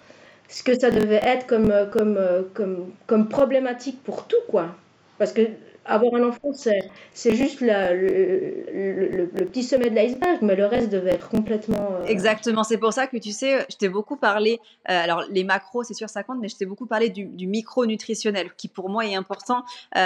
ce 0.49 0.63
que 0.63 0.79
ça 0.79 0.91
devait 0.91 1.21
être 1.23 1.47
comme, 1.47 1.71
euh, 1.71 1.87
comme, 1.87 2.17
euh, 2.17 2.43
comme, 2.55 2.91
comme 3.07 3.29
problématique 3.29 4.03
pour 4.03 4.27
tout, 4.27 4.37
quoi. 4.49 4.75
Parce 5.19 5.33
que 5.33 5.43
avoir 5.85 6.15
un 6.15 6.29
enfant, 6.29 6.53
c'est 6.53 7.35
juste 7.35 7.63
le, 7.63 9.27
le, 9.33 9.45
petit 9.47 9.63
sommet 9.63 9.89
de 9.89 9.95
l'iceberg, 9.95 10.41
mais 10.43 10.55
le 10.55 10.67
reste 10.67 10.91
devait 10.91 11.13
être 11.13 11.31
complètement. 11.31 11.95
Euh, 12.03 12.05
Exactement, 12.05 12.63
c'est 12.63 12.77
pour 12.77 12.93
ça 12.93 13.07
que 13.07 13.17
tu 13.17 13.33
sais, 13.33 13.65
je 13.71 13.77
t'ai 13.77 13.89
beaucoup 13.89 14.17
parlé, 14.17 14.61
alors 14.85 15.25
les 15.31 15.45
macros, 15.45 15.85
c'est 15.85 15.95
sûr, 15.95 16.11
ça 16.11 16.23
compte, 16.23 16.41
mais 16.43 16.49
je 16.49 16.57
t'ai 16.57 16.67
beaucoup 16.67 16.85
parlé 16.85 17.09
du, 17.09 17.25
du 17.25 17.47
micronutritionnel, 17.47 18.51
qui 18.59 18.69
pour 18.69 18.91
moi 18.91 19.07
est 19.07 19.15
important 19.15 19.65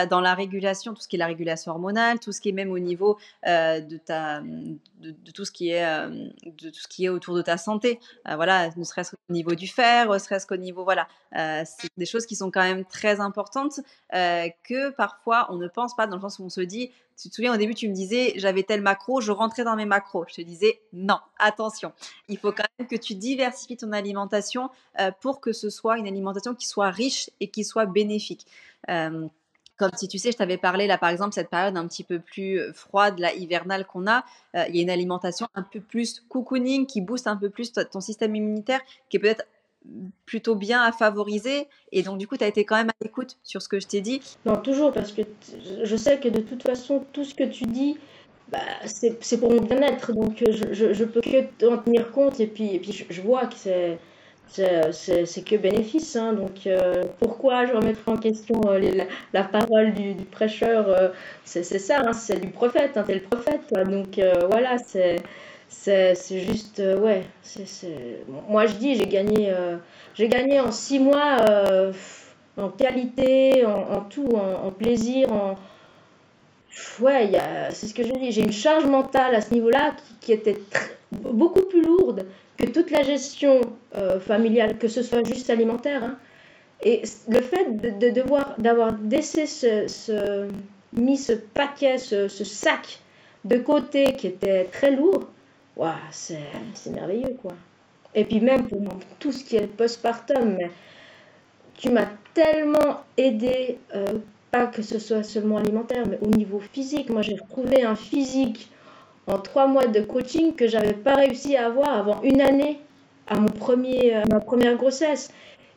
dans 0.08 0.20
la 0.20 0.34
régulation, 0.34 0.94
tout 0.94 1.02
ce 1.02 1.08
qui 1.08 1.16
est 1.16 1.18
la 1.18 1.26
régulation 1.26 1.72
hormonale, 1.72 2.20
tout 2.20 2.30
ce 2.30 2.40
qui 2.40 2.50
est 2.50 2.52
même 2.52 2.70
au 2.70 2.78
niveau 2.78 3.18
de, 3.44 3.96
ta, 3.96 4.40
de, 5.10 5.30
tout 5.32 5.44
ce 5.44 5.50
qui 5.50 5.70
est, 5.70 5.84
de 5.84 6.70
tout 6.70 6.80
ce 6.80 6.88
qui 6.88 7.04
est 7.04 7.08
autour 7.08 7.34
de 7.34 7.42
ta 7.42 7.56
santé. 7.56 7.98
voilà, 8.24 8.70
ne 8.76 8.84
serait-ce 8.84 9.12
qu'au 9.12 9.32
niveau 9.32 9.54
du 9.54 9.68
fer, 9.68 10.10
ne 10.10 10.18
serait-ce 10.18 10.46
qu'au 10.46 10.56
niveau, 10.56 10.84
voilà, 10.84 11.08
c'est 11.32 11.90
des 11.96 12.06
choses 12.06 12.26
qui 12.26 12.36
sont 12.36 12.50
quand 12.50 12.62
même 12.62 12.84
très 12.84 13.20
importantes 13.20 13.80
que 14.10 14.90
parfois 14.90 15.46
on 15.50 15.56
ne 15.56 15.68
pense 15.68 15.94
pas 15.94 16.06
dans 16.06 16.16
le 16.16 16.22
sens 16.22 16.38
où 16.38 16.44
on 16.44 16.48
se 16.48 16.60
dit, 16.60 16.90
tu 17.20 17.28
te 17.28 17.34
souviens 17.34 17.54
au 17.54 17.56
début 17.56 17.74
tu 17.74 17.88
me 17.88 17.94
disais 17.94 18.32
j'avais 18.36 18.62
tel 18.62 18.80
macro, 18.80 19.20
je 19.20 19.32
rentrais 19.32 19.64
dans 19.64 19.76
mes 19.76 19.84
macros. 19.84 20.24
Je 20.28 20.34
te 20.36 20.40
disais 20.40 20.80
non, 20.92 21.18
attention, 21.38 21.92
il 22.28 22.38
faut 22.38 22.52
quand 22.52 22.64
même 22.78 22.88
que 22.88 22.96
tu 22.96 23.14
diversifies 23.14 23.76
ton 23.76 23.92
alimentation 23.92 24.70
euh, 25.00 25.10
pour 25.20 25.40
que 25.40 25.52
ce 25.52 25.70
soit 25.70 25.98
une 25.98 26.06
alimentation 26.06 26.54
qui 26.54 26.66
soit 26.66 26.90
riche 26.90 27.30
et 27.40 27.48
qui 27.48 27.64
soit 27.64 27.86
bénéfique. 27.86 28.46
Euh, 28.88 29.28
si 29.96 30.08
tu 30.08 30.18
sais, 30.18 30.32
je 30.32 30.36
t'avais 30.36 30.56
parlé 30.56 30.86
là 30.86 30.98
par 30.98 31.10
exemple 31.10 31.34
cette 31.34 31.50
période 31.50 31.76
un 31.76 31.86
petit 31.86 32.04
peu 32.04 32.18
plus 32.18 32.58
euh, 32.58 32.72
froide, 32.72 33.18
la 33.18 33.34
hivernale 33.34 33.86
qu'on 33.86 34.06
a, 34.06 34.24
il 34.68 34.76
y 34.76 34.80
a 34.80 34.82
une 34.82 34.90
alimentation 34.90 35.48
un 35.54 35.62
peu 35.62 35.80
plus 35.80 36.20
cocooning 36.28 36.86
qui 36.86 37.00
booste 37.00 37.26
un 37.26 37.36
peu 37.36 37.48
plus 37.48 37.72
ton 37.72 38.00
système 38.00 38.36
immunitaire, 38.36 38.80
qui 39.08 39.16
est 39.16 39.20
peut-être 39.20 39.46
plutôt 40.26 40.54
bien 40.54 40.82
à 40.82 40.92
favoriser. 40.92 41.68
Et 41.90 42.02
donc, 42.02 42.18
du 42.18 42.26
coup, 42.26 42.36
tu 42.36 42.44
as 42.44 42.48
été 42.48 42.64
quand 42.64 42.76
même 42.76 42.90
à 42.90 42.94
l'écoute 43.02 43.38
sur 43.42 43.62
ce 43.62 43.68
que 43.68 43.80
je 43.80 43.86
t'ai 43.86 44.00
dit. 44.00 44.20
Non, 44.46 44.56
toujours, 44.56 44.92
parce 44.92 45.12
que 45.12 45.22
je 45.82 45.96
sais 45.96 46.18
que 46.18 46.28
de 46.28 46.40
toute 46.40 46.62
façon, 46.62 47.04
tout 47.12 47.24
ce 47.24 47.34
que 47.34 47.44
tu 47.44 47.64
dis, 47.64 47.98
bah, 48.48 48.58
c'est 48.84 49.38
pour 49.38 49.50
mon 49.50 49.60
bien-être. 49.62 50.12
Donc, 50.12 50.38
je, 50.38 50.72
je, 50.72 50.92
je, 50.92 51.04
peux 51.04 51.20
que 51.20 51.66
en 51.66 51.78
tenir 51.78 52.12
compte. 52.12 52.40
Et 52.40 52.46
puis, 52.46 52.74
et 52.74 52.78
puis 52.78 53.06
je, 53.08 53.20
vois 53.20 53.46
que 53.46 53.54
c'est. 53.56 53.98
C'est 54.52 55.44
que 55.44 55.56
bénéfice, 55.56 56.14
hein. 56.16 56.34
donc 56.34 56.66
euh, 56.66 57.04
pourquoi 57.18 57.66
je 57.66 57.72
remettrai 57.72 58.10
en 58.10 58.16
question 58.16 58.60
euh, 58.66 59.04
la, 59.32 59.44
parole 59.44 59.94
du, 59.94 60.14
du 60.14 60.24
prêcheur 60.24 60.88
euh, 60.88 61.08
C'est 61.44 61.62
ça, 61.62 62.02
hein, 62.06 62.12
c'est 62.12 62.40
du 62.40 62.48
prophète, 62.48 62.96
hein, 62.96 63.04
t'es 63.06 63.14
le 63.14 63.20
prophète, 63.22 63.72
donc 63.72 64.20
voilà, 64.50 64.76
c'est 64.78 65.22
c'est 65.72 66.40
juste, 66.40 66.80
euh, 66.80 66.98
ouais. 66.98 67.24
Moi, 68.48 68.66
je 68.66 68.74
dis, 68.74 68.94
j'ai 68.94 69.06
gagné, 69.06 69.50
euh, 69.50 69.76
j'ai 70.14 70.28
gagné 70.28 70.60
en 70.60 70.70
six 70.70 70.98
mois 70.98 71.38
euh, 71.48 71.92
en 72.56 72.68
qualité, 72.68 73.64
en, 73.64 74.00
tout, 74.02 74.28
en, 74.34 74.70
plaisir, 74.70 75.32
en. 75.32 75.56
Ouais, 77.00 77.30
c'est 77.70 77.86
ce 77.86 77.94
que 77.94 78.02
je 78.02 78.12
dis. 78.12 78.32
J'ai 78.32 78.42
une 78.42 78.52
charge 78.52 78.84
mentale 78.84 79.34
à 79.34 79.40
ce 79.40 79.52
niveau-là 79.52 79.94
qui, 80.20 80.32
était 80.32 80.58
beaucoup 81.10 81.62
plus 81.62 81.82
lourde 81.82 82.26
que 82.62 82.70
toute 82.70 82.90
la 82.90 83.02
gestion 83.02 83.60
familiale, 84.20 84.78
que 84.78 84.88
ce 84.88 85.02
soit 85.02 85.24
juste 85.24 85.50
alimentaire. 85.50 86.04
Hein. 86.04 86.18
Et 86.82 87.02
le 87.28 87.40
fait 87.40 87.98
de, 87.98 88.10
devoir, 88.10 88.54
d'avoir 88.58 88.94
laissé 89.10 89.46
ce, 89.46 90.48
mis 90.92 91.16
ce 91.16 91.32
paquet, 91.32 91.98
ce, 91.98 92.28
ce 92.28 92.44
sac 92.44 93.00
de 93.44 93.56
côté 93.58 94.14
qui 94.14 94.28
était 94.28 94.64
très 94.64 94.94
lourd, 94.94 95.28
c'est 96.10 96.90
merveilleux, 96.90 97.36
quoi. 97.40 97.52
Et 98.14 98.24
puis 98.24 98.40
même 98.40 98.68
pour 98.68 98.80
tout 99.18 99.32
ce 99.32 99.42
qui 99.42 99.56
est 99.56 99.66
postpartum, 99.66 100.58
tu 101.74 101.90
m'as 101.90 102.08
tellement 102.34 103.00
aidé, 103.16 103.78
euh, 103.94 104.18
pas 104.50 104.66
que 104.66 104.82
ce 104.82 104.98
soit 104.98 105.22
seulement 105.22 105.56
alimentaire, 105.56 106.04
mais 106.08 106.18
au 106.20 106.28
niveau 106.28 106.60
physique. 106.60 107.08
Moi, 107.08 107.22
j'ai 107.22 107.34
retrouvé 107.34 107.84
un 107.84 107.96
physique 107.96 108.70
en 109.26 109.38
trois 109.38 109.66
mois 109.66 109.86
de 109.86 110.00
coaching 110.00 110.54
que 110.54 110.66
j'avais 110.66 110.94
pas 110.94 111.14
réussi 111.14 111.56
à 111.56 111.66
avoir 111.66 111.96
avant 111.96 112.22
une 112.22 112.40
année 112.40 112.78
à, 113.26 113.38
mon 113.38 113.48
premier, 113.48 114.22
ma 114.30 114.40
première 114.40 114.76
grossesse. 114.76 115.30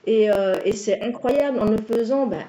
Et, 0.08 0.30
euh, 0.30 0.56
et 0.66 0.74
c'est 0.74 1.02
incroyable 1.02 1.60
en 1.60 1.66
le 1.66 1.78
faisant. 1.78 2.28
Ben, 2.28 2.44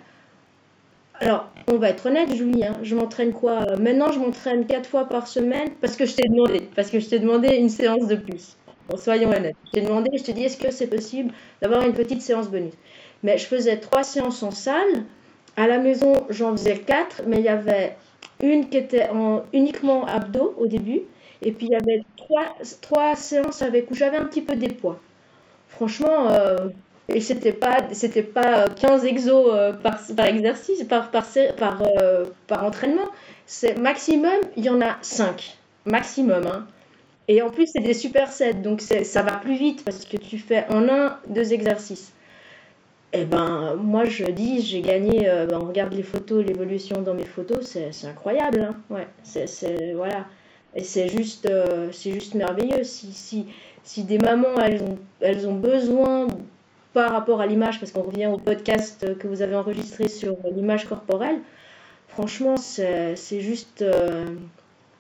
alors, 1.14 1.48
on 1.68 1.76
va 1.76 1.90
être 1.90 2.06
honnête, 2.06 2.35
Julie, 2.35 2.64
hein, 2.64 2.76
je 2.82 2.94
m'entraîne 2.94 3.32
quoi 3.32 3.62
euh, 3.62 3.76
Maintenant, 3.78 4.12
je 4.12 4.18
m'entraîne 4.18 4.66
quatre 4.66 4.88
fois 4.88 5.09
par 5.09 5.26
semaine 5.26 5.70
parce 5.80 5.96
que 5.96 6.04
je 6.04 6.14
t'ai 6.14 6.28
demandé, 6.28 6.68
parce 6.74 6.90
que 6.90 7.00
je 7.00 7.09
t'ai 7.09 7.18
demandé 7.18 7.56
une 7.56 7.70
séance 7.70 8.06
de 8.06 8.16
plus. 8.16 8.56
Soyons 8.96 9.30
honnêtes. 9.30 9.56
Je 9.66 9.70
t'ai 9.72 9.80
demandé, 9.80 10.11
je 10.16 10.22
te 10.22 10.30
dis, 10.30 10.44
est-ce 10.44 10.59
que 10.59 10.70
c'est 10.70 10.87
possible 10.87 11.32
d'avoir 11.61 11.82
une 11.82 11.94
petite 11.94 12.22
séance 12.22 12.48
bonus? 12.48 12.74
Mais 13.22 13.38
je 13.38 13.46
faisais 13.46 13.78
trois 13.78 14.04
séances 14.04 14.42
en 14.42 14.52
salle. 14.52 15.04
À 15.56 15.66
la 15.66 15.78
maison, 15.78 16.12
j'en 16.28 16.52
faisais 16.52 16.78
quatre, 16.78 17.22
mais 17.26 17.38
il 17.38 17.44
y 17.44 17.48
avait 17.48 17.96
une 18.42 18.68
qui 18.68 18.77
était 18.77 19.09
en 19.09 19.44
uniquement 19.53 20.07
abdos 20.07 20.55
au 20.59 20.66
début, 20.66 21.03
et 21.42 21.53
puis 21.53 21.66
il 21.66 21.72
y 21.72 21.77
avait 21.77 22.03
trois, 22.81 23.16
séances 23.16 23.62
avec 23.62 23.90
où 23.90 23.94
j'avais 23.94 24.16
un 24.16 24.25
petit 24.25 24.42
peu 24.42 24.57
des 24.57 24.68
poids. 24.68 24.99
Franchement, 25.68 26.31
euh, 26.31 26.68
Et 27.09 27.20
c'était 27.20 27.53
pas, 27.53 27.79
c'était 27.92 28.22
pas 28.22 28.68
15 28.68 29.05
exos 29.05 29.46
euh, 29.53 29.72
par, 29.72 29.99
par 30.16 30.27
exercice, 30.27 30.83
par, 30.85 31.11
par, 31.11 31.27
par, 31.57 31.83
euh, 31.83 32.25
par 32.49 32.64
entraînement. 32.64 33.09
C'est 33.46 33.79
maximum, 33.79 34.41
il 34.57 34.64
y 34.64 34.70
en 34.70 34.80
a 34.80 34.97
5. 35.03 35.57
Maximum. 35.84 36.47
Hein. 36.47 36.66
Et 37.28 37.43
en 37.43 37.51
plus, 37.51 37.68
c'est 37.72 37.80
des 37.80 37.95
supersets, 37.95 38.55
donc 38.55 38.80
ça 38.80 39.22
va 39.22 39.32
plus 39.32 39.57
vite 39.57 39.84
parce 39.84 40.05
que 40.05 40.16
tu 40.16 40.39
fais 40.39 40.64
en 40.68 40.89
un, 40.89 41.18
deux 41.28 41.53
exercices. 41.53 42.12
Eh 43.12 43.24
ben, 43.24 43.76
moi, 43.76 44.04
je 44.04 44.24
dis, 44.24 44.61
j'ai 44.62 44.82
gagné, 44.82 45.28
euh, 45.28 45.46
ben, 45.46 45.59
on 45.62 45.66
regarde 45.66 45.94
les 45.94 46.02
photos, 46.02 46.44
l'évolution 46.44 47.02
dans 47.02 47.14
mes 47.14 47.24
photos, 47.24 47.64
c'est 47.64 48.07
incroyable. 48.07 48.61
Hein. 48.61 48.76
Ouais, 48.90 49.07
c'est, 49.22 49.92
voilà. 49.94 50.26
Et 50.74 50.84
c'est 50.84 51.09
juste, 51.09 51.48
c'est 51.92 52.12
juste 52.12 52.34
merveilleux. 52.34 52.84
Si, 52.84 53.12
si, 53.12 53.46
si 53.82 54.04
des 54.04 54.18
mamans, 54.18 54.61
elles 54.62 54.82
ont, 54.82 54.98
elles 55.20 55.48
ont 55.48 55.54
besoin 55.54 56.26
par 56.92 57.12
rapport 57.12 57.40
à 57.40 57.46
l'image, 57.46 57.78
parce 57.78 57.92
qu'on 57.92 58.02
revient 58.02 58.26
au 58.26 58.38
podcast 58.38 59.18
que 59.18 59.28
vous 59.28 59.42
avez 59.42 59.54
enregistré 59.54 60.09
sur 60.09 60.36
l'image 60.54 60.86
corporelle, 60.86 61.40
franchement, 62.09 62.57
c'est 62.57 63.40
juste. 63.40 63.82
Euh, 63.82 64.24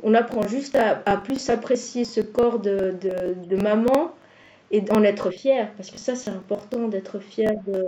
on 0.02 0.12
apprend 0.12 0.46
juste 0.46 0.76
à, 0.76 1.16
plus 1.16 1.48
apprécier 1.48 2.04
ce 2.04 2.20
corps 2.20 2.58
de, 2.58 2.94
de, 3.00 3.56
maman 3.56 4.12
et 4.70 4.80
d'en 4.80 5.02
être 5.02 5.30
fier, 5.30 5.72
parce 5.76 5.90
que 5.90 5.98
ça, 5.98 6.14
c'est 6.14 6.30
important 6.30 6.88
d'être 6.88 7.18
fier 7.20 7.52
de 7.66 7.86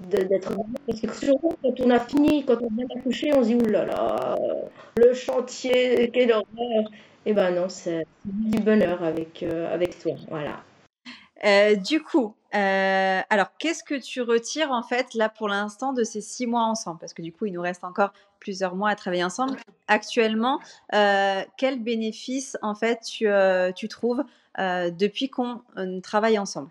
d'être 0.00 0.52
parce 0.86 1.00
que 1.00 1.12
souvent 1.14 1.56
quand 1.62 1.80
on 1.80 1.90
a 1.90 2.00
fini 2.00 2.44
quand 2.44 2.60
on 2.62 2.68
vient 2.74 2.86
d'accoucher 2.94 3.32
on 3.34 3.42
se 3.42 3.48
dit 3.48 3.54
oulala 3.54 4.36
le 4.96 5.14
chantier 5.14 6.10
quelle 6.12 6.32
horreur. 6.32 6.90
Et 7.26 7.30
eh 7.30 7.32
ben 7.32 7.52
non 7.52 7.68
c'est 7.68 8.06
du 8.24 8.60
bonheur 8.60 9.02
avec 9.02 9.42
euh, 9.42 9.72
avec 9.72 9.98
toi. 9.98 10.12
Voilà. 10.28 10.62
Euh, 11.44 11.74
du 11.74 12.02
coup, 12.02 12.34
euh, 12.54 13.20
alors 13.30 13.56
qu'est-ce 13.58 13.82
que 13.82 13.94
tu 13.94 14.20
retires 14.20 14.70
en 14.72 14.82
fait 14.82 15.14
là 15.14 15.30
pour 15.30 15.48
l'instant 15.48 15.94
de 15.94 16.04
ces 16.04 16.20
six 16.20 16.46
mois 16.46 16.64
ensemble? 16.64 16.98
Parce 17.00 17.14
que 17.14 17.22
du 17.22 17.32
coup, 17.32 17.46
il 17.46 17.52
nous 17.52 17.62
reste 17.62 17.82
encore 17.82 18.12
plusieurs 18.40 18.76
mois 18.76 18.90
à 18.90 18.94
travailler 18.94 19.24
ensemble. 19.24 19.56
Actuellement, 19.88 20.60
quel 20.90 21.82
bénéfice 21.82 22.58
en 22.60 22.74
fait 22.74 23.00
tu, 23.00 23.26
tu 23.74 23.88
trouves 23.88 24.22
depuis 24.58 25.28
qu'on 25.28 25.60
travaille 26.02 26.38
ensemble 26.38 26.70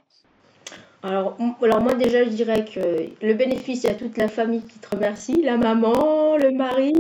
alors, 1.06 1.38
alors 1.62 1.82
moi 1.82 1.96
déjà 1.96 2.24
je 2.24 2.30
dirais 2.30 2.64
que 2.64 2.80
le 3.26 3.34
bénéfice, 3.34 3.84
il 3.84 3.88
y 3.88 3.90
a 3.90 3.94
toute 3.94 4.18
la 4.18 4.30
famille 4.30 4.62
qui 4.62 4.80
te 4.80 4.96
remercie, 4.96 5.42
la 5.44 5.58
maman, 5.58 6.38
le 6.38 6.52
mari, 6.52 6.94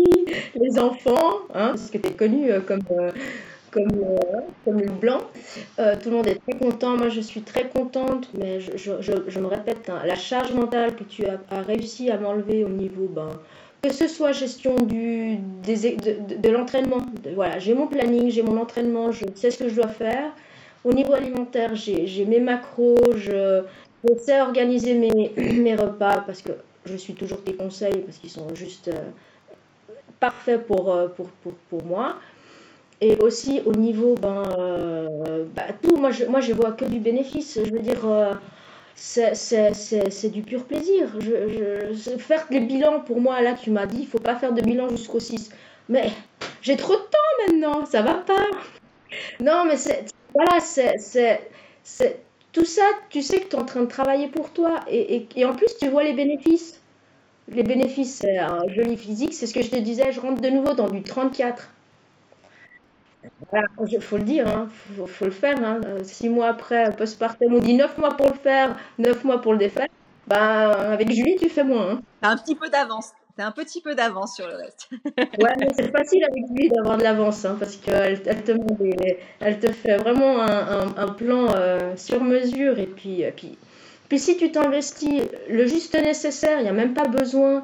les 0.60 0.78
enfants, 0.78 1.40
hein, 1.54 1.70
parce 1.70 1.90
que 1.90 1.98
tu 1.98 2.10
es 2.10 2.12
connu 2.12 2.52
comme 2.68 2.82
comme, 3.74 3.90
euh, 4.04 4.40
comme 4.64 4.80
le 4.80 4.92
blanc. 4.92 5.22
Euh, 5.80 5.96
tout 6.02 6.10
le 6.10 6.18
monde 6.18 6.28
est 6.28 6.40
très 6.48 6.58
content. 6.58 6.96
Moi, 6.96 7.10
je 7.10 7.22
suis 7.22 7.42
très 7.42 7.68
contente, 7.68 8.30
mais 8.38 8.60
je, 8.60 8.72
je, 8.78 9.12
je, 9.28 9.40
me 9.40 9.48
répète, 9.48 9.90
hein, 9.90 10.02
la 10.06 10.16
charge 10.16 10.54
mentale 10.54 10.96
que 10.96 11.04
tu 11.04 11.26
as, 11.26 11.62
réussi 11.62 12.10
à 12.10 12.18
m'enlever 12.18 12.64
au 12.64 12.70
niveau, 12.70 13.08
ben, 13.08 13.30
que 13.82 13.92
ce 13.92 14.08
soit 14.08 14.32
gestion 14.32 14.76
du, 14.76 15.38
des, 15.64 15.96
de, 15.96 16.38
de, 16.38 16.50
l'entraînement. 16.50 17.02
Voilà, 17.36 17.60
j'ai 17.60 17.74
mon 17.74 17.88
planning, 17.88 18.30
j'ai 18.30 18.44
mon 18.44 18.58
entraînement, 18.62 19.12
je 19.12 19.26
sais 19.36 19.52
ce 19.52 19.64
que 19.64 19.70
je 19.70 19.76
dois 19.76 19.90
faire. 19.90 20.32
Au 20.84 20.94
niveau 20.94 21.14
alimentaire, 21.14 21.76
j'ai 21.76 22.26
mes 22.26 22.40
macros, 22.40 22.98
je, 23.16 23.64
sais 24.18 24.42
organiser 24.42 24.96
mes, 24.96 25.32
mes 25.38 25.76
repas 25.76 26.22
parce 26.22 26.42
que 26.42 26.52
je 26.86 26.96
suis 26.98 27.14
toujours 27.14 27.42
tes 27.44 27.54
conseils 27.54 28.02
parce 28.02 28.18
qu'ils 28.18 28.30
sont 28.30 28.54
juste 28.54 28.90
euh, 28.90 29.10
parfaits 30.20 30.66
pour, 30.68 30.94
pour, 31.16 31.28
pour, 31.42 31.54
pour 31.70 31.84
moi. 31.86 32.18
Et 33.02 33.18
aussi 33.18 33.62
au 33.66 33.74
niveau, 33.74 34.16
ben, 34.16 34.44
euh, 34.58 35.44
bah, 35.54 35.64
tout, 35.82 35.98
moi 35.98 36.12
je, 36.12 36.24
moi 36.24 36.40
je 36.40 36.54
vois 36.54 36.72
que 36.72 36.86
du 36.86 37.00
bénéfice. 37.00 37.60
Je 37.62 37.70
veux 37.70 37.80
dire, 37.82 38.06
euh, 38.06 38.34
c'est 38.96 40.30
du 40.32 40.42
pur 40.42 40.64
plaisir. 40.64 41.10
Je, 41.20 41.92
je, 41.92 42.18
faire 42.18 42.46
les 42.50 42.62
bilans, 42.62 43.02
pour 43.02 43.20
moi, 43.20 43.42
là, 43.42 43.56
tu 43.62 43.72
m'as 43.72 43.88
dit, 43.88 43.98
il 44.02 44.08
faut 44.08 44.20
pas 44.20 44.36
faire 44.36 44.54
de 44.54 44.62
bilan 44.62 44.88
jusqu'au 44.88 45.20
6. 45.20 45.50
Mais 45.90 46.12
j'ai 46.62 46.78
trop 46.78 46.94
de 46.94 47.00
temps 47.00 47.46
maintenant, 47.46 47.86
ça 47.86 48.02
va 48.02 48.14
pas. 48.14 48.48
Non, 49.42 49.66
mais 49.66 49.76
c'est. 49.76 50.06
Voilà, 50.34 50.60
c'est. 50.60 51.50
Tout 52.52 52.66
ça, 52.66 52.84
tu 53.10 53.24
sais 53.24 53.40
que 53.40 53.48
tu 53.50 53.56
es 53.56 53.60
en 53.60 53.66
train 53.66 53.82
de 53.82 53.88
travailler 53.88 54.28
pour 54.28 54.52
toi. 54.52 54.82
Et, 54.88 55.16
et, 55.16 55.28
et 55.38 55.46
en 55.46 55.56
plus, 55.56 55.76
tu 55.80 55.90
vois 55.90 56.04
les 56.04 56.14
bénéfices. 56.14 56.80
Les 57.48 57.64
bénéfices, 57.64 58.18
c'est 58.18 58.38
un 58.38 58.68
joli 58.68 58.96
physique. 58.96 59.34
C'est 59.34 59.48
ce 59.48 59.54
que 59.56 59.64
je 59.64 59.72
te 59.72 59.76
disais, 59.76 60.12
je 60.12 60.20
rentre 60.20 60.40
de 60.40 60.50
nouveau 60.50 60.74
dans 60.74 60.88
du 60.88 61.02
34. 61.02 61.70
Il 63.88 64.02
faut 64.02 64.18
le 64.18 64.24
dire, 64.24 64.48
hein. 64.48 64.68
faut, 65.08 65.26
le 65.26 65.32
faire. 65.32 65.58
Hein. 65.64 65.82
Six 66.04 66.30
mois 66.30 66.48
après, 66.48 66.96
postpartum, 66.96 67.54
on 67.54 67.60
dit 67.60 67.74
neuf 67.74 67.98
mois 67.98 68.16
pour 68.16 68.28
le 68.28 68.34
faire, 68.34 68.78
neuf 68.98 69.24
mois 69.24 69.42
pour 69.42 69.54
le 69.54 69.60
défaire. 69.60 69.88
Ben, 70.28 70.70
avec 70.70 71.12
Julie, 71.12 71.36
tu 71.38 71.50
fais 71.50 71.64
moins. 71.64 71.92
Hein. 71.92 72.02
Un 72.22 72.38
petit 72.38 72.56
peu 72.56 72.70
d'avance. 72.70 73.12
T'as 73.36 73.48
un 73.48 73.52
petit 73.52 73.82
peu 73.82 73.96
d'avance 73.96 74.36
sur 74.36 74.48
le 74.48 74.56
reste. 74.56 74.90
ouais, 75.18 75.54
mais 75.60 75.70
c'est 75.76 75.92
facile 75.92 76.24
avec 76.24 76.46
Julie 76.48 76.70
d'avoir 76.70 76.98
de 76.98 77.04
l'avance, 77.04 77.44
hein, 77.46 77.58
parce 77.60 77.78
qu'elle 77.78 78.22
elle 78.26 78.44
te, 78.44 78.52
elle 79.40 79.60
te 79.60 79.72
fait 79.72 79.98
vraiment 79.98 80.40
un, 80.40 81.08
plan 81.08 81.48
euh, 81.56 81.96
sur 81.96 82.24
mesure. 82.24 82.78
Et 82.78 82.86
puis, 82.86 83.24
puis, 83.36 83.58
puis 84.08 84.20
si 84.20 84.38
tu 84.38 84.52
t'investis 84.52 85.24
le 85.50 85.66
juste 85.66 86.00
nécessaire, 86.00 86.60
il 86.60 86.64
n'y 86.64 86.70
a 86.70 86.74
même 86.74 86.94
pas 86.94 87.08
besoin 87.08 87.64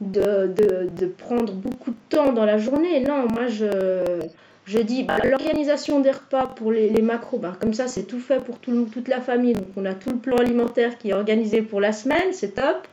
de, 0.00 0.52
de, 0.96 1.06
prendre 1.06 1.52
beaucoup 1.52 1.92
de 1.92 1.96
temps 2.08 2.32
dans 2.32 2.44
la 2.44 2.58
journée. 2.58 3.00
Non, 3.00 3.28
moi, 3.28 3.46
je 3.46 4.20
je 4.66 4.78
dis 4.78 5.02
bah, 5.02 5.18
l'organisation 5.22 6.00
des 6.00 6.10
repas 6.10 6.46
pour 6.46 6.72
les, 6.72 7.02
macros, 7.02 7.38
bah, 7.38 7.52
comme 7.60 7.74
ça 7.74 7.86
c'est 7.86 8.04
tout 8.04 8.18
fait 8.18 8.42
pour 8.42 8.58
tout, 8.58 8.88
toute 8.92 9.08
la 9.08 9.20
famille. 9.20 9.52
Donc 9.52 9.68
on 9.76 9.84
a 9.84 9.94
tout 9.94 10.10
le 10.10 10.16
plan 10.16 10.38
alimentaire 10.38 10.98
qui 10.98 11.10
est 11.10 11.12
organisé 11.12 11.62
pour 11.62 11.80
la 11.80 11.92
semaine, 11.92 12.32
c'est 12.32 12.54
top. 12.54 12.88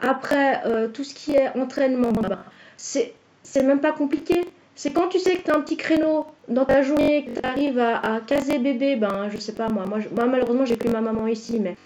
Après, 0.00 0.62
euh, 0.66 0.88
tout 0.88 1.04
ce 1.04 1.14
qui 1.14 1.34
est 1.34 1.56
entraînement, 1.56 2.12
bah, 2.12 2.44
c'est 2.76 3.14
même 3.56 3.80
pas 3.80 3.92
compliqué. 3.92 4.44
C'est 4.74 4.92
quand 4.92 5.08
tu 5.08 5.18
sais 5.18 5.36
que 5.36 5.44
tu 5.44 5.50
as 5.50 5.56
un 5.56 5.62
petit 5.62 5.78
créneau 5.78 6.26
dans 6.48 6.66
ta 6.66 6.82
journée, 6.82 7.24
que 7.24 7.40
tu 7.40 7.46
arrives 7.46 7.78
à, 7.78 8.20
caser 8.26 8.58
bébé, 8.58 8.96
ben 8.96 9.30
je 9.30 9.38
sais 9.38 9.54
pas 9.54 9.68
moi, 9.68 9.86
moi, 9.86 10.26
malheureusement 10.26 10.66
j'ai 10.66 10.76
plus 10.76 10.90
ma 10.90 11.00
maman 11.00 11.26
ici, 11.26 11.58
mais 11.60 11.76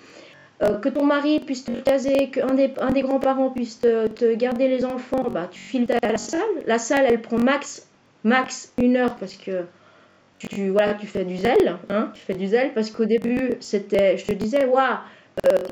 euh, 0.62 0.78
que 0.78 0.88
ton 0.88 1.04
mari 1.04 1.38
puisse 1.38 1.64
te 1.64 1.70
caser, 1.70 2.30
qu'un 2.30 2.54
des, 2.54 2.72
un 2.80 2.90
des 2.90 3.02
grands-parents 3.02 3.50
puisse 3.50 3.78
te, 3.78 4.08
te, 4.08 4.34
garder 4.34 4.66
les 4.66 4.84
enfants, 4.84 5.22
bah, 5.30 5.48
tu 5.48 5.60
files 5.60 5.86
à 6.02 6.10
la 6.12 6.18
salle. 6.18 6.40
La 6.66 6.78
salle, 6.78 7.06
elle 7.06 7.22
prend 7.22 7.38
max 7.38 7.86
max 8.24 8.72
une 8.76 8.96
heure 8.96 9.16
parce 9.16 9.34
que 9.34 9.64
tu, 10.38 10.70
voilà, 10.70 10.94
tu 10.94 11.06
fais 11.06 11.24
du 11.24 11.36
zèle. 11.36 11.78
Hein, 11.88 12.10
tu 12.14 12.20
fais 12.20 12.34
du 12.34 12.46
zèle 12.46 12.72
parce 12.74 12.90
qu'au 12.90 13.04
début, 13.04 13.54
c'était, 13.60 14.16
je 14.16 14.26
te 14.26 14.32
disais, 14.32 14.64
waouh, 14.64 14.98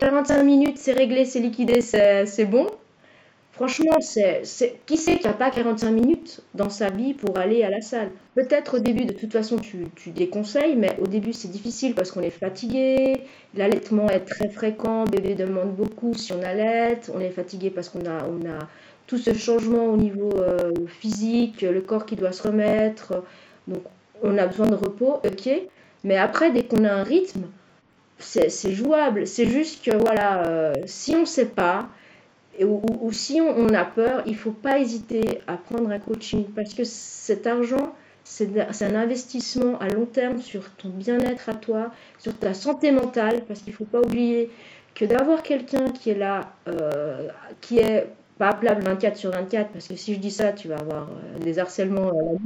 45 0.01 0.43
minutes, 0.43 0.79
c'est 0.79 0.93
réglé, 0.93 1.25
c'est 1.25 1.41
liquidé, 1.41 1.81
c'est 1.81 2.45
bon. 2.47 2.67
Franchement, 3.59 3.97
c'est, 3.99 4.43
qui 4.87 4.97
sait 4.97 5.17
qu'il 5.17 5.27
n'y 5.27 5.31
a 5.31 5.33
pas 5.33 5.51
45 5.51 5.91
minutes 5.91 6.43
dans 6.55 6.71
sa 6.71 6.91
vie 6.91 7.13
pour 7.13 7.37
aller 7.39 7.65
à 7.65 7.71
la 7.71 7.81
salle? 7.81 8.11
Peut-être 8.37 8.77
au 8.77 8.79
début, 8.79 9.05
de 9.05 9.13
toute 9.13 9.33
façon, 9.33 9.57
tu, 9.57 9.89
tu 9.97 10.11
déconseilles, 10.11 10.77
mais 10.77 10.97
au 11.01 11.09
début, 11.09 11.33
c'est 11.33 11.49
difficile 11.49 11.97
parce 11.97 12.13
qu'on 12.13 12.21
est 12.21 12.31
fatigué, 12.31 13.25
l'allaitement 13.57 14.09
est 14.11 14.21
très 14.21 14.49
fréquent, 14.49 15.07
bébé 15.07 15.35
demande 15.35 15.75
beaucoup 15.75 16.15
si 16.15 16.33
on 16.33 16.41
allait, 16.41 17.01
on 17.13 17.19
est 17.19 17.31
fatigué 17.31 17.71
parce 17.71 17.89
qu'on 17.89 18.07
a, 18.07 18.25
on 18.29 18.49
a 18.49 18.69
tout 19.09 19.19
ce 19.19 19.35
changement 19.35 19.87
au 19.87 19.97
niveau 19.97 20.31
euh, 20.37 20.71
physique, 20.87 21.63
le 21.63 21.81
corps 21.81 22.07
qui 22.07 22.15
doit 22.15 22.31
se 22.31 22.45
remettre. 22.45 23.25
Donc, 23.67 23.83
on 24.23 24.39
a 24.39 24.47
besoin 24.47 24.69
de 24.69 24.77
repos, 24.77 25.21
ok. 25.25 25.51
Mais 26.05 26.17
après, 26.17 26.53
dès 26.53 26.63
qu'on 26.63 26.85
a 26.85 26.93
un 26.93 27.03
rythme, 27.03 27.47
c'est 28.19 28.73
jouable. 28.73 29.27
C'est 29.27 29.47
juste 29.47 29.85
que, 29.85 29.97
voilà, 29.97 30.47
euh, 30.47 30.73
si 30.87 31.15
on 31.15 31.21
ne 31.21 31.25
sait 31.25 31.47
pas, 31.47 31.89
ou, 32.61 33.13
si 33.13 33.41
on, 33.41 33.69
a 33.69 33.85
peur, 33.85 34.23
il 34.27 34.33
ne 34.33 34.37
faut 34.39 34.51
pas 34.51 34.81
hésiter 34.81 35.41
à 35.47 35.57
prendre 35.57 35.91
un 35.91 35.99
coaching. 35.99 36.45
Parce 36.55 36.75
que 36.75 36.83
cet 36.85 37.47
argent, 37.47 37.95
c'est 38.25 38.83
un 38.83 38.95
investissement 38.95 39.79
à 39.79 39.89
long 39.89 40.07
terme 40.07 40.41
sur 40.41 40.69
ton 40.75 40.89
bien-être 40.89 41.49
à 41.49 41.55
toi, 41.55 41.93
sur 42.19 42.37
ta 42.37 42.55
santé 42.55 42.91
mentale, 42.91 43.43
parce 43.47 43.61
qu'il 43.61 43.73
ne 43.73 43.77
faut 43.77 43.85
pas 43.85 44.01
oublier 44.01 44.51
que 44.95 45.05
d'avoir 45.05 45.43
quelqu'un 45.43 45.91
qui 45.91 46.11
est 46.11 46.19
là, 46.19 46.53
euh, 46.67 47.29
qui 47.61 47.79
est 47.79 48.09
pas 48.39 48.49
appelable 48.49 48.83
24 48.83 49.17
sur 49.17 49.31
24, 49.31 49.71
parce 49.71 49.87
que 49.87 49.97
si 49.97 50.15
je 50.15 50.19
dis 50.19 50.31
ça, 50.31 50.53
tu 50.53 50.69
vas 50.69 50.77
avoir 50.77 51.09
euh, 51.09 51.39
des 51.39 51.59
harcèlements 51.59 52.11
à 52.11 52.15
la 52.15 52.39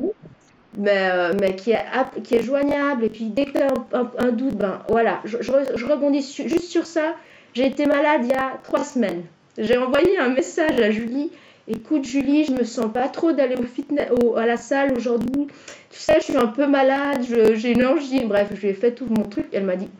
mais, 0.77 1.11
euh, 1.11 1.33
mais 1.41 1.57
qui, 1.57 1.73
est, 1.73 1.85
qui 2.25 2.37
est 2.37 2.43
joignable. 2.43 3.05
Et 3.05 3.11
puis 3.11 3.27
dès 3.27 3.47
que 3.47 3.53
tu 3.53 3.59
un, 3.93 4.33
doute, 4.33 4.57
ben 4.57 4.81
voilà, 4.89 5.21
je, 5.25 5.39
je, 5.41 5.87
rebondis 5.87 6.23
juste 6.47 6.65
sur 6.65 6.87
ça. 6.87 7.15
J'ai 7.55 7.67
été 7.67 7.87
malade 7.87 8.23
il 8.25 8.31
y 8.31 8.35
a 8.35 8.59
trois 8.63 8.85
semaines. 8.85 9.23
J'ai 9.59 9.77
envoyé 9.77 10.19
un 10.19 10.31
message 10.31 10.81
à 10.81 10.91
Julie. 10.91 11.31
Écoute 11.69 12.05
Julie, 12.05 12.45
je 12.45 12.53
me 12.53 12.65
sens 12.65 12.93
pas 12.93 13.09
trop 13.09 13.33
d'aller 13.33 13.57
au 13.57 13.63
fitness, 13.63 14.09
au, 14.23 14.37
à 14.37 14.47
la 14.47 14.57
salle 14.57 14.95
aujourd'hui. 14.97 15.47
Tu 15.91 15.99
sais, 15.99 16.15
je 16.19 16.25
suis 16.25 16.37
un 16.37 16.47
peu 16.47 16.67
malade, 16.67 17.25
j'ai 17.55 17.73
une 17.73 17.85
angine. 17.85 18.29
Bref, 18.29 18.49
je 18.55 18.61
lui 18.61 18.69
ai 18.69 18.75
fait 18.75 18.93
tout 18.93 19.07
mon 19.09 19.25
truc. 19.25 19.47
Elle 19.53 19.65
m'a 19.65 19.77
dit 19.77 19.91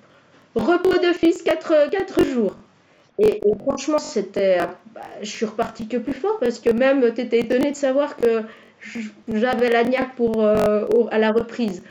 repos 0.55 0.99
d'office 0.99 1.43
4, 1.43 1.91
4 1.91 2.25
jours. 2.25 2.57
Et, 3.19 3.41
franchement, 3.61 3.99
c'était, 3.99 4.59
bah, 4.95 5.03
je 5.21 5.29
suis 5.29 5.45
repartie 5.45 5.87
que 5.87 5.99
plus 5.99 6.15
fort 6.15 6.39
parce 6.41 6.59
que 6.59 6.71
même 6.71 7.13
tu 7.15 7.21
étais 7.21 7.41
étonné 7.41 7.71
de 7.71 7.77
savoir 7.77 8.17
que 8.17 8.43
j'avais 9.29 9.71
la 9.71 9.85
niaque 9.85 10.15
pour, 10.17 10.43
euh, 10.45 10.87
à 11.11 11.19
la 11.19 11.31
reprise. 11.31 11.83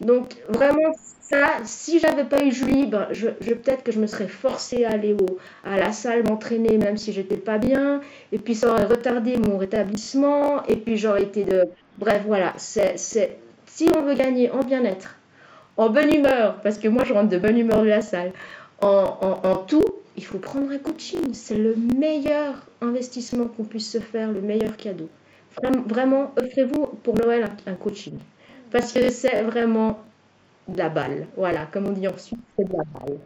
Donc 0.00 0.36
vraiment, 0.48 0.92
ça, 1.20 1.46
si 1.64 1.98
j'avais 2.00 2.24
pas 2.24 2.42
eu 2.44 2.50
Julie, 2.52 2.86
ben, 2.86 3.06
je, 3.12 3.28
peut-être 3.28 3.82
que 3.84 3.92
je 3.92 4.00
me 4.00 4.06
serais 4.06 4.28
forcée 4.28 4.84
à 4.84 4.90
aller 4.90 5.14
au, 5.14 5.38
à 5.64 5.76
la 5.78 5.92
salle 5.92 6.24
m'entraîner 6.24 6.76
même 6.78 6.96
si 6.96 7.12
j'étais 7.12 7.36
pas 7.36 7.58
bien. 7.58 8.00
Et 8.32 8.38
puis 8.38 8.54
ça 8.54 8.70
aurait 8.72 8.84
retardé 8.86 9.36
mon 9.38 9.58
rétablissement. 9.58 10.64
Et 10.66 10.76
puis 10.76 10.96
j'aurais 10.96 11.22
été 11.22 11.44
de... 11.44 11.64
Bref, 11.98 12.22
voilà. 12.26 12.54
C'est, 12.56 12.96
Si 13.66 13.88
on 13.96 14.02
veut 14.02 14.14
gagner 14.14 14.50
en 14.50 14.60
bien-être, 14.60 15.16
en 15.76 15.88
bonne 15.90 16.12
humeur, 16.12 16.60
parce 16.62 16.78
que 16.78 16.88
moi 16.88 17.04
je 17.04 17.12
rentre 17.14 17.28
de 17.30 17.38
bonne 17.38 17.58
humeur 17.58 17.82
de 17.82 17.88
la 17.88 18.02
salle, 18.02 18.32
en, 18.80 19.40
en 19.44 19.56
tout, 19.56 19.84
il 20.16 20.24
faut 20.24 20.38
prendre 20.38 20.70
un 20.72 20.78
coaching. 20.78 21.32
C'est 21.34 21.56
le 21.56 21.76
meilleur 21.76 22.66
investissement 22.80 23.46
qu'on 23.46 23.64
puisse 23.64 23.90
se 23.90 23.98
faire, 24.00 24.30
le 24.32 24.40
meilleur 24.40 24.76
cadeau. 24.76 25.08
Vraiment, 25.86 26.32
offrez-vous 26.36 26.86
pour 27.02 27.14
Noël 27.16 27.48
un, 27.66 27.74
coaching. 27.74 28.18
Parce 28.70 28.92
que 28.92 29.10
c'est 29.10 29.42
vraiment 29.42 29.98
de 30.68 30.78
la 30.78 30.88
balle. 30.88 31.26
Voilà, 31.36 31.66
comme 31.66 31.86
on 31.86 31.92
dit 31.92 32.08
en 32.08 32.16
Suisse, 32.16 32.38
c'est 32.56 32.64
de 32.64 32.72
la 32.72 32.84
balle. 32.84 33.18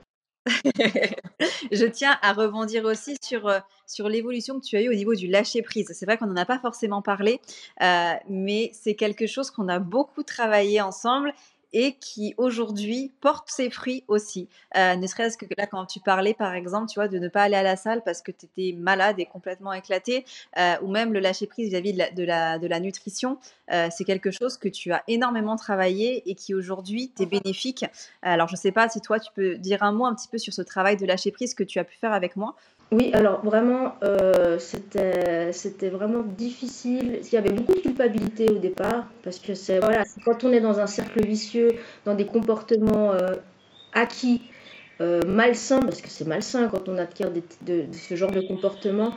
je 1.72 1.86
tiens 1.86 2.16
à 2.22 2.32
rebondir 2.32 2.84
aussi 2.84 3.16
sur, 3.20 3.48
euh, 3.48 3.58
sur 3.86 4.08
l'évolution 4.08 4.60
que 4.60 4.64
tu 4.64 4.76
as 4.76 4.82
eue 4.82 4.88
au 4.88 4.94
niveau 4.94 5.14
du 5.14 5.26
lâcher 5.26 5.62
prise. 5.62 5.90
C'est 5.92 6.06
vrai 6.06 6.18
qu'on 6.18 6.26
n'en 6.26 6.36
a 6.36 6.44
pas 6.44 6.58
forcément 6.58 7.02
parlé, 7.02 7.40
euh, 7.82 8.12
mais 8.28 8.70
c'est 8.72 8.94
quelque 8.94 9.26
chose 9.26 9.50
qu'on 9.50 9.68
a 9.68 9.78
beaucoup 9.80 10.22
travaillé 10.22 10.80
ensemble 10.80 11.32
et 11.72 11.94
qui 11.94 12.34
aujourd'hui 12.36 13.12
porte 13.20 13.50
ses 13.50 13.70
fruits 13.70 14.04
aussi. 14.08 14.48
Euh, 14.76 14.96
ne 14.96 15.06
serait-ce 15.06 15.36
que 15.36 15.46
là, 15.56 15.66
quand 15.66 15.86
tu 15.86 16.00
parlais, 16.00 16.34
par 16.34 16.54
exemple, 16.54 16.88
tu 16.88 16.94
vois, 16.98 17.08
de 17.08 17.18
ne 17.18 17.28
pas 17.28 17.42
aller 17.42 17.56
à 17.56 17.62
la 17.62 17.76
salle 17.76 18.02
parce 18.04 18.22
que 18.22 18.32
tu 18.32 18.46
étais 18.46 18.76
malade 18.76 19.16
et 19.18 19.26
complètement 19.26 19.72
éclaté, 19.72 20.24
euh, 20.58 20.74
ou 20.82 20.90
même 20.90 21.12
le 21.12 21.20
lâcher 21.20 21.46
prise 21.46 21.68
vis-à-vis 21.68 21.92
de, 21.92 22.24
la, 22.24 22.58
de, 22.58 22.66
la, 22.66 22.80
nutrition, 22.80 23.38
euh, 23.72 23.88
c'est 23.90 24.04
quelque 24.04 24.30
chose 24.30 24.56
que 24.58 24.68
tu 24.68 24.92
as 24.92 25.02
énormément 25.08 25.56
travaillé 25.56 26.28
et 26.30 26.34
qui 26.34 26.54
aujourd'hui 26.54 27.10
t'est 27.10 27.26
bénéfique. 27.26 27.84
Alors, 28.22 28.48
je 28.48 28.54
ne 28.54 28.58
sais 28.58 28.72
pas 28.72 28.88
si 28.88 29.00
toi, 29.00 29.18
tu 29.18 29.30
peux 29.34 29.56
dire 29.56 29.82
un 29.82 29.92
mot 29.92 30.06
un 30.06 30.14
petit 30.14 30.28
peu 30.28 30.38
sur 30.38 30.52
ce 30.52 30.62
travail 30.62 30.96
de 30.96 31.06
lâcher 31.06 31.30
prise 31.30 31.54
que 31.54 31.64
tu 31.64 31.78
as 31.78 31.84
pu 31.84 31.96
faire 31.96 32.12
avec 32.12 32.36
moi. 32.36 32.54
Oui, 32.92 33.10
alors 33.14 33.44
vraiment, 33.44 33.96
euh, 34.04 34.58
c'était 34.60 35.88
vraiment 35.88 36.22
difficile. 36.22 37.18
Il 37.24 37.32
y 37.32 37.36
avait 37.36 37.50
beaucoup 37.50 37.74
de 37.74 37.80
culpabilité 37.80 38.48
au 38.48 38.58
départ, 38.58 39.06
parce 39.24 39.40
que 39.40 39.54
c'est 39.54 39.80
voilà, 39.80 40.04
quand 40.24 40.44
on 40.44 40.52
est 40.52 40.60
dans 40.60 40.78
un 40.78 40.86
cercle 40.86 41.26
vicieux, 41.26 41.72
dans 42.04 42.14
des 42.14 42.26
comportements 42.26 43.12
euh, 43.12 43.34
acquis, 43.92 44.42
euh, 45.00 45.20
malsains, 45.26 45.80
parce 45.80 46.00
que 46.00 46.08
c'est 46.08 46.26
malsain 46.28 46.68
quand 46.68 46.88
on 46.88 46.96
acquiert 46.98 47.32
de, 47.32 47.42
ce 47.92 48.14
genre 48.14 48.30
de 48.30 48.40
comportement, 48.40 49.12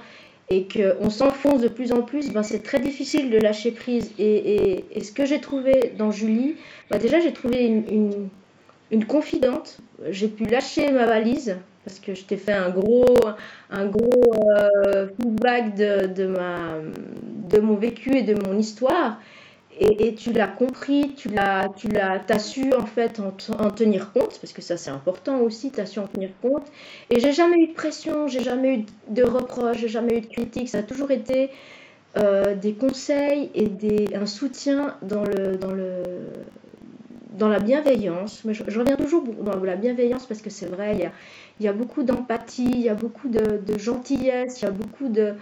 et 0.49 0.67
qu'on 0.67 1.11
s'enfonce 1.11 1.61
de 1.61 1.67
plus 1.67 1.91
en 1.91 2.01
plus, 2.01 2.31
ben, 2.31 2.41
c'est 2.41 2.63
très 2.63 2.79
difficile 2.79 3.29
de 3.29 3.37
lâcher 3.37 3.71
prise. 3.71 4.11
Et, 4.17 4.83
ce 4.99 5.11
que 5.11 5.25
j'ai 5.27 5.41
trouvé 5.41 5.93
dans 5.95 6.09
Julie, 6.09 6.55
ben, 6.89 6.97
déjà 6.97 7.19
j'ai 7.19 7.33
trouvé 7.33 7.65
une, 7.67 8.29
une 8.89 9.05
confidente, 9.05 9.77
j'ai 10.09 10.27
pu 10.27 10.45
lâcher 10.45 10.91
ma 10.91 11.05
valise 11.05 11.57
parce 11.85 11.99
que 11.99 12.13
je 12.13 12.23
t'ai 12.23 12.37
fait 12.37 12.53
un 12.53 12.69
gros, 12.69 13.05
un 13.69 13.85
gros 13.85 14.33
euh, 14.57 15.07
feedback 15.19 15.75
de, 15.75 16.07
de, 16.07 16.27
ma, 16.27 16.75
de 17.49 17.59
mon 17.59 17.75
vécu 17.75 18.15
et 18.17 18.23
de 18.23 18.35
mon 18.35 18.57
histoire. 18.57 19.19
Et, 19.81 20.07
et 20.07 20.15
tu 20.15 20.33
l'as 20.33 20.47
compris, 20.47 21.13
tu 21.15 21.29
l'as, 21.29 21.69
tu 21.77 21.87
l'as, 21.87 22.21
as 22.27 22.39
su 22.39 22.73
en 22.73 22.85
fait 22.85 23.21
en, 23.21 23.33
en, 23.63 23.69
tenir 23.71 24.11
compte, 24.11 24.37
parce 24.41 24.51
que 24.51 24.61
ça 24.61 24.75
c'est 24.75 24.89
important 24.89 25.39
aussi, 25.39 25.71
tu 25.71 25.79
as 25.79 25.85
su 25.85 25.99
en 25.99 26.07
tenir 26.07 26.31
compte. 26.41 26.67
Et 27.09 27.21
j'ai 27.21 27.31
jamais 27.31 27.57
eu 27.61 27.67
de 27.67 27.73
pression, 27.73 28.27
j'ai 28.27 28.43
jamais 28.43 28.79
eu 28.79 28.85
de 29.07 29.23
reproches, 29.23 29.77
j'ai 29.77 29.87
jamais 29.87 30.17
eu 30.17 30.21
de 30.21 30.27
critiques, 30.27 30.67
ça 30.67 30.79
a 30.79 30.83
toujours 30.83 31.11
été 31.11 31.49
euh, 32.17 32.55
des 32.55 32.73
conseils 32.73 33.51
et 33.53 33.67
des, 33.67 34.15
un 34.15 34.25
soutien 34.25 34.97
dans 35.01 35.23
le, 35.23 35.55
dans 35.55 35.71
le, 35.71 36.03
dans 37.29 37.49
la 37.49 37.59
bienveillance. 37.59 38.43
Mais 38.45 38.53
je, 38.53 38.79
reviens 38.79 38.95
toujours 38.95 39.23
dans 39.23 39.63
la 39.63 39.75
bienveillance 39.75 40.25
parce 40.25 40.41
que 40.41 40.49
c'est 40.49 40.65
vrai, 40.65 41.11
il 41.59 41.65
y 41.65 41.67
a, 41.67 41.73
beaucoup 41.73 42.03
d'empathie, 42.03 42.69
il 42.71 42.81
y 42.81 42.89
a 42.89 42.95
beaucoup 42.95 43.29
de, 43.29 43.77
gentillesse, 43.77 44.61
il 44.61 44.65
y 44.65 44.67
a 44.67 44.71
beaucoup 44.71 45.07
de, 45.07 45.33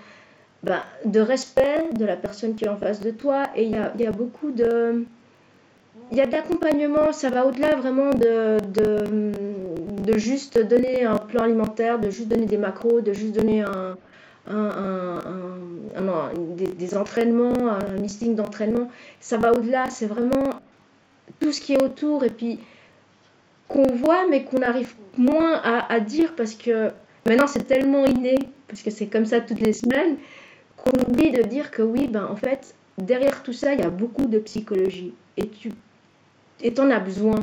ben, 0.64 0.82
de 1.06 1.20
respect 1.20 1.90
de 1.94 2.06
la 2.06 2.18
personne 2.18 2.56
qui 2.56 2.66
est 2.66 2.70
en 2.70 2.78
face 2.78 3.00
de 3.00 3.12
toi 3.12 3.44
et 3.56 3.64
il 3.64 3.72
y 3.72 4.06
a, 4.06 4.12
beaucoup 4.12 4.52
de... 4.52 5.06
Il 6.12 6.18
y 6.18 6.22
a 6.22 6.28
ça 7.12 7.30
va 7.30 7.46
au-delà 7.46 7.76
vraiment 7.76 8.12
de, 8.12 8.60
de, 8.72 10.18
juste 10.18 10.58
donner 10.58 11.04
un 11.04 11.18
plan 11.18 11.44
alimentaire, 11.44 12.00
de 12.00 12.10
juste 12.10 12.30
donner 12.30 12.46
des 12.46 12.58
macros, 12.58 13.02
de 13.02 13.12
juste 13.12 13.36
donner 13.36 13.66
des, 16.56 16.68
des, 16.68 16.98
entraînements, 16.98 17.68
un 17.68 17.96
listing 17.96 18.36
d'entraînement. 18.36 18.90
Ça 19.20 19.38
va 19.38 19.52
au-delà, 19.52 19.90
c'est 19.90 20.06
vraiment 20.06 20.62
tout 21.40 21.52
ce 21.52 21.62
qui 21.62 21.74
est 21.74 21.82
autour. 21.82 22.24
Et 22.24 22.30
puis, 22.30 22.60
qu'on 23.68 23.88
voit 23.94 24.28
mais 24.28 24.44
qu'on 24.44 24.62
arrive 24.62 24.94
moins 25.18 25.62
à, 25.64 26.00
dire 26.00 26.36
parce 26.36 26.56
que 26.56 26.92
maintenant 27.26 27.48
c'est 27.48 27.68
tellement 27.68 28.06
inné, 28.06 28.38
parce 28.68 28.82
que 28.82 28.92
c'est 28.92 29.08
comme 29.08 29.26
ça 29.26 29.42
toutes 29.42 29.60
les 29.60 29.74
semaines, 29.74 30.18
qu'on 30.78 30.92
oublie 31.10 31.32
de 31.32 31.44
dire 31.44 31.72
que 31.72 31.82
oui, 31.82 32.08
ben 32.08 32.26
en 32.26 32.36
fait, 32.36 32.76
derrière 32.98 33.44
tout 33.44 33.54
ça, 33.54 33.74
il 33.74 33.82
y 33.82 33.84
a 33.84 33.90
beaucoup 33.90 34.26
de 34.26 34.40
psychologie. 34.40 35.14
Et 35.38 35.48
tu 35.48 35.72
et 36.62 36.74
en 36.80 36.90
as 36.90 37.00
besoin. 37.00 37.36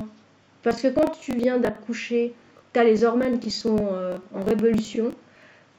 Parce 0.62 0.82
que 0.82 0.88
quand 0.88 1.10
tu 1.20 1.36
viens 1.36 1.58
d'accoucher, 1.58 2.34
tu 2.72 2.80
as 2.80 2.84
les 2.84 3.04
hormones 3.04 3.38
qui 3.38 3.50
sont 3.50 3.76
euh, 3.92 4.16
en 4.34 4.42
révolution. 4.42 5.12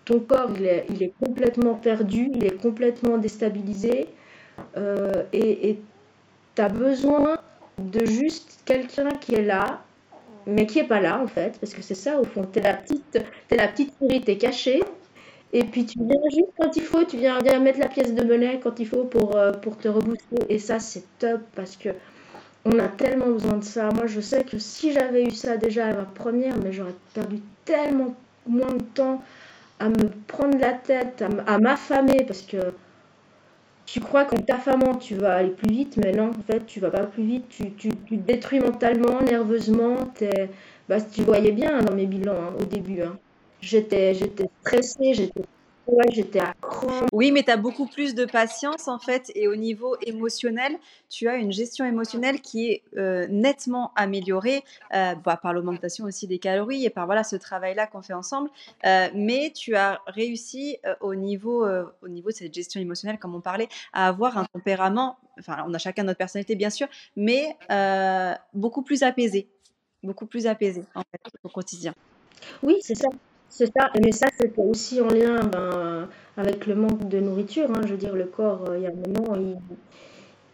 Ton 0.06 0.20
corps, 0.20 0.52
il 0.58 0.66
est, 0.66 0.86
il 0.90 1.04
est, 1.04 1.14
complètement 1.20 1.74
perdu, 1.74 2.30
il 2.34 2.46
est 2.46 2.62
complètement 2.62 3.18
déstabilisé. 3.18 4.08
Euh, 4.78 5.24
et 5.34 5.80
tu 6.56 6.62
as 6.62 6.70
besoin 6.70 7.40
de 7.78 8.06
juste 8.06 8.60
quelqu'un 8.66 9.10
qui 9.10 9.36
est 9.36 9.44
là 9.44 9.82
mais 10.48 10.66
qui 10.66 10.80
est 10.80 10.88
pas 10.88 11.00
là 11.00 11.22
en 11.22 11.28
fait, 11.28 11.58
parce 11.60 11.74
que 11.74 11.82
c'est 11.82 11.96
ça 11.96 12.20
au 12.20 12.24
fond, 12.24 12.44
t'es 12.44 12.62
la 12.62 12.74
petite, 12.74 13.20
es 13.50 13.56
la 13.56 13.68
petite 13.68 13.94
souris, 13.98 14.22
t'es 14.22 14.38
cachée, 14.38 14.84
et 15.54 15.64
puis 15.64 15.86
tu 15.86 16.00
viens 16.00 16.22
juste 16.30 16.52
quand 16.60 16.76
il 16.76 16.84
faut, 16.84 17.04
tu 17.04 17.18
viens, 17.18 17.40
viens 17.40 17.60
mettre 17.60 17.80
la 17.80 17.88
pièce 17.88 18.14
de 18.14 18.24
monnaie 18.24 18.60
quand 18.62 18.80
il 18.80 18.88
faut 18.88 19.06
pour, 19.06 19.36
euh, 19.36 19.52
pour 19.54 19.78
te 19.78 19.88
rebooster, 19.88 20.38
et 20.50 20.60
ça 20.60 20.80
c'est 20.80 21.04
top 21.20 21.42
parce 21.56 21.76
que 21.76 21.90
on 22.66 22.80
a 22.80 22.88
tellement 22.88 23.28
besoin 23.28 23.58
de 23.58 23.64
ça. 23.64 23.90
Moi 23.94 24.08
je 24.08 24.20
sais 24.20 24.44
que 24.44 24.58
si 24.58 24.92
j'avais 24.92 25.24
eu 25.24 25.32
ça 25.32 25.58
déjà 25.58 25.88
à 25.88 25.94
ma 25.94 26.06
première, 26.06 26.58
mais 26.64 26.72
j'aurais 26.72 26.96
perdu 27.14 27.40
tellement 27.64 28.16
moins 28.48 28.74
de 28.74 28.84
temps 28.84 29.22
à 29.80 29.90
me 29.90 30.10
prendre 30.28 30.58
la 30.58 30.74
tête, 30.74 31.24
à 31.48 31.60
m'affamer, 31.60 32.24
parce 32.26 32.42
que 32.42 32.58
tu 33.86 34.00
crois 34.00 34.26
qu'en 34.26 34.38
t'affamant, 34.38 34.96
tu 34.96 35.16
vas 35.16 35.36
aller 35.36 35.52
plus 35.52 35.70
vite, 35.70 35.98
mais 35.98 36.12
non, 36.12 36.30
en 36.30 36.52
fait, 36.52 36.66
tu 36.66 36.80
vas 36.80 36.90
pas 36.90 37.06
plus 37.06 37.24
vite. 37.24 37.46
Tu, 37.50 37.72
tu, 37.72 37.90
détruis 38.12 38.60
mentalement, 38.60 39.22
nerveusement. 39.22 39.96
Bah, 40.90 41.02
tu 41.02 41.22
voyais 41.24 41.52
bien 41.52 41.82
dans 41.82 41.96
mes 41.96 42.06
bilans 42.08 42.34
hein, 42.34 42.54
au 42.60 42.66
début. 42.66 43.02
Hein. 43.02 43.18
J'étais, 43.62 44.14
j'étais 44.14 44.50
stressée, 44.62 45.14
j'étais 45.14 45.44
Ouais, 45.88 46.06
j'étais 46.12 46.40
à 46.40 46.56
Oui, 47.14 47.32
mais 47.32 47.44
tu 47.44 47.52
as 47.52 47.58
beaucoup 47.58 47.86
plus 47.86 48.16
de 48.16 48.26
patience 48.26 48.88
en 48.88 48.98
fait. 48.98 49.32
Et 49.36 49.48
au 49.48 49.56
niveau 49.56 49.96
émotionnel, 50.02 50.78
tu 51.10 51.28
as 51.28 51.36
une 51.36 51.52
gestion 51.52 51.86
émotionnelle 51.86 52.42
qui 52.42 52.72
est 52.72 52.84
euh, 52.98 53.28
nettement 53.30 53.92
améliorée 53.96 54.64
euh, 54.96 55.14
bah, 55.16 55.38
par 55.38 55.54
l'augmentation 55.54 56.06
aussi 56.06 56.26
des 56.28 56.40
calories 56.40 56.86
et 56.86 56.90
par 56.90 57.06
voilà, 57.06 57.24
ce 57.24 57.36
travail-là 57.36 57.86
qu'on 57.86 58.02
fait 58.02 58.14
ensemble. 58.14 58.50
Euh, 58.86 59.10
mais 59.14 59.52
tu 59.56 59.76
as 59.76 60.02
réussi 60.08 60.78
au, 61.02 61.14
niveau, 61.14 61.68
au 62.02 62.08
niveau 62.08 62.30
de 62.30 62.36
cette 62.36 62.54
gestion 62.54 62.82
émotionnelle, 62.82 63.20
comme 63.20 63.36
on 63.36 63.42
parlait, 63.42 63.70
à 63.94 64.08
avoir 64.08 64.40
un 64.40 64.46
tempérament, 64.46 65.18
enfin, 65.40 65.64
on 65.68 65.74
a 65.74 65.78
chacun 65.78 66.04
notre 66.04 66.18
personnalité 66.18 66.56
bien 66.56 66.72
sûr, 66.72 66.88
mais 67.16 67.56
beaucoup 68.54 68.82
plus 68.82 69.04
apaisé. 69.04 69.50
Beaucoup 70.02 70.26
plus 70.26 70.48
apaisé 70.48 70.84
en 70.96 71.02
fait 71.02 71.22
au 71.44 71.50
quotidien. 71.50 71.94
Oui, 72.64 72.78
c'est 72.82 72.96
ça. 72.96 73.10
C'est 73.58 73.72
ça, 73.74 73.90
mais 74.04 74.12
ça 74.12 74.28
c'était 74.38 74.62
aussi 74.62 75.00
en 75.00 75.08
lien 75.08 75.40
ben, 75.46 76.10
avec 76.36 76.66
le 76.66 76.76
manque 76.76 77.08
de 77.08 77.22
nourriture. 77.22 77.70
Hein. 77.72 77.84
Je 77.86 77.92
veux 77.92 77.98
dire, 77.98 78.14
le 78.14 78.26
corps, 78.26 78.66
euh, 78.70 78.78
il 78.78 78.84
y 78.84 78.86
a 78.86 78.90
un 78.90 78.94
moment, 78.94 79.34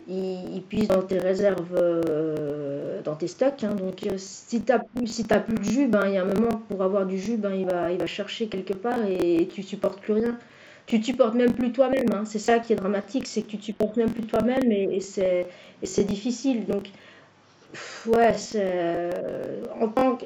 il, 0.08 0.56
il, 0.56 0.62
puise 0.62 0.88
dans 0.88 1.02
tes 1.02 1.18
réserves, 1.18 1.76
euh, 1.76 3.02
dans 3.02 3.16
tes 3.16 3.26
stocks. 3.26 3.64
Hein. 3.64 3.74
Donc 3.74 4.06
euh, 4.06 4.14
si 4.18 4.62
tu 4.62 4.72
n'as 4.72 4.78
plus, 4.78 5.08
si 5.08 5.24
plus 5.24 5.56
de 5.56 5.64
jus, 5.64 5.88
ben, 5.88 6.06
il 6.10 6.14
y 6.14 6.18
a 6.18 6.22
un 6.22 6.32
moment, 6.32 6.62
pour 6.70 6.84
avoir 6.84 7.08
du 7.08 7.18
jus, 7.18 7.38
ben, 7.38 7.56
il, 7.56 7.66
va, 7.66 7.92
il 7.92 7.98
va 7.98 8.06
chercher 8.06 8.46
quelque 8.46 8.74
part 8.74 9.04
et, 9.10 9.48
tu 9.52 9.64
supportes 9.64 10.00
plus 10.00 10.14
rien. 10.14 10.38
Tu 10.86 11.02
supportes 11.02 11.34
même 11.34 11.54
plus 11.54 11.72
toi-même. 11.72 12.06
Hein. 12.14 12.26
C'est 12.26 12.38
ça 12.38 12.60
qui 12.60 12.74
est 12.74 12.76
dramatique, 12.76 13.26
c'est 13.26 13.42
que 13.42 13.48
tu 13.48 13.62
supportes 13.64 13.98
même 13.98 14.12
plus 14.12 14.28
toi-même 14.28 14.72
et, 14.72 14.98
et 14.98 15.02
c'est 15.02 16.04
difficile. 16.04 16.68
Donc, 16.68 16.92
ouais, 18.06 18.36
en 19.82 19.88
tant 19.88 20.18
que 20.18 20.26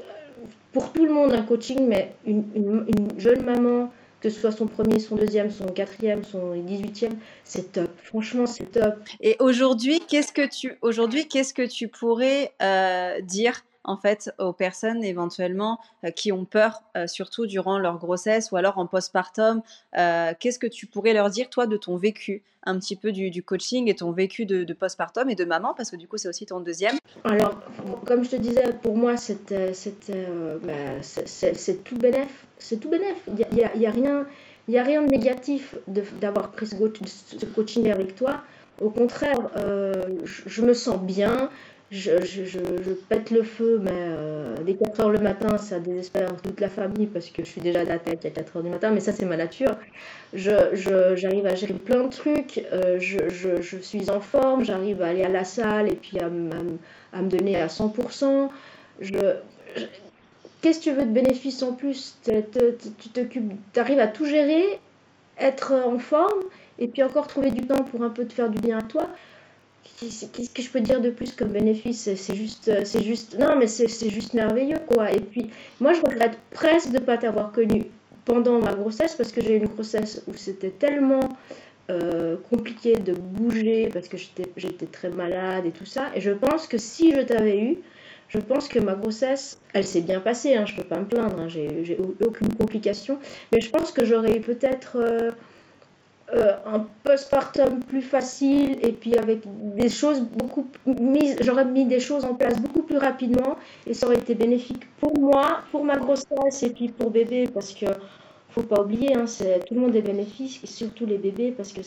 pour 0.76 0.92
tout 0.92 1.06
le 1.06 1.14
monde 1.14 1.32
un 1.32 1.42
coaching, 1.42 1.88
mais 1.88 2.12
une, 2.26 2.84
jeune 3.18 3.46
maman, 3.46 3.94
que 4.20 4.30
ce 4.30 4.42
soit 4.42 4.52
son 4.52 4.68
premier, 4.68 5.00
son 5.00 5.16
deuxième, 5.16 5.50
son 5.50 5.68
quatrième, 5.68 6.26
son 6.26 6.54
dix-huitième, 6.54 7.14
c'est 7.46 7.72
top. 7.72 7.90
Franchement, 8.04 8.46
c'est 8.46 8.74
top. 8.74 8.96
Et 9.22 9.38
aujourd'hui, 9.40 10.02
qu'est-ce 10.06 10.34
que 10.34 10.46
tu 10.46 10.78
aujourd'hui, 10.82 11.30
qu'est-ce 11.30 11.54
que 11.54 11.66
tu 11.66 11.88
pourrais 11.88 12.52
euh, 12.62 13.22
dire 13.22 13.64
en 13.86 13.98
fait 13.98 14.32
aux 14.40 14.54
personnes 14.54 15.04
éventuellement 15.04 15.80
qui 16.16 16.32
ont 16.32 16.46
peur, 16.46 16.84
surtout 17.08 17.46
durant 17.46 17.80
leur 17.80 17.98
grossesse 17.98 18.52
ou 18.52 18.58
alors 18.58 18.78
en 18.78 18.88
postpartum 18.88 19.62
Qu'est-ce 19.94 20.60
que 20.60 20.68
tu 20.68 20.88
pourrais 20.88 21.14
leur 21.14 21.30
dire, 21.30 21.50
toi, 21.50 21.68
de 21.68 21.78
ton 21.78 21.98
vécu 21.98 22.44
un 22.66 22.80
petit 22.80 22.96
peu 22.96 23.12
du, 23.12 23.44
coaching 23.44 23.90
et 23.90 23.96
ton 23.96 24.12
vécu 24.12 24.46
de, 24.46 24.74
postpartum 24.74 25.30
et 25.30 25.36
de 25.36 25.46
maman, 25.46 25.74
parce 25.76 25.92
que 25.92 25.96
du 25.96 26.08
coup, 26.08 26.18
c'est 26.18 26.28
aussi 26.28 26.46
ton 26.46 26.60
deuxième 26.60 26.96
Alors, 27.24 27.60
comme 28.06 28.24
je 28.24 28.32
te 28.32 28.36
disais, 28.36 28.74
pour 28.82 28.98
moi, 28.98 29.18
c'est 29.18 29.54
bah, 29.54 31.02
tout 31.84 31.98
bénéf. 31.98 32.46
C'est 32.58 32.78
tout 32.78 32.90
bénéf. 32.90 33.16
Il 33.28 33.36
n'y 33.36 33.64
a, 33.64 33.76
y 33.76 33.86
a, 33.86 33.92
rien. 33.92 34.26
A 34.74 34.84
rien 34.84 35.04
de 35.04 35.10
négatif 35.10 35.76
d'avoir 35.88 36.52
pris 36.52 36.66
ce, 36.68 37.46
coaching 37.46 37.92
avec 37.92 38.16
toi. 38.16 38.42
Au 38.82 38.90
contraire, 38.90 39.52
euh, 39.56 39.94
je, 40.24 40.62
me 40.62 40.74
sens 40.74 41.00
bien, 41.00 41.50
je, 41.92 42.94
pète 43.10 43.32
le 43.32 43.44
feu, 43.44 43.80
mais 43.82 43.92
euh, 43.94 44.56
dès 44.66 44.76
4 44.76 45.00
heures 45.02 45.10
le 45.10 45.20
matin, 45.20 45.58
ça 45.58 45.80
désespère 45.80 46.36
toute 46.42 46.60
la 46.60 46.70
famille 46.70 47.08
parce 47.08 47.30
que 47.30 47.44
je 47.44 47.50
suis 47.50 47.62
déjà 47.62 47.82
à 47.82 47.84
la 47.84 48.00
tête 48.00 48.26
à 48.26 48.30
4 48.30 48.58
heures 48.58 48.64
du 48.64 48.70
matin, 48.70 48.90
mais 48.92 49.00
ça, 49.00 49.12
c'est 49.12 49.26
ma 49.26 49.38
nature. 49.38 49.76
J'arrive 50.34 51.46
à 51.46 51.56
gérer 51.56 51.74
plein 51.74 52.04
de 52.04 52.10
trucs, 52.10 52.66
euh, 52.74 53.00
je, 53.00 53.80
suis 53.82 54.10
en 54.10 54.20
forme, 54.20 54.64
j'arrive 54.64 55.02
à 55.02 55.08
aller 55.08 55.24
à 55.24 55.30
la 55.30 55.44
salle 55.44 55.90
et 55.90 55.96
puis 55.96 56.20
à, 56.20 56.26
à, 56.26 57.22
me 57.22 57.30
donner 57.30 57.56
à 57.62 57.68
100%. 57.68 58.50
Qu'est-ce 60.62 60.80
que 60.80 60.84
tu 60.84 60.92
veux 60.92 61.06
de 61.06 61.12
bénéfice 61.12 61.62
en 61.62 61.74
plus? 61.74 62.18
Tu 62.24 63.10
t'occupes, 63.14 63.54
arrives 63.78 64.00
à 64.00 64.08
tout 64.08 64.26
gérer, 64.26 64.80
être 65.38 65.74
en 65.74 66.00
forme 66.00 66.42
et 66.80 66.88
puis 66.88 67.04
encore 67.04 67.28
trouver 67.28 67.52
du 67.52 67.62
temps 67.68 67.84
pour 67.84 68.02
un 68.02 68.10
peu 68.10 68.26
te 68.26 68.34
faire 68.34 68.50
du 68.50 68.60
bien 68.60 68.80
à 68.80 68.82
toi. 68.82 69.08
Qu'est-ce 70.00 70.50
que 70.50 70.62
je 70.62 70.70
peux 70.70 70.82
dire 70.82 71.00
de 71.00 71.10
plus 71.10 71.32
comme 71.32 71.50
bénéfice? 71.50 72.10
C'est 72.16 72.36
juste, 72.36 72.72
c'est 72.84 73.04
juste, 73.04 73.38
non 73.40 73.56
mais 73.58 73.68
c'est 73.68 74.10
juste 74.10 74.34
merveilleux 74.34 74.80
quoi. 74.88 75.12
Et 75.12 75.20
puis 75.20 75.50
moi 75.80 75.94
je 75.94 76.02
regrette 76.02 76.38
presque 76.52 76.90
de 76.90 77.00
ne 77.00 77.04
pas 77.04 77.18
t'avoir 77.18 77.52
connu 77.52 77.86
pendant 78.26 78.60
ma 78.60 78.74
grossesse 78.74 79.16
parce 79.16 79.32
que 79.32 79.42
j'ai 79.42 79.54
eu 79.54 79.58
une 79.58 79.68
grossesse 79.68 80.24
où 80.28 80.34
c'était 80.36 80.72
tellement 80.72 81.30
euh, 81.92 82.36
compliqué 82.50 82.96
de 82.96 83.14
bouger 83.14 83.90
parce 83.94 84.08
que 84.08 84.18
j'étais 84.18 84.88
très 84.88 85.10
malade 85.10 85.66
et 85.68 85.72
tout 85.72 85.86
ça. 85.86 86.10
Et 86.16 86.22
je 86.22 86.32
pense 86.32 86.68
que 86.68 86.80
si 86.80 87.14
je 87.14 87.22
t'avais 87.22 87.62
eu, 87.62 87.78
je 88.28 88.40
pense 88.40 88.68
que 88.68 88.80
ma 88.80 88.96
grossesse, 88.96 89.60
elle 89.74 89.86
s'est 89.86 90.02
bien 90.02 90.20
passée, 90.20 90.56
hein, 90.56 90.66
je 90.66 90.74
ne 90.74 90.82
peux 90.82 90.88
pas 90.88 91.00
me 91.00 91.06
plaindre, 91.06 91.40
hein, 91.40 91.48
j'ai 91.48 91.98
aucune 92.26 92.54
complication, 92.56 93.20
mais 93.52 93.62
je 93.62 93.70
pense 93.70 93.92
que 93.92 94.04
j'aurais 94.04 94.36
eu 94.38 94.42
peut-être 94.42 94.98
euh, 94.98 95.30
euh, 96.34 96.56
un 96.66 96.88
postpartum 97.04 97.84
plus 97.84 98.02
facile 98.02 98.80
et 98.82 98.92
puis 98.92 99.16
avec 99.16 99.42
des 99.46 99.90
choses 99.90 100.22
beaucoup 100.22 100.68
mises, 100.86 101.38
j'aurais 101.42 101.66
mis 101.66 101.86
des 101.86 102.00
choses 102.00 102.26
en 102.26 102.34
place 102.34 102.60
beaucoup 102.60 102.82
plus 102.82 102.98
rapidement 102.98 103.58
et 103.86 103.94
ça 103.94 104.08
aurait 104.08 104.18
été 104.18 104.34
bénéfique 104.34 104.88
pour 105.00 105.20
moi, 105.20 105.62
pour 105.72 105.84
ma 105.84 105.98
grossesse 105.98 106.64
et 106.64 106.72
puis 106.72 106.90
pour 106.90 107.12
bébé 107.12 107.48
parce 107.54 107.74
que 107.74 107.86
faut 108.50 108.64
pas 108.64 108.82
oublier, 108.82 109.16
hein, 109.16 109.26
tout 109.68 109.76
le 109.76 109.82
monde 109.82 109.96
est 109.96 110.02
bénéfique 110.02 110.62
et 110.64 110.68
surtout 110.68 111.06
les 111.06 111.20
bébés 111.20 111.52
parce 111.52 111.72
que 111.72 111.82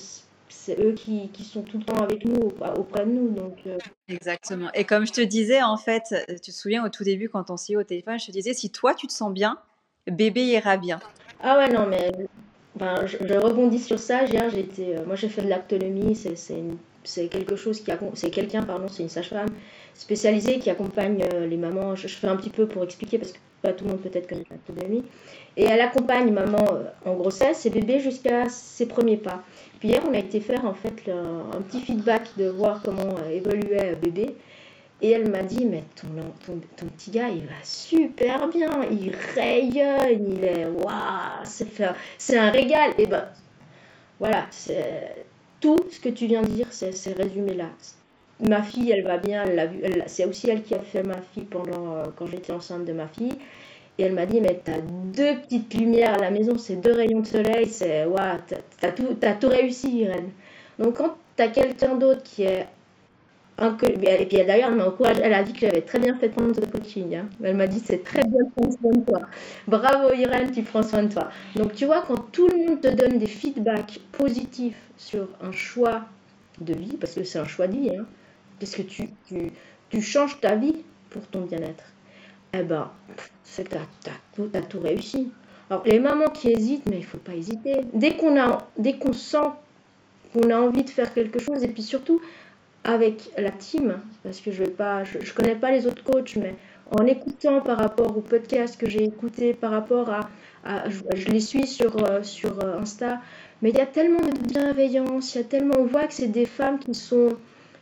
c'est 0.48 0.80
eux 0.80 0.92
qui, 0.92 1.30
qui, 1.30 1.42
sont 1.42 1.62
tout 1.62 1.78
le 1.78 1.84
temps 1.84 2.00
avec 2.02 2.24
nous, 2.24 2.52
auprès 2.76 3.06
de 3.06 3.10
nous. 3.10 3.30
Donc, 3.30 3.56
euh. 3.66 3.78
Exactement. 4.08 4.70
Et 4.74 4.84
comme 4.84 5.06
je 5.06 5.12
te 5.12 5.20
disais, 5.20 5.62
en 5.62 5.76
fait, 5.76 6.14
tu 6.28 6.52
te 6.52 6.56
souviens 6.56 6.84
au 6.84 6.90
tout 6.90 7.04
début, 7.04 7.28
quand 7.28 7.50
on 7.50 7.56
s'est 7.56 7.72
eu 7.72 7.76
au 7.76 7.84
téléphone, 7.84 8.18
je 8.18 8.26
te 8.26 8.32
disais, 8.32 8.52
si 8.54 8.70
toi, 8.70 8.94
tu 8.94 9.06
te 9.06 9.12
sens 9.12 9.32
bien, 9.32 9.58
bébé 10.06 10.42
ira 10.42 10.76
bien. 10.76 11.00
Ah 11.42 11.58
ouais, 11.58 11.70
non, 11.70 11.86
mais 11.86 12.10
ben, 12.78 13.06
je, 13.06 13.16
rebondis 13.34 13.80
sur 13.80 13.98
ça. 13.98 14.24
Hier, 14.24 14.48
j'étais, 14.50 14.96
euh, 14.96 15.04
moi, 15.06 15.16
j'ai 15.16 15.28
fait 15.28 15.42
de 15.42 15.48
l'actonomie. 15.48 16.16
C'est 17.04 17.28
quelque 17.28 17.56
chose 17.56 17.80
qui 17.80 17.90
c'est 18.14 18.30
quelqu'un, 18.30 18.62
pardon, 18.62 18.88
c'est 18.88 19.02
une 19.02 19.08
sage-femme 19.08 19.48
spécialisée 19.94 20.58
qui 20.58 20.70
accompagne 20.70 21.24
euh, 21.34 21.46
les 21.46 21.56
mamans. 21.56 21.96
Je, 21.96 22.08
fais 22.08 22.26
un 22.26 22.36
petit 22.36 22.50
peu 22.50 22.66
pour 22.66 22.84
expliquer 22.84 23.18
parce 23.18 23.32
que 23.32 23.38
pas 23.62 23.72
tout 23.72 23.84
le 23.84 23.90
monde 23.90 24.00
peut-être 24.00 24.28
connaît 24.28 24.44
l'actonomie. 24.50 25.04
Et 25.56 25.64
elle 25.64 25.80
accompagne 25.80 26.30
maman 26.32 26.64
en 27.04 27.14
grossesse 27.14 27.66
et 27.66 27.70
bébé 27.70 27.98
jusqu'à 27.98 28.48
ses 28.48 28.86
premiers 28.86 29.16
pas. 29.16 29.42
Puis 29.80 29.88
hier, 29.88 30.02
on 30.08 30.14
a 30.14 30.18
été 30.18 30.40
faire 30.40 30.64
en 30.64 30.74
fait 30.74 31.10
un 31.10 31.60
petit 31.62 31.80
feedback 31.80 32.28
de 32.36 32.48
voir 32.48 32.82
comment 32.84 33.16
euh, 33.24 33.30
évoluait 33.30 33.96
bébé. 34.00 34.36
Et 35.00 35.10
elle 35.12 35.30
m'a 35.30 35.42
dit, 35.42 35.64
mais 35.64 35.84
ton, 35.94 36.08
ton, 36.44 36.60
ton, 36.76 36.86
petit 36.86 37.12
gars, 37.12 37.28
il 37.28 37.46
va 37.46 37.54
super 37.62 38.48
bien, 38.48 38.82
il 38.90 39.14
rayonne, 39.34 40.32
il 40.32 40.44
est, 40.44 40.66
waouh, 40.66 41.44
c'est 41.44 42.36
un 42.36 42.50
régal. 42.50 42.92
Et 42.98 43.06
ben, 43.06 43.28
voilà, 44.18 44.46
tout 45.60 45.78
ce 45.90 46.00
que 46.00 46.08
tu 46.08 46.26
viens 46.26 46.42
de 46.42 46.48
dire, 46.48 46.66
c'est 46.70 47.12
résumé 47.12 47.54
là. 47.54 47.68
Ma 48.40 48.62
fille, 48.62 48.90
elle 48.90 49.04
va 49.04 49.18
bien, 49.18 49.44
c'est 50.06 50.24
aussi 50.24 50.50
elle 50.50 50.62
qui 50.62 50.74
a 50.74 50.80
fait 50.80 51.02
ma 51.02 51.20
fille 51.32 51.44
pendant, 51.44 51.96
euh, 51.96 52.04
quand 52.16 52.26
j'étais 52.26 52.52
enceinte 52.52 52.84
de 52.84 52.92
ma 52.92 53.08
fille. 53.08 53.34
Et 53.98 54.04
elle 54.04 54.14
m'a 54.14 54.26
dit, 54.26 54.40
mais 54.40 54.60
t'as 54.64 54.78
deux 54.80 55.36
petites 55.40 55.74
lumières 55.74 56.14
à 56.14 56.18
la 56.18 56.30
maison, 56.30 56.56
c'est 56.56 56.76
deux 56.76 56.92
rayons 56.92 57.20
de 57.20 57.26
soleil, 57.26 57.66
c'est, 57.66 58.04
waouh, 58.04 58.38
t'as 58.80 58.92
tout, 58.92 59.16
as 59.22 59.32
tout 59.34 59.48
réussi, 59.48 59.90
Irène. 60.02 60.30
Donc 60.78 60.98
quand 60.98 61.16
t'as 61.36 61.48
quelqu'un 61.48 61.96
d'autre 61.96 62.22
qui 62.22 62.44
est 62.44 62.62
un 62.62 62.66
et 63.60 64.26
puis 64.26 64.44
d'ailleurs, 64.44 64.70
elle 64.70 64.76
m'a 64.76 64.94
elle 65.20 65.34
a 65.34 65.42
dit 65.42 65.52
que 65.52 65.60
j'avais 65.60 65.80
très 65.80 65.98
bien 65.98 66.16
fait 66.16 66.28
prendre 66.28 66.52
de 66.52 66.64
coaching. 66.64 67.16
Hein. 67.16 67.26
Elle 67.42 67.56
m'a 67.56 67.66
dit, 67.66 67.80
c'est 67.80 68.04
très 68.04 68.22
bien 68.22 68.44
prendre 68.56 68.72
soin 68.78 68.92
de 68.92 69.04
toi. 69.04 69.20
Bravo 69.66 70.12
Irène, 70.14 70.52
tu 70.52 70.62
prends 70.62 70.82
soin 70.82 71.02
de 71.02 71.12
toi. 71.12 71.30
Donc 71.56 71.74
tu 71.74 71.84
vois, 71.86 72.02
quand 72.06 72.30
tout 72.30 72.48
le 72.48 72.56
monde 72.56 72.80
te 72.80 72.88
donne 72.88 73.18
des 73.18 73.26
feedbacks 73.26 74.00
positifs 74.12 74.80
sur 74.96 75.28
un 75.42 75.50
choix 75.50 76.02
de 76.60 76.74
vie, 76.74 76.96
parce 76.96 77.14
que 77.14 77.24
c'est 77.24 77.40
un 77.40 77.46
choix 77.46 77.66
de 77.66 77.76
vie, 77.76 77.90
hein, 77.96 78.06
parce 78.60 78.76
que 78.76 78.82
tu, 78.82 79.08
tu, 79.90 80.02
changes 80.02 80.40
ta 80.40 80.54
vie 80.54 80.76
pour 81.10 81.26
ton 81.26 81.40
bien-être 81.40 81.84
eh 82.54 82.62
ben, 82.62 82.90
c'est 83.44 83.68
t'as, 83.68 84.62
tout 84.62 84.80
réussi. 84.80 85.30
Alors, 85.68 85.82
les 85.84 85.98
mamans 85.98 86.30
qui 86.30 86.50
hésitent, 86.50 86.88
mais 86.88 86.98
il 86.98 87.04
faut 87.04 87.18
pas 87.18 87.34
hésiter. 87.34 87.82
Dès 87.92 88.16
qu'on 88.16 88.40
a, 88.40 88.66
dès 88.78 88.94
qu'on 88.94 89.12
sent 89.12 89.50
qu'on 90.32 90.48
a 90.50 90.56
envie 90.56 90.84
de 90.84 90.90
faire 90.90 91.12
quelque 91.12 91.38
chose, 91.40 91.62
et 91.62 91.68
puis 91.68 91.82
surtout 91.82 92.22
avec 92.88 93.30
la 93.36 93.50
team, 93.50 93.98
parce 94.22 94.40
que 94.40 94.50
je 94.50 94.64
vais 94.64 94.70
pas, 94.70 95.04
je, 95.04 95.32
connais 95.34 95.54
pas 95.54 95.70
les 95.70 95.86
autres 95.86 96.02
coachs, 96.02 96.36
mais 96.36 96.54
en 96.90 97.04
écoutant 97.04 97.60
par 97.60 97.76
rapport 97.76 98.16
au 98.16 98.22
podcast 98.22 98.80
que 98.80 98.88
j'ai 98.88 99.04
écouté, 99.04 99.52
par 99.52 99.72
rapport 99.72 100.08
à, 100.08 100.88
je, 100.88 101.26
les 101.26 101.40
suis 101.40 101.66
sur, 101.66 102.02
euh, 102.02 102.22
sur 102.22 102.58
euh, 102.64 102.80
Insta, 102.80 103.20
mais 103.60 103.68
il 103.68 103.76
y 103.76 103.80
a 103.80 103.86
tellement 103.86 104.20
de 104.20 104.38
bienveillance, 104.38 105.34
il 105.34 105.38
y 105.38 105.40
a 105.42 105.44
tellement, 105.44 105.74
on 105.78 105.84
voit 105.84 106.06
que 106.06 106.14
c'est 106.14 106.28
des 106.28 106.46
femmes 106.46 106.78
qui 106.78 106.94
sont, 106.94 107.36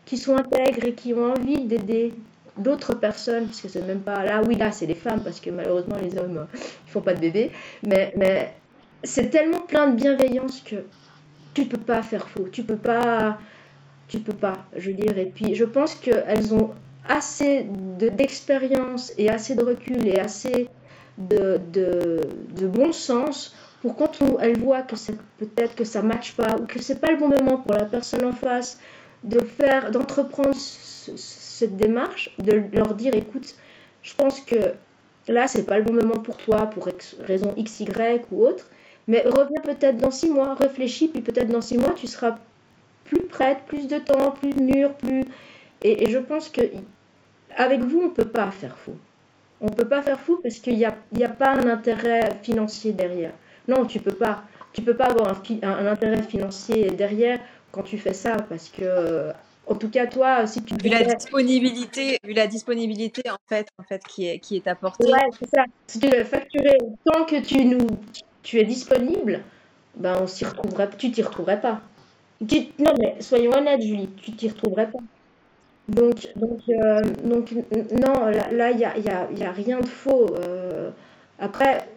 qui 0.06 0.18
sont 0.18 0.36
intègres 0.36 0.84
et 0.84 0.94
qui 0.94 1.14
ont 1.14 1.34
envie 1.34 1.64
d'aider 1.64 2.12
d'autres 2.58 2.94
personnes, 2.94 3.44
parce 3.46 3.60
que 3.60 3.68
c'est 3.68 3.86
même 3.86 4.00
pas 4.00 4.24
là, 4.24 4.42
oui, 4.44 4.56
là, 4.56 4.72
c'est 4.72 4.88
des 4.88 4.96
femmes, 4.96 5.22
parce 5.22 5.38
que 5.38 5.50
malheureusement, 5.50 5.98
les 6.02 6.18
hommes, 6.18 6.48
ils 6.54 6.90
font 6.90 7.00
pas 7.00 7.14
de 7.14 7.20
bébés, 7.20 7.52
mais, 7.86 8.12
mais 8.16 8.52
c'est 9.04 9.30
tellement 9.30 9.60
plein 9.60 9.86
de 9.86 9.94
bienveillance 9.94 10.62
que 10.62 10.76
tu 11.54 11.66
peux 11.66 11.78
pas 11.78 12.02
faire 12.02 12.28
faux, 12.28 12.48
tu 12.50 12.64
peux 12.64 12.74
pas, 12.74 13.38
tu 14.08 14.20
peux 14.20 14.32
pas, 14.32 14.64
je 14.76 14.90
veux 14.90 14.96
dire, 14.96 15.18
et 15.18 15.26
puis 15.26 15.54
je 15.54 15.64
pense 15.64 15.94
qu'elles 15.94 16.54
ont 16.54 16.70
assez 17.08 17.66
d'expérience 17.98 19.12
et 19.18 19.30
assez 19.30 19.54
de 19.54 19.64
recul 19.64 20.06
et 20.06 20.18
assez 20.18 20.68
de, 21.18 21.60
de, 21.72 22.20
de 22.56 22.66
bon 22.66 22.92
sens 22.92 23.54
pour 23.82 23.96
quand 23.96 24.20
on, 24.20 24.38
elles 24.38 24.58
voient 24.58 24.82
que 24.82 24.96
peut-être 25.38 25.74
que 25.74 25.84
ça 25.84 26.02
matche 26.02 26.34
pas 26.34 26.56
ou 26.56 26.66
que 26.66 26.80
c'est 26.80 27.00
pas 27.00 27.10
le 27.10 27.18
bon 27.18 27.28
moment 27.28 27.58
pour 27.58 27.74
la 27.74 27.84
personne 27.84 28.24
en 28.24 28.32
face 28.32 28.78
de 29.24 29.40
faire, 29.40 29.90
d'entreprendre 29.90 30.54
cette 30.54 31.76
démarche, 31.76 32.34
de 32.38 32.62
leur 32.72 32.94
dire 32.94 33.14
écoute, 33.14 33.54
je 34.02 34.14
pense 34.14 34.40
que 34.40 34.74
là, 35.28 35.48
c'est 35.48 35.64
pas 35.64 35.78
le 35.78 35.84
bon 35.84 35.94
moment 35.94 36.20
pour 36.20 36.36
toi, 36.36 36.66
pour 36.66 36.88
raison 37.20 37.54
X, 37.56 37.80
Y 37.80 38.26
ou 38.30 38.44
autre, 38.44 38.68
mais 39.08 39.22
reviens 39.22 39.60
peut-être 39.62 39.98
dans 39.98 40.10
six 40.10 40.30
mois, 40.30 40.54
réfléchis, 40.54 41.08
puis 41.08 41.20
peut-être 41.20 41.48
dans 41.48 41.60
six 41.60 41.78
mois, 41.78 41.92
tu 41.94 42.06
seras 42.06 42.38
plus 43.06 43.22
prête, 43.22 43.58
plus 43.66 43.86
de 43.86 43.98
temps, 43.98 44.32
plus 44.32 44.54
mûre, 44.54 44.94
plus. 44.94 45.24
Et, 45.82 46.10
je 46.10 46.18
pense 46.18 46.48
que 46.48 46.62
avec 47.56 47.80
vous, 47.80 48.02
on 48.04 48.10
peut 48.10 48.28
pas 48.28 48.50
faire 48.50 48.76
fou. 48.76 48.92
On 49.60 49.68
peut 49.68 49.88
pas 49.88 50.02
faire 50.02 50.20
fou 50.20 50.38
parce 50.42 50.56
qu'il 50.56 50.76
n'y 50.76 50.84
a, 50.84 50.94
y 51.16 51.24
a 51.24 51.28
pas 51.28 51.52
un 51.52 51.66
intérêt 51.68 52.38
financier 52.42 52.92
derrière. 52.92 53.32
Non, 53.68 53.86
tu 53.86 54.00
peux 54.00 54.14
pas. 54.14 54.44
Tu 54.72 54.82
peux 54.82 54.94
pas 54.94 55.06
avoir 55.06 55.28
un, 55.28 55.68
un 55.68 55.86
intérêt 55.86 56.22
financier 56.22 56.90
derrière 56.90 57.40
quand 57.72 57.82
tu 57.82 57.96
fais 57.96 58.12
ça 58.12 58.36
parce 58.36 58.68
que 58.68 59.32
en 59.66 59.74
tout 59.74 59.90
cas, 59.90 60.06
toi, 60.06 60.46
si 60.46 60.62
tu 60.62 60.74
vu 60.76 60.88
la 60.88 61.02
disponibilité, 61.02 62.18
vu 62.22 62.34
la 62.34 62.46
disponibilité 62.46 63.28
en 63.30 63.36
fait, 63.48 63.66
en 63.78 63.82
fait, 63.82 64.02
qui 64.04 64.28
est 64.28 64.38
qui 64.38 64.56
est 64.56 64.66
apportée. 64.68 65.10
Ouais, 65.10 65.28
c'est 65.38 65.50
ça. 65.50 65.64
Si 65.88 65.98
tu 65.98 66.08
veux 66.08 66.24
facturer 66.24 66.78
tant 67.04 67.24
que 67.24 67.40
tu 67.40 67.64
nous, 67.64 67.86
tu 68.42 68.60
es 68.60 68.64
disponible, 68.64 69.40
ben 69.96 70.18
on 70.20 70.26
s'y 70.26 70.44
retrouverait. 70.44 70.88
Tu 70.96 71.10
t'y 71.10 71.22
retrouverais 71.22 71.60
pas. 71.60 71.80
Non, 72.40 72.94
mais 72.98 73.20
soyons 73.20 73.52
honnêtes, 73.52 73.82
Julie, 73.82 74.08
tu 74.16 74.32
t'y 74.32 74.48
retrouverais 74.48 74.90
pas. 74.90 74.98
Donc, 75.88 76.26
donc, 76.36 76.60
euh, 76.68 77.02
donc, 77.24 77.52
non, 77.92 78.26
là, 78.52 78.70
il 78.70 78.76
n'y 78.76 78.84
a, 78.84 78.98
y 78.98 79.08
a, 79.08 79.28
y 79.30 79.44
a, 79.44 79.52
rien 79.52 79.80
de 79.80 79.86
faux. 79.86 80.34
Euh, 80.40 80.90
après, 81.38 81.88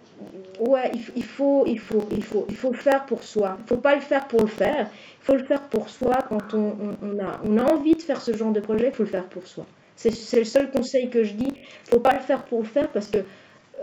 ouais, 0.60 0.92
il, 1.16 1.24
faut, 1.24 1.64
il, 1.66 1.80
faut, 1.80 2.08
il, 2.12 2.24
faut, 2.24 2.46
il 2.50 2.56
faut 2.56 2.72
le 2.72 2.78
faire 2.78 3.06
pour 3.06 3.24
soi. 3.24 3.56
Il 3.58 3.64
ne 3.64 3.68
faut 3.68 3.78
pas 3.78 3.96
le 3.96 4.02
faire 4.02 4.28
pour 4.28 4.42
le 4.42 4.48
faire. 4.48 4.88
Il 5.22 5.26
faut 5.26 5.36
le 5.36 5.44
faire 5.44 5.62
pour 5.62 5.90
soi. 5.90 6.20
Quand 6.30 6.54
on, 6.54 6.76
on, 7.02 7.20
a, 7.20 7.42
on 7.44 7.58
a 7.58 7.64
envie 7.74 7.96
de 7.96 8.02
faire 8.02 8.22
ce 8.22 8.36
genre 8.36 8.52
de 8.52 8.60
projet, 8.60 8.90
il 8.90 8.94
faut 8.94 9.04
le 9.04 9.10
faire 9.10 9.26
pour 9.26 9.48
soi. 9.48 9.66
C'est 9.96 10.40
le 10.40 10.46
seul 10.46 10.72
conseil 10.72 11.10
que 11.10 11.26
je 11.26 11.34
dis. 11.34 11.52
faut 11.90 12.00
pas 12.00 12.14
le 12.14 12.22
faire 12.22 12.44
pour 12.44 12.60
le 12.60 12.66
faire 12.68 12.88
parce 12.90 13.08
que 13.08 13.18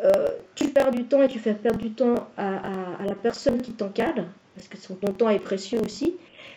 euh, 0.02 0.28
tu 0.54 0.68
perds 0.68 0.90
du 0.90 1.04
temps 1.04 1.22
et 1.22 1.28
tu 1.28 1.38
fais 1.38 1.52
perdre 1.54 1.78
du 1.78 1.90
temps 1.90 2.28
à, 2.38 2.61
la 3.04 3.14
personne 3.14 3.61
qui 3.61 3.72
t'encadre, 3.72 4.24
parce 4.54 4.68
que 4.68 4.76
ton 4.94 5.12
temps 5.12 5.28
est 5.28 5.38
précieux 5.38 5.80
aussi. 5.80 6.16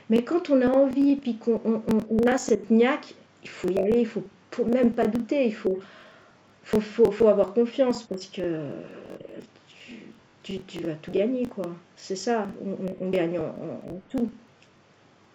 Mais 0.10 0.24
quand 0.24 0.50
on 0.50 0.62
a 0.62 0.68
envie 0.68 1.12
et 1.12 1.16
puis 1.16 1.38
qu'on 1.38 1.84
a 2.28 2.38
cette 2.38 2.70
niaque, 2.70 3.14
il 3.44 3.50
faut 3.50 3.70
y 3.70 3.78
aller, 3.78 4.00
il 4.00 4.08
faut, 4.08 4.24
faut 4.52 4.66
même 4.66 4.92
pas 4.92 5.06
douter, 5.06 5.46
il 5.46 5.54
faut, 5.54 5.80
avoir 7.28 7.54
confiance 7.54 8.04
parce 8.04 8.26
que 8.26 8.70
tu, 10.44 10.60
tu, 10.62 10.82
vas 10.82 10.96
tout 10.96 11.12
gagner, 11.12 11.46
quoi. 11.46 11.66
C'est 11.96 12.16
ça, 12.16 12.48
on, 13.00 13.10
gagne 13.10 13.40
en, 13.40 13.54
tout. 14.10 14.30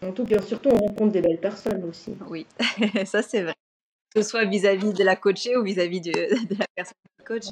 En 0.03 0.12
tout, 0.12 0.27
et 0.31 0.43
surtout, 0.43 0.70
on 0.70 0.79
rencontre 0.79 1.12
des 1.12 1.20
belles 1.20 1.41
personnes 1.41 1.85
aussi. 1.85 2.16
Oui, 2.29 2.47
ça 3.05 3.22
c'est 3.22 3.43
vrai. 3.43 3.55
Que 4.15 4.23
ce 4.23 4.29
soit 4.29 4.45
vis-à-vis 4.45 4.93
de 4.93 5.05
la 5.05 5.17
coachée 5.17 5.57
ou 5.57 5.65
vis-à-vis 5.65 6.01
de, 6.01 6.12
de 6.49 6.59
la 6.59 6.67
personne 6.77 6.95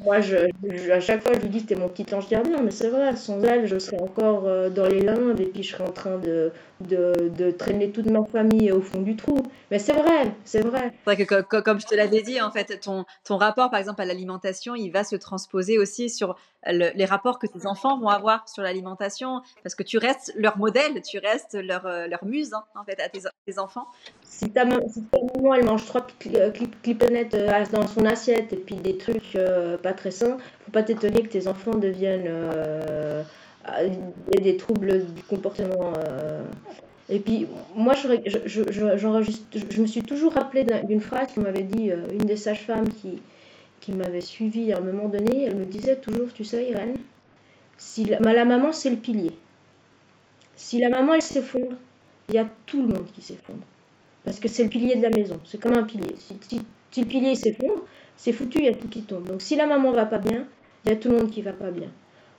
moi, 0.05 0.21
je, 0.21 0.37
à 0.91 1.01
chaque 1.01 1.23
fois, 1.23 1.33
je 1.35 1.41
lui 1.41 1.49
dis 1.49 1.61
c'était 1.61 1.75
mon 1.75 1.89
petit 1.89 2.15
ange 2.15 2.29
gardien, 2.29 2.63
mais 2.63 2.71
c'est 2.71 2.89
vrai, 2.89 3.17
sans 3.17 3.43
elle, 3.43 3.67
je 3.67 3.79
serais 3.79 4.01
encore 4.01 4.47
euh, 4.47 4.69
dans 4.69 4.87
les 4.87 5.01
lindes 5.01 5.41
et 5.41 5.47
puis 5.47 5.63
je 5.63 5.73
serais 5.73 5.85
en 5.85 5.93
train 5.93 6.19
de, 6.19 6.53
de, 6.81 7.51
traîner 7.51 7.91
toute 7.91 8.07
ma 8.07 8.25
famille 8.25 8.71
au 8.73 8.81
fond 8.81 9.01
du 9.01 9.17
trou. 9.17 9.43
Mais 9.71 9.79
c'est 9.79 9.93
vrai, 9.93 10.35
c'est 10.45 10.61
vrai. 10.61 10.93
C'est 11.05 11.15
vrai 11.15 11.25
que, 11.25 11.61
comme 11.61 11.81
je 11.81 11.87
te 11.87 11.95
l'avais 11.95 12.23
dit, 12.23 12.41
en 12.41 12.51
fait, 12.51 12.81
ton, 12.81 13.05
ton 13.25 13.37
rapport, 13.37 13.71
par 13.71 13.81
exemple, 13.81 14.03
à 14.03 14.05
l'alimentation, 14.05 14.75
il 14.75 14.91
va 14.91 15.05
se 15.05 15.17
transposer 15.17 15.79
aussi 15.79 16.11
sur 16.11 16.37
les 16.67 17.05
rapports 17.05 17.39
que 17.39 17.47
tes 17.47 17.67
enfants 17.67 17.99
vont 17.99 18.09
avoir 18.09 18.49
sur 18.49 18.63
l'alimentation, 18.63 19.43
parce 19.63 19.75
que 19.75 19.83
tu 19.83 19.99
restes 19.99 20.33
leur 20.37 20.59
modèle, 20.59 21.01
tu 21.03 21.19
restes 21.19 21.55
leur, 21.55 21.87
euh, 21.87 22.07
leur 22.07 22.25
muse, 22.25 22.53
hein, 22.53 22.63
en 22.77 22.85
fait, 22.85 23.01
à 23.01 23.09
tes, 23.09 23.21
tes 23.47 23.59
enfants. 23.59 23.87
Si 24.33 24.51
ta, 24.51 24.65
maman, 24.65 25.55
elle 25.55 25.67
mange 25.67 25.85
trois 25.85 26.07
clippenettes 26.83 27.35
euh, 27.35 27.65
dans 27.71 27.87
son 27.87 28.07
assiette 28.07 28.51
et 28.55 28.57
puis 28.57 28.77
des 28.77 28.97
trucs 28.97 29.37
euh, 29.37 29.77
pas 29.77 29.93
très 29.93 30.11
sains, 30.11 30.39
faut 30.65 30.71
pas 30.71 30.83
t'étonner 30.83 31.23
que 31.23 31.29
tes 31.29 31.49
enfants 31.49 31.75
deviennent 31.75 32.27
euh, 32.27 33.23
des 34.41 34.57
troubles 34.57 35.05
du 35.05 35.23
comportement. 35.25 35.93
Et 37.11 37.19
puis, 37.19 37.47
moi, 37.77 37.93
je, 37.93 38.09
je, 38.47 38.73
je, 38.73 39.81
me 39.83 39.87
suis 39.87 40.03
toujours 40.03 40.33
rappelé 40.33 40.65
d'une 40.85 41.03
phrase 41.03 41.29
qu'on 41.35 41.43
m'avait 41.43 41.63
dit 41.63 41.91
une 41.91 42.25
des 42.25 42.37
sages-femmes 42.37 42.89
qui, 42.89 43.21
qui 43.81 43.93
m'avait 43.93 44.23
suivie 44.23 44.73
à 44.73 44.79
un 44.79 44.81
moment 44.81 45.09
donné. 45.09 45.45
Elle 45.45 45.57
me 45.57 45.67
disait 45.67 45.97
toujours, 45.97 46.33
tu 46.33 46.45
sais, 46.45 46.71
Irène, 46.71 46.97
si 47.77 48.07
la, 48.07 48.19
la 48.19 48.45
maman, 48.47 48.73
c'est 48.73 48.91
le 48.91 48.97
pilier. 48.97 49.33
Si 50.57 50.81
la 50.81 50.89
maman, 50.89 51.13
elle 51.15 51.23
s'effondre, 51.23 51.77
il 52.31 52.37
y 52.37 52.39
a 52.39 52.49
tout 52.65 52.81
le 52.81 52.89
monde 52.89 53.07
qui 53.13 53.21
s'effondre. 53.21 53.63
Parce 54.25 54.39
que 54.39 54.49
c'est 54.49 54.63
le 54.63 54.69
pilier 54.69 54.97
de 54.97 55.03
la 55.03 55.11
maison. 55.11 55.41
C'est 55.45 55.61
comme 55.61 55.75
un 55.75 55.83
pilier. 55.83 56.15
Si, 56.19 56.61
le 57.01 57.07
pilier 57.07 57.35
s'effondre, 57.35 57.83
c'est 58.17 58.33
foutu, 58.33 58.59
il 58.59 58.65
y 58.65 58.69
a 58.69 58.75
tout 58.75 58.89
qui 58.89 59.03
tombe. 59.03 59.27
Donc 59.27 59.43
si 59.43 59.57
la 59.57 59.67
maman 59.67 59.93
va 59.93 60.07
pas 60.07 60.19
bien, 60.19 60.47
il 60.85 60.91
y 60.91 60.93
a 60.93 60.97
tout 60.97 61.09
le 61.09 61.19
monde 61.19 61.31
qui 61.31 61.43
va 61.43 61.53
pas 61.53 61.71
bien. 61.71 61.91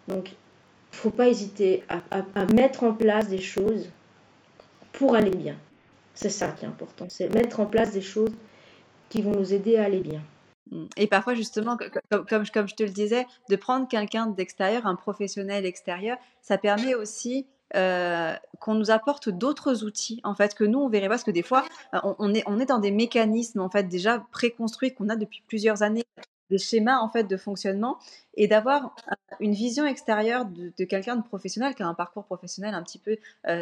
Donc 0.08 0.32
il 0.32 0.96
faut 0.96 1.10
pas 1.10 1.28
hésiter 1.28 1.84
à, 1.90 2.46
mettre 2.54 2.84
en 2.84 2.94
place 2.94 3.28
des 3.28 3.42
choses 3.42 3.90
pour 4.92 5.16
aller 5.16 5.32
bien. 5.32 5.58
C'est 6.14 6.30
ça 6.30 6.50
qui 6.50 6.66
est 6.66 6.68
important. 6.68 7.08
C'est 7.10 7.34
mettre 7.34 7.60
en 7.60 7.66
place 7.66 7.92
des 7.92 8.02
choses 8.02 8.32
qui 9.10 9.22
vont 9.22 9.32
nous 9.32 9.54
aider 9.54 9.78
à 9.78 9.86
aller 9.86 10.02
bien. 10.02 10.22
Mmh. 10.72 10.86
Et 10.98 11.08
parfois, 11.08 11.34
justement, 11.34 11.78
comme, 12.12 12.46
comme 12.46 12.68
je 12.68 12.76
te 12.76 12.84
le 12.84 12.90
disais, 12.90 13.26
de 13.50 13.56
prendre 13.56 13.88
quelqu'un 13.88 14.28
d'extérieur, 14.28 14.86
un 14.86 14.96
professionnel 14.96 15.66
extérieur, 15.66 16.18
ça 16.42 16.60
permet 16.60 16.94
aussi 16.94 17.48
euh, 17.76 18.36
qu'on 18.60 18.76
nous 18.76 18.92
apporte 18.92 19.30
d'autres 19.30 19.84
outils 19.84 20.22
en 20.24 20.36
fait 20.36 20.54
que 20.54 20.64
nous 20.64 20.80
on 20.80 20.90
verrait 20.90 21.08
pas 21.08 21.14
parce 21.14 21.24
que 21.24 21.32
des 21.32 21.42
fois 21.42 21.66
euh, 21.96 22.00
on, 22.20 22.34
est 22.34 22.66
dans 22.66 22.78
des 22.78 22.92
mécanismes 22.92 23.62
en 23.62 23.70
fait 23.70 23.84
déjà 23.90 24.24
préconstruits 24.32 24.94
qu'on 24.94 25.10
a 25.10 25.16
depuis 25.16 25.42
plusieurs 25.48 25.82
années 25.82 26.04
des 26.52 26.60
schémas 26.60 27.00
en 27.00 27.10
fait 27.10 27.24
de 27.24 27.36
fonctionnement 27.36 27.98
et 28.36 28.48
d'avoir 28.48 28.96
euh, 29.12 29.16
une 29.40 29.54
vision 29.54 29.88
extérieure 29.88 30.46
de, 30.46 30.86
quelqu'un 30.86 31.16
de 31.16 31.24
professionnel 31.24 31.74
qui 31.74 31.82
a 31.82 31.88
un 31.88 31.96
parcours 31.96 32.26
professionnel 32.26 32.76
un 32.76 32.84
petit 32.84 33.00
peu 33.00 33.18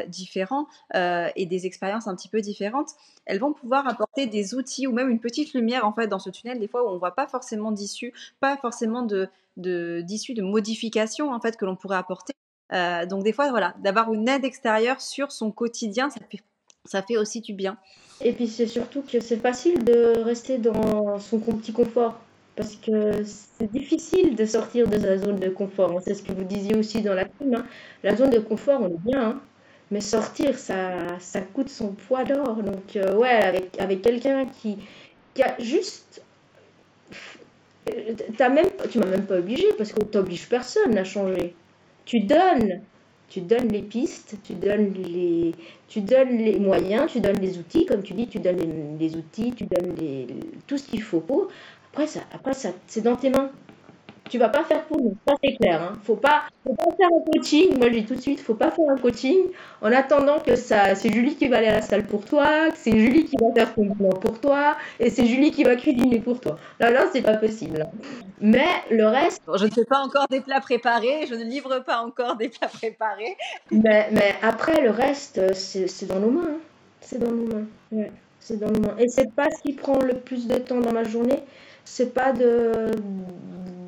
différent 0.07 0.68
et 0.93 1.45
des 1.45 1.66
expériences 1.66 2.07
un 2.07 2.16
petit 2.16 2.28
peu 2.28 2.41
différentes, 2.41 2.89
elles 3.26 3.39
vont 3.39 3.53
pouvoir 3.53 3.88
apporter 3.88 4.28
des 4.28 4.55
outils 4.55 4.88
ou 4.88 4.91
même 4.91 5.09
une 5.09 5.20
petite 5.20 5.53
lumière 5.53 5.88
en 5.88 5.93
fait 5.93 6.07
dans 6.07 6.20
ce 6.20 6.30
tunnel 6.30 6.59
des 6.59 6.68
fois 6.68 6.84
où 6.84 6.89
on 6.93 6.97
voit 6.97 7.16
pas 7.16 7.28
forcément 7.28 7.72
d'issue, 7.72 8.14
pas 8.41 8.57
forcément 8.57 9.03
de 9.03 9.30
d'issue 9.57 10.34
de, 10.34 10.41
de 10.41 10.47
modification 10.47 11.32
en 11.32 11.39
fait 11.39 11.55
que 11.55 11.66
l'on 11.66 11.76
pourrait 11.76 11.97
apporter 11.97 12.34
euh, 12.74 13.05
donc 13.05 13.24
des 13.24 13.34
fois, 13.34 13.49
voilà, 13.49 13.74
d'avoir 13.80 14.13
une 14.13 14.28
aide 14.30 14.45
extérieure 14.45 15.01
sur 15.01 15.32
son 15.32 15.51
quotidien, 15.51 16.09
ça 16.86 17.01
fait, 17.01 17.17
aussi 17.17 17.41
du 17.41 17.53
bien. 17.53 17.78
Et 18.22 18.34
puis 18.34 18.47
c'est 18.47 18.67
surtout 18.67 19.01
que 19.01 19.19
c'est 19.19 19.38
facile 19.38 19.84
de 19.84 20.19
rester 20.24 20.57
dans 20.57 21.19
son 21.19 21.39
petit 21.39 21.74
confort. 21.74 22.19
Parce 22.55 22.76
que 22.76 23.24
c'est 23.24 23.72
difficile 23.72 24.36
de 24.36 24.45
sortir 24.45 24.88
de 24.88 24.99
sa 24.99 25.17
zone 25.17 25.39
de 25.39 25.49
confort. 25.49 26.01
C'est 26.03 26.13
ce 26.13 26.22
que 26.22 26.34
vous 26.34 26.43
disiez 26.43 26.76
aussi 26.76 27.01
dans 27.01 27.13
la 27.13 27.26
film. 27.26 27.55
Hein. 27.55 27.65
La 28.03 28.15
zone 28.15 28.30
de 28.30 28.39
confort, 28.39 28.82
on 28.82 28.89
est 28.89 29.09
bien. 29.09 29.22
Hein. 29.22 29.41
Mais 29.89 30.01
sortir, 30.01 30.57
ça, 30.57 31.17
ça 31.19 31.41
coûte 31.41 31.69
son 31.69 31.93
poids 31.93 32.24
d'or. 32.24 32.61
Donc, 32.61 32.95
euh, 32.95 33.15
ouais, 33.15 33.30
avec, 33.30 33.80
avec 33.80 34.01
quelqu'un 34.01 34.45
qui, 34.45 34.78
qui 35.34 35.43
a 35.43 35.55
juste 35.59 36.22
as 38.39 38.49
même, 38.49 38.67
tu 38.89 38.99
m'as 38.99 39.05
même 39.05 39.26
pas 39.26 39.38
obligé 39.38 39.67
parce 39.78 39.91
qu'on 39.91 40.05
t'oblige 40.05 40.47
personne 40.47 40.97
à 40.97 41.03
changer 41.03 41.55
tu 42.12 42.20
donnes, 42.20 42.82
tu 43.30 43.39
donnes 43.39 43.70
les 43.70 43.84
pistes, 43.84 44.36
tu 44.43 44.53
donnes 44.53 44.91
les, 44.95 45.55
tu 45.88 46.01
donnes 46.01 46.39
les 46.39 46.59
moyens, 46.59 47.09
tu 47.09 47.22
donnes 47.22 47.39
les 47.39 47.57
outils, 47.57 47.86
comme 47.86 48.03
tu 48.03 48.14
dis, 48.14 48.28
tu 48.28 48.39
donnes 48.39 48.97
les, 48.99 49.16
outils, 49.16 49.53
tu 49.53 49.64
donnes 49.64 49.95
tout 50.68 50.78
ce 50.78 50.89
qu'il 50.89 51.01
faut 51.01 51.22
pour. 51.22 51.47
Après, 51.93 52.07
ça, 52.07 52.20
après 52.34 52.53
ça, 52.53 52.72
c'est 52.86 52.99
dans 52.99 53.16
tes 53.16 53.30
mains 53.30 53.49
tu 54.32 54.38
vas 54.38 54.47
pas 54.47 54.63
faire 54.63 54.86
pour 54.86 54.97
nous. 54.97 55.17
Ça, 55.27 55.36
c'est 55.43 55.55
clair. 55.57 55.82
Hein. 55.82 55.99
Faut 56.03 56.15
pas, 56.15 56.43
faut 56.65 56.73
pas 56.73 56.95
faire 56.95 57.09
un 57.09 57.32
coaching. 57.32 57.77
Moi, 57.77 57.89
je 57.89 57.99
dis 57.99 58.05
tout 58.05 58.15
de 58.15 58.21
suite, 58.21 58.39
faut 58.39 58.53
pas 58.53 58.71
faire 58.71 58.89
un 58.89 58.97
coaching 58.97 59.47
en 59.82 59.91
attendant 59.91 60.39
que 60.39 60.55
ça, 60.55 60.95
c'est 60.95 61.11
Julie 61.11 61.36
qui 61.36 61.49
va 61.49 61.57
aller 61.57 61.67
à 61.67 61.73
la 61.73 61.82
salle 61.82 62.05
pour 62.05 62.23
toi, 62.23 62.69
que 62.69 62.77
c'est 62.77 62.97
Julie 62.97 63.25
qui 63.25 63.36
va 63.36 63.53
faire 63.53 63.75
ton 63.75 63.84
bilan 63.84 64.11
pour 64.11 64.39
toi, 64.39 64.77
et 65.01 65.09
c'est 65.09 65.25
Julie 65.25 65.51
qui 65.51 65.65
va 65.65 65.75
cuisiner 65.75 66.19
pour 66.19 66.39
toi. 66.39 66.57
Là, 66.79 66.91
là, 66.91 67.07
c'est 67.11 67.21
pas 67.21 67.36
possible. 67.36 67.86
Mais 68.39 68.69
le 68.89 69.05
reste. 69.05 69.41
je 69.53 69.65
ne 69.65 69.69
fais 69.69 69.86
pas 69.86 69.99
encore 69.99 70.27
des 70.29 70.39
plats 70.39 70.61
préparés, 70.61 71.27
je 71.27 71.36
ne 71.36 71.43
livre 71.43 71.79
pas 71.79 72.01
encore 72.01 72.38
des 72.38 72.47
plats 72.47 72.69
préparés. 72.69 73.36
Mais, 73.69 74.07
mais 74.13 74.34
après, 74.41 74.82
le 74.82 74.91
reste, 74.91 75.53
c'est 75.53 76.07
dans 76.07 76.19
nos 76.19 76.32
mains. 76.32 76.47
Hein. 76.51 76.59
C'est 77.01 77.19
dans 77.19 77.32
nos 77.32 77.47
mains. 77.47 77.65
Ouais, 77.91 78.11
c'est 78.39 78.57
dans 78.57 78.71
nos 78.71 78.79
mains. 78.79 78.95
Et 78.97 79.09
c'est 79.09 79.34
pas 79.34 79.49
ce 79.49 79.61
qui 79.61 79.73
prend 79.73 79.99
le 79.99 80.13
plus 80.13 80.47
de 80.47 80.55
temps 80.55 80.79
dans 80.79 80.93
ma 80.93 81.03
journée. 81.03 81.43
C'est 81.84 82.13
pas 82.13 82.32
de 82.32 82.91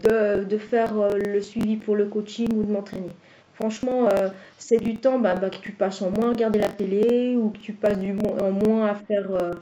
de, 0.04 0.58
faire 0.58 1.00
euh, 1.00 1.18
le 1.18 1.42
suivi 1.42 1.78
pour 1.78 1.96
le 1.96 2.06
coaching 2.06 2.50
ou 2.54 2.64
de 2.64 2.72
m'entraîner. 2.72 3.12
Franchement, 3.54 4.10
euh, 4.10 4.30
c'est 4.58 4.78
du 4.78 4.98
temps 4.98 5.20
bah, 5.20 5.36
bah, 5.36 5.50
que 5.50 5.58
tu 5.58 5.72
passes 5.72 6.02
en 6.02 6.10
moins 6.10 6.28
à 6.28 6.30
regarder 6.30 6.60
la 6.60 6.70
télé 6.70 7.36
ou 7.36 7.50
que 7.50 7.60
tu 7.60 7.74
passes 7.74 8.00
du, 8.00 8.16
en 8.42 8.52
moins 8.52 8.88
à 8.88 8.96
faire. 8.96 9.32
Euh, 9.32 9.54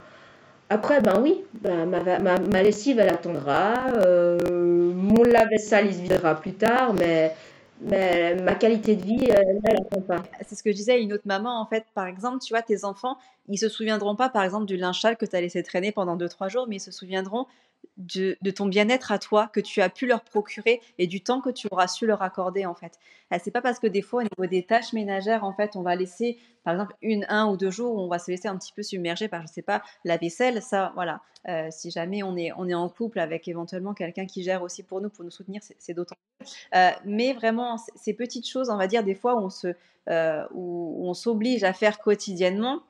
après, 0.70 1.02
ben 1.02 1.20
oui, 1.20 1.42
bah, 1.60 1.84
ma, 1.84 2.00
ma, 2.18 2.38
ma, 2.38 2.62
lessive, 2.62 2.98
elle 2.98 3.10
attendra. 3.10 3.88
mon 3.90 5.22
lave-vaisselle, 5.22 5.86
il 5.86 5.94
se 5.94 6.00
videra 6.00 6.34
plus 6.34 6.54
tard, 6.54 6.94
mais, 6.94 7.34
ma 8.42 8.54
qualité 8.54 8.96
de 8.96 9.02
vie, 9.02 9.28
elle 9.28 9.60
n'attend 9.62 10.00
pas. 10.00 10.22
C'est 10.46 10.54
ce 10.54 10.62
que 10.62 10.90
à 10.90 10.96
une 10.96 11.12
autre 11.12 11.26
maman, 11.26 11.60
en 11.60 11.66
fait. 11.66 11.84
Par 11.94 12.06
exemple, 12.06 12.38
tu 12.38 12.54
vois, 12.54 12.62
tes 12.62 12.86
enfants, 12.86 13.18
ils 13.48 13.58
se 13.58 13.68
souviendront 13.68 14.16
pas, 14.16 14.30
par 14.30 14.44
exemple, 14.44 14.64
du 14.64 14.78
linge 14.78 15.02
que 15.18 15.26
tu 15.26 15.36
as 15.36 15.42
laissé 15.42 15.62
traîner 15.62 15.92
pendant 15.92 16.16
2-3 16.16 16.48
jours, 16.48 16.66
mais 16.68 16.76
ils 16.76 16.80
se 16.80 16.90
souviendront 16.90 17.46
de, 17.96 18.36
ton 18.50 18.66
bien-être 18.66 19.12
à 19.12 19.18
toi 19.18 19.48
que 19.52 19.60
tu 19.60 19.80
as 19.80 19.88
pu 19.88 20.06
leur 20.06 20.22
procurer 20.22 20.80
et 20.98 21.06
du 21.06 21.22
temps 21.22 21.40
que 21.40 21.50
tu 21.50 21.68
auras 21.70 21.88
su 21.88 22.06
leur 22.06 22.22
accorder 22.22 22.66
en 22.66 22.74
fait. 22.74 22.98
Euh, 23.32 23.38
c'est 23.42 23.50
pas 23.50 23.60
parce 23.60 23.78
que 23.78 23.86
des 23.86 24.02
fois 24.02 24.20
au 24.20 24.22
niveau 24.22 24.50
des 24.50 24.64
tâches 24.64 24.92
ménagères 24.92 25.44
en 25.44 25.52
fait 25.52 25.76
on 25.76 25.82
va 25.82 25.94
laisser 25.94 26.38
par 26.64 26.74
exemple 26.74 26.94
une, 27.02 27.26
un 27.28 27.46
ou 27.48 27.56
deux 27.56 27.70
jours 27.70 27.94
où 27.94 28.00
on 28.00 28.08
va 28.08 28.18
se 28.18 28.30
laisser 28.30 28.48
un 28.48 28.56
petit 28.56 28.72
peu 28.72 28.82
submerger 28.82 29.28
par 29.28 29.42
je 29.42 29.52
sais 29.52 29.62
pas 29.62 29.82
la 30.04 30.16
vaisselle 30.16 30.62
ça 30.62 30.92
voilà. 30.94 31.20
Euh, 31.48 31.68
si 31.70 31.90
jamais 31.90 32.22
on 32.22 32.36
est 32.36 32.52
on 32.56 32.68
est 32.68 32.74
en 32.74 32.88
couple 32.88 33.18
avec 33.18 33.48
éventuellement 33.48 33.94
quelqu'un 33.94 34.26
qui 34.26 34.42
gère 34.42 34.62
aussi 34.62 34.82
pour 34.82 35.00
nous 35.00 35.10
pour 35.10 35.24
nous 35.24 35.30
soutenir 35.30 35.60
c'est 35.78 35.92
d'autant 35.92 36.14
euh, 36.74 36.90
mais 37.04 37.32
vraiment 37.32 37.78
ces 37.96 38.14
petites 38.14 38.48
choses 38.48 38.70
on 38.70 38.76
va 38.76 38.86
dire 38.86 39.02
des 39.02 39.16
fois 39.16 39.34
où 39.34 39.44
on 39.44 39.50
se 39.50 39.74
où 40.54 41.08
on 41.08 41.14
s'oblige 41.14 41.62
à 41.64 41.72
faire 41.72 41.98
quotidiennement 42.00 42.82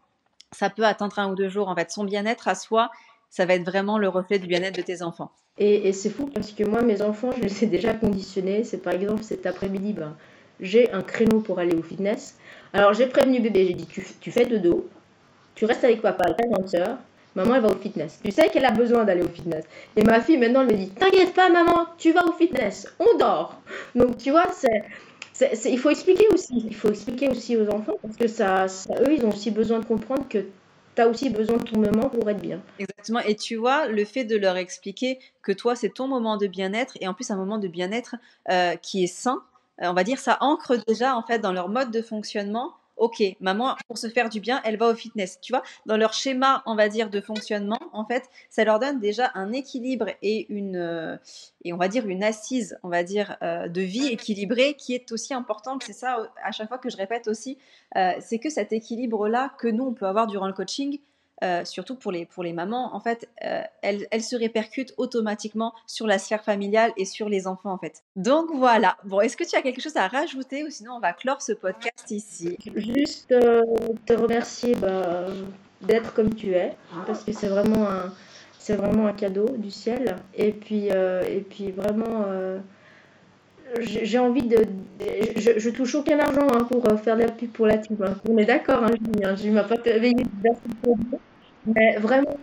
ça 0.52 0.70
peut 0.70 0.84
atteindre 0.84 1.18
un 1.18 1.30
ou 1.30 1.34
deux 1.34 1.48
jours 1.48 1.68
en 1.68 1.74
fait. 1.74 1.90
Son 1.90 2.04
bien-être 2.04 2.46
à 2.46 2.54
soi 2.54 2.90
ça 3.32 3.46
va 3.46 3.54
être 3.54 3.64
vraiment 3.64 3.96
le 3.96 4.08
reflet 4.08 4.38
du 4.38 4.46
bien-être 4.46 4.76
de 4.76 4.82
tes 4.82 5.00
enfants. 5.00 5.32
Et, 5.56 5.90
c'est 5.94 6.10
fou 6.10 6.26
parce 6.26 6.52
que 6.52 6.64
moi, 6.64 6.82
mes 6.82 7.00
enfants, 7.00 7.30
je 7.34 7.42
les 7.42 7.64
ai 7.64 7.66
déjà 7.66 7.94
conditionnés. 7.94 8.62
C'est 8.62 8.82
par 8.82 8.92
exemple 8.92 9.22
cet 9.22 9.46
après-midi, 9.46 9.94
ben, 9.94 10.14
j'ai 10.60 10.92
un 10.92 11.00
créneau 11.00 11.40
pour 11.40 11.58
aller 11.58 11.74
au 11.74 11.82
fitness. 11.82 12.36
Alors 12.74 12.92
j'ai 12.92 13.06
prévenu 13.06 13.40
bébé, 13.40 13.66
j'ai 13.66 13.74
dit 13.74 13.86
tu, 13.86 14.04
tu, 14.20 14.30
fais 14.30 14.44
de 14.44 14.58
dos, 14.58 14.86
tu 15.54 15.64
restes 15.64 15.82
avec 15.82 16.02
papa 16.02 16.24
à 16.28 16.34
40 16.34 16.74
heures, 16.74 16.98
maman 17.34 17.54
elle 17.54 17.62
va 17.62 17.68
au 17.68 17.76
fitness. 17.76 18.20
Tu 18.22 18.30
sais 18.30 18.48
qu'elle 18.50 18.66
a 18.66 18.70
besoin 18.70 19.04
d'aller 19.04 19.22
au 19.22 19.28
fitness. 19.28 19.64
Et 19.96 20.04
ma 20.04 20.20
fille 20.20 20.36
maintenant 20.36 20.60
elle 20.60 20.76
me 20.76 20.78
dit 20.78 20.90
t'inquiète 20.90 21.32
pas 21.32 21.48
maman, 21.48 21.86
tu 21.96 22.12
vas 22.12 22.26
au 22.26 22.32
fitness, 22.32 22.86
on 22.98 23.16
dort. 23.16 23.60
Donc 23.94 24.18
tu 24.18 24.30
vois, 24.30 24.46
c'est, 24.52 25.70
il 25.70 25.78
faut 25.78 25.90
expliquer 25.90 26.28
aussi, 26.34 26.64
il 26.66 26.74
faut 26.74 26.90
expliquer 26.90 27.30
aussi 27.30 27.56
aux 27.56 27.68
enfants 27.70 27.96
parce 28.02 28.16
que 28.16 28.28
ça, 28.28 28.68
ça, 28.68 28.94
eux 29.00 29.14
ils 29.14 29.24
ont 29.24 29.30
aussi 29.30 29.50
besoin 29.50 29.78
de 29.78 29.86
comprendre 29.86 30.28
que 30.28 30.44
tu 30.94 31.02
as 31.02 31.08
aussi 31.08 31.30
besoin 31.30 31.56
de 31.56 31.64
ton 31.64 31.80
moment 31.80 32.08
pour 32.08 32.28
être 32.28 32.40
bien. 32.40 32.60
Exactement. 32.78 33.20
Et 33.20 33.36
tu 33.36 33.56
vois, 33.56 33.86
le 33.86 34.04
fait 34.04 34.24
de 34.24 34.36
leur 34.36 34.56
expliquer 34.56 35.18
que 35.42 35.52
toi, 35.52 35.74
c'est 35.74 35.90
ton 35.90 36.08
moment 36.08 36.36
de 36.36 36.46
bien-être 36.46 36.96
et 37.00 37.08
en 37.08 37.14
plus 37.14 37.30
un 37.30 37.36
moment 37.36 37.58
de 37.58 37.68
bien-être 37.68 38.16
euh, 38.50 38.76
qui 38.76 39.04
est 39.04 39.08
sain, 39.08 39.42
euh, 39.82 39.86
on 39.88 39.94
va 39.94 40.04
dire, 40.04 40.18
ça 40.18 40.38
ancre 40.40 40.76
déjà 40.86 41.16
en 41.16 41.22
fait 41.22 41.38
dans 41.38 41.52
leur 41.52 41.68
mode 41.68 41.90
de 41.90 42.02
fonctionnement 42.02 42.74
ok, 42.96 43.22
maman, 43.40 43.76
pour 43.88 43.98
se 43.98 44.08
faire 44.08 44.28
du 44.28 44.40
bien, 44.40 44.60
elle 44.64 44.76
va 44.76 44.88
au 44.88 44.94
fitness. 44.94 45.40
Tu 45.40 45.52
vois, 45.52 45.62
dans 45.86 45.96
leur 45.96 46.12
schéma, 46.12 46.62
on 46.66 46.74
va 46.74 46.88
dire, 46.88 47.10
de 47.10 47.20
fonctionnement, 47.20 47.80
en 47.92 48.04
fait, 48.04 48.28
ça 48.50 48.64
leur 48.64 48.78
donne 48.78 49.00
déjà 49.00 49.30
un 49.34 49.52
équilibre 49.52 50.06
et 50.22 50.46
une, 50.52 50.76
euh, 50.76 51.16
et 51.64 51.72
on 51.72 51.76
va 51.76 51.88
dire 51.88 52.06
une 52.06 52.22
assise, 52.22 52.78
on 52.82 52.88
va 52.88 53.02
dire, 53.02 53.36
euh, 53.42 53.68
de 53.68 53.80
vie 53.80 54.06
équilibrée 54.06 54.74
qui 54.74 54.94
est 54.94 55.10
aussi 55.12 55.34
importante. 55.34 55.82
C'est 55.84 55.92
ça, 55.92 56.32
à 56.44 56.52
chaque 56.52 56.68
fois 56.68 56.78
que 56.78 56.90
je 56.90 56.96
répète 56.96 57.28
aussi, 57.28 57.58
euh, 57.96 58.12
c'est 58.20 58.38
que 58.38 58.50
cet 58.50 58.72
équilibre-là 58.72 59.52
que 59.58 59.68
nous, 59.68 59.84
on 59.84 59.94
peut 59.94 60.06
avoir 60.06 60.26
durant 60.26 60.46
le 60.46 60.52
coaching, 60.52 60.98
euh, 61.42 61.64
surtout 61.64 61.96
pour 61.96 62.12
les, 62.12 62.24
pour 62.24 62.44
les 62.44 62.52
mamans, 62.52 62.94
en 62.94 63.00
fait, 63.00 63.28
euh, 63.44 63.62
elle, 63.82 64.22
se 64.22 64.36
répercute 64.36 64.94
automatiquement 64.96 65.74
sur 65.86 66.06
la 66.06 66.18
sphère 66.18 66.44
familiale 66.44 66.92
et 66.96 67.04
sur 67.04 67.28
les 67.28 67.48
enfants, 67.48 67.72
en 67.72 67.78
fait. 67.78 68.02
Donc 68.14 68.50
voilà. 68.54 68.96
Bon, 69.04 69.20
est-ce 69.20 69.36
que 69.36 69.42
tu 69.42 69.56
as 69.56 69.62
quelque 69.62 69.80
chose 69.80 69.96
à 69.96 70.06
rajouter 70.06 70.62
ou 70.62 70.70
sinon 70.70 70.92
on 70.92 71.00
va 71.00 71.12
clore 71.12 71.42
ce 71.42 71.52
podcast 71.52 72.10
ici? 72.10 72.56
Juste 72.76 73.32
euh, 73.32 73.62
te 74.06 74.12
remercier 74.12 74.76
bah, 74.76 75.26
d'être 75.80 76.14
comme 76.14 76.32
tu 76.32 76.54
es, 76.54 76.76
parce 77.06 77.24
que 77.24 77.32
c'est 77.32 77.48
vraiment 77.48 77.88
un, 77.88 78.12
c'est 78.60 78.76
vraiment 78.76 79.08
un 79.08 79.12
cadeau 79.12 79.48
du 79.56 79.72
ciel. 79.72 80.16
Et 80.36 80.52
puis, 80.52 80.86
et 80.86 81.44
puis 81.48 81.72
vraiment 81.72 82.24
j'ai 83.80 84.18
envie 84.18 84.46
de. 84.46 84.58
Je, 85.36 85.58
je, 85.58 85.70
touche 85.70 85.94
aucun 85.96 86.18
argent 86.20 86.46
hein, 86.52 86.64
pour 86.70 86.84
faire 87.00 87.16
de 87.16 87.22
la 87.22 87.32
pub 87.32 87.50
pour 87.50 87.66
la 87.66 87.78
team. 87.78 87.96
On 88.28 88.36
est 88.36 88.44
d'accord, 88.44 88.84
hein, 88.84 88.90
je 89.34 89.48
ne 89.48 89.54
m'ai 89.54 89.62
pas 89.62 89.74
réveillé 89.82 90.24
mais 91.66 91.96
vraiment, 91.96 92.36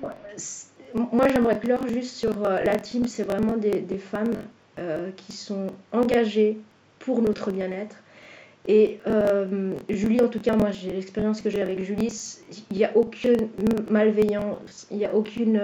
moi 0.94 1.28
j'aimerais 1.28 1.60
clore 1.60 1.88
juste 1.88 2.16
sur 2.16 2.46
euh, 2.46 2.64
la 2.64 2.78
team, 2.78 3.08
c'est 3.08 3.24
vraiment 3.24 3.58
des, 3.58 3.82
des 3.82 3.98
femmes 3.98 4.34
euh, 4.80 5.12
qui 5.16 5.34
sont 5.34 5.68
engagées 5.92 6.58
pour 7.00 7.22
notre 7.22 7.52
bien-être. 7.52 7.98
Et 8.68 9.00
euh, 9.08 9.74
Julie, 9.90 10.22
en 10.22 10.28
tout 10.28 10.40
cas, 10.40 10.56
moi 10.56 10.72
j'ai 10.72 10.92
l'expérience 10.92 11.42
que 11.42 11.50
j'ai 11.50 11.62
avec 11.62 11.82
Julie, 11.84 12.14
il 12.72 12.78
n'y 12.78 12.86
a 12.86 12.96
aucune 12.96 13.50
malveillance, 13.90 14.88
il 14.92 14.98
n'y 14.98 15.06
a, 15.06 15.16
aucune, 15.16 15.64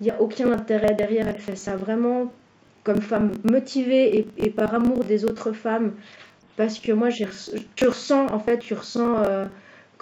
y 0.00 0.10
a 0.10 0.20
aucun 0.20 0.50
intérêt 0.52 0.94
derrière. 0.94 1.28
Elle 1.28 1.40
fait 1.40 1.56
ça 1.56 1.76
vraiment 1.76 2.32
comme 2.84 3.00
femme 3.00 3.32
motivée 3.44 4.18
et, 4.18 4.26
et 4.38 4.50
par 4.50 4.74
amour 4.74 5.04
des 5.04 5.24
autres 5.24 5.52
femmes. 5.52 5.92
Parce 6.56 6.78
que 6.78 6.92
moi, 6.92 7.08
tu 7.10 7.86
ressens, 7.86 8.26
en 8.26 8.38
fait, 8.38 8.58
tu 8.58 8.74
ressens 8.74 9.16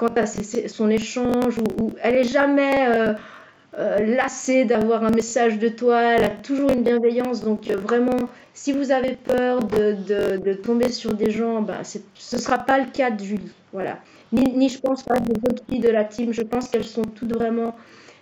quant 0.00 0.14
à 0.16 0.24
son 0.24 0.88
échange, 0.88 1.58
où, 1.58 1.92
elle 2.02 2.16
est 2.16 2.24
jamais 2.24 2.88
euh, 2.88 3.12
euh, 3.78 4.16
lassée 4.16 4.64
d'avoir 4.64 5.04
un 5.04 5.10
message 5.10 5.58
de 5.58 5.68
toi, 5.68 6.00
elle 6.00 6.24
a 6.24 6.30
toujours 6.30 6.70
une 6.70 6.82
bienveillance. 6.82 7.44
Donc 7.44 7.68
euh, 7.70 7.76
vraiment, 7.76 8.16
si 8.54 8.72
vous 8.72 8.92
avez 8.92 9.14
peur 9.14 9.62
de, 9.62 10.38
de, 10.38 10.52
tomber 10.54 10.88
sur 10.90 11.12
des 11.12 11.30
gens, 11.30 11.60
bah, 11.60 11.82
ce 11.84 11.98
ne 11.98 12.40
sera 12.40 12.56
pas 12.56 12.78
le 12.78 12.86
cas 12.86 13.10
de 13.10 13.22
Julie. 13.22 13.52
Voilà. 13.74 13.98
Ni, 14.32 14.50
ni 14.56 14.70
je 14.70 14.80
pense 14.80 15.02
pas 15.02 15.20
des 15.20 15.34
autres 15.34 15.62
filles 15.68 15.80
de 15.80 15.90
la 15.90 16.04
team, 16.04 16.32
je 16.32 16.42
pense 16.42 16.68
qu'elles 16.68 16.84
sont 16.84 17.04
toutes 17.04 17.34
vraiment 17.34 17.76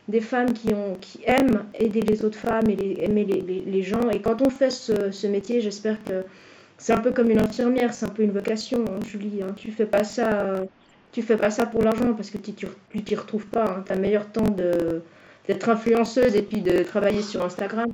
des 0.09 0.21
femmes 0.21 0.53
qui, 0.55 0.75
ont, 0.75 0.97
qui 1.01 1.21
aiment 1.27 1.63
aider 1.75 2.01
les 2.01 2.25
autres 2.25 2.39
femmes 2.39 2.69
et 2.71 3.05
aimer 3.05 3.25
les, 3.25 3.41
les, 3.41 3.61
les 3.61 3.83
gens. 3.85 4.11
Et 4.11 4.21
quand 4.21 4.43
on 4.45 4.51
fait 4.51 4.71
ce, 4.71 5.13
ce 5.13 5.29
métier, 5.29 5.61
j'espère 5.61 6.03
que 6.03 6.25
c'est 6.77 6.93
un 6.93 7.01
peu 7.01 7.13
comme 7.13 7.31
une 7.31 7.39
infirmière, 7.39 7.95
c'est 7.95 8.07
un 8.07 8.11
peu 8.11 8.25
une 8.25 8.33
vocation, 8.33 8.85
hein, 8.89 8.99
Julie. 9.07 9.43
Hein. 9.45 9.53
Tu 9.57 9.71
fais 9.71 9.87
pas 9.87 10.03
ça 10.03 10.57
tu 11.13 11.23
fais 11.23 11.37
pas 11.37 11.51
ça 11.51 11.67
pour 11.67 11.83
l'argent 11.83 12.13
parce 12.15 12.31
que 12.31 12.39
tu 12.39 12.53
ne 12.95 13.01
t'y 13.01 13.15
retrouves 13.15 13.47
pas. 13.47 13.65
Hein. 13.65 13.85
Tu 13.87 13.93
as 13.93 13.97
meilleur 13.97 14.27
temps 14.27 14.49
de 14.49 15.03
d'être 15.49 15.71
influenceuse 15.71 16.37
et 16.37 16.43
puis 16.43 16.61
de 16.61 16.83
travailler 16.83 17.23
sur 17.23 17.43
Instagram. 17.43 17.89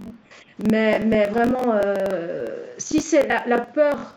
Mais, 0.70 0.98
mais 0.98 1.26
vraiment, 1.26 1.74
euh, 1.74 2.46
si 2.78 3.00
c'est 3.00 3.28
la, 3.28 3.60
peur 3.60 4.16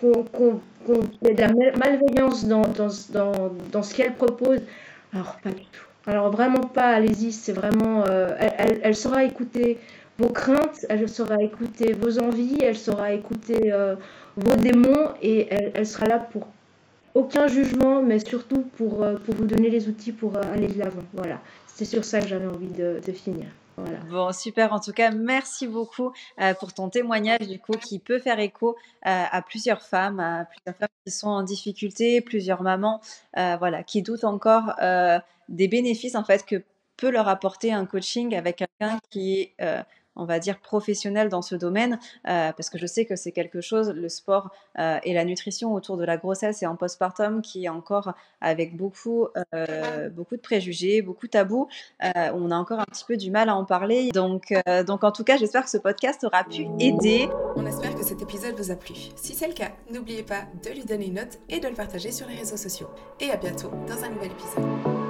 qu'on 0.00 0.24
qu 0.24 1.28
ait 1.28 1.34
de 1.34 1.40
la 1.40 1.52
malveillance 1.76 2.46
dans, 2.46 2.62
dans, 2.62 2.88
dans, 3.10 3.52
dans 3.70 3.82
ce 3.82 3.94
qu'elle 3.94 4.14
propose, 4.14 4.60
alors 5.12 5.36
pas 5.42 5.50
du 5.50 5.62
tout. 5.62 5.86
Alors 6.06 6.30
vraiment 6.30 6.60
pas, 6.62 6.88
allez-y, 6.88 7.32
c'est 7.32 7.52
vraiment... 7.52 8.04
Euh, 8.08 8.34
elle, 8.38 8.80
elle, 8.82 8.96
saura 8.96 9.24
écouter 9.24 9.78
vos 10.18 10.28
craintes, 10.28 10.84
elle 10.88 11.08
saura 11.08 11.42
écouter 11.42 11.92
vos 11.92 12.18
envies, 12.18 12.58
elle 12.62 12.76
saura 12.76 13.12
écouter 13.12 13.72
euh, 13.72 13.94
vos 14.36 14.56
démons 14.56 15.10
et 15.22 15.46
elle, 15.50 15.70
elle 15.74 15.86
sera 15.86 16.06
là 16.06 16.18
pour 16.18 16.48
aucun 17.14 17.46
jugement, 17.46 18.02
mais 18.02 18.18
surtout 18.18 18.62
pour, 18.76 19.02
euh, 19.02 19.16
pour 19.16 19.34
vous 19.34 19.46
donner 19.46 19.70
les 19.70 19.88
outils 19.88 20.12
pour 20.12 20.36
euh, 20.36 20.42
aller 20.52 20.66
de 20.66 20.78
l'avant. 20.78 21.02
Voilà, 21.12 21.40
c'est 21.66 21.84
sur 21.84 22.04
ça 22.04 22.20
que 22.20 22.26
j'avais 22.26 22.46
envie 22.46 22.68
de, 22.68 23.00
finir. 23.12 23.46
Voilà. 23.76 23.98
Bon, 24.10 24.32
super. 24.32 24.72
En 24.72 24.80
tout 24.80 24.92
cas, 24.92 25.10
merci 25.10 25.66
beaucoup 25.66 26.12
euh, 26.40 26.54
pour 26.54 26.72
ton 26.72 26.90
témoignage, 26.90 27.48
du 27.48 27.58
coup, 27.58 27.72
qui 27.72 27.98
peut 27.98 28.18
faire 28.18 28.38
écho 28.38 28.76
à 29.02 29.42
plusieurs 29.42 29.82
femmes, 29.82 30.20
à 30.20 30.44
plusieurs 30.44 30.76
femmes 30.76 30.88
qui 31.04 31.12
sont 31.12 31.28
en 31.28 31.42
difficulté, 31.42 32.20
plusieurs 32.20 32.62
mamans, 32.62 33.00
voilà, 33.34 33.82
qui 33.82 34.02
doutent 34.02 34.24
encore 34.24 34.74
des 35.48 35.68
bénéfices, 35.68 36.14
en 36.14 36.24
fait, 36.24 36.46
que 36.46 36.62
peut 36.96 37.10
leur 37.10 37.26
apporter 37.26 37.72
un 37.72 37.84
coaching 37.84 38.36
avec 38.36 38.56
quelqu'un 38.56 38.98
qui 39.10 39.40
est 39.40 39.84
on 40.16 40.24
va 40.24 40.38
dire, 40.38 40.58
professionnel 40.60 41.28
dans 41.28 41.42
ce 41.42 41.54
domaine, 41.54 41.98
euh, 42.28 42.52
parce 42.52 42.70
que 42.70 42.78
je 42.78 42.86
sais 42.86 43.04
que 43.04 43.16
c'est 43.16 43.32
quelque 43.32 43.60
chose, 43.60 43.90
le 43.90 44.08
sport 44.08 44.50
euh, 44.78 44.98
et 45.02 45.12
la 45.12 45.24
nutrition 45.24 45.74
autour 45.74 45.96
de 45.96 46.04
la 46.04 46.16
grossesse 46.16 46.62
et 46.62 46.66
en 46.66 46.76
postpartum, 46.76 47.42
qui 47.42 47.64
est 47.64 47.68
encore 47.68 48.12
avec 48.40 48.76
beaucoup, 48.76 49.28
euh, 49.54 50.08
beaucoup 50.10 50.36
de 50.36 50.40
préjugés, 50.40 51.02
beaucoup 51.02 51.26
de 51.26 51.32
tabous. 51.32 51.68
on 52.00 52.50
a 52.50 52.56
encore 52.56 52.80
un 52.80 52.84
petit 52.84 53.04
peu 53.04 53.16
du 53.16 53.30
mal 53.30 53.48
à 53.48 53.56
en 53.56 53.64
parler. 53.64 54.10
Donc, 54.12 54.52
donc 54.86 55.04
en 55.04 55.12
tout 55.12 55.24
cas, 55.24 55.36
j'espère 55.36 55.64
que 55.64 55.70
ce 55.70 55.78
podcast 55.78 56.24
aura 56.24 56.44
pu 56.44 56.66
aider. 56.78 57.28
On 57.56 57.66
espère 57.66 57.94
que 57.94 58.04
cet 58.04 58.22
épisode 58.22 58.54
vous 58.56 58.70
a 58.70 58.76
plu. 58.76 58.94
Si 59.16 59.34
c'est 59.34 59.48
le 59.48 59.54
cas, 59.54 59.70
n'oubliez 59.90 60.22
pas 60.22 60.44
de 60.62 60.70
lui 60.70 60.84
donner 60.84 61.06
une 61.06 61.14
note 61.14 61.38
et 61.48 61.60
de 61.60 61.68
le 61.68 61.74
partager 61.74 62.12
sur 62.12 62.26
les 62.26 62.36
réseaux 62.36 62.56
sociaux. 62.56 62.88
Et 63.20 63.30
à 63.30 63.36
bientôt 63.36 63.70
dans 63.88 64.04
un 64.04 64.10
nouvel 64.10 64.30
épisode. 64.30 65.03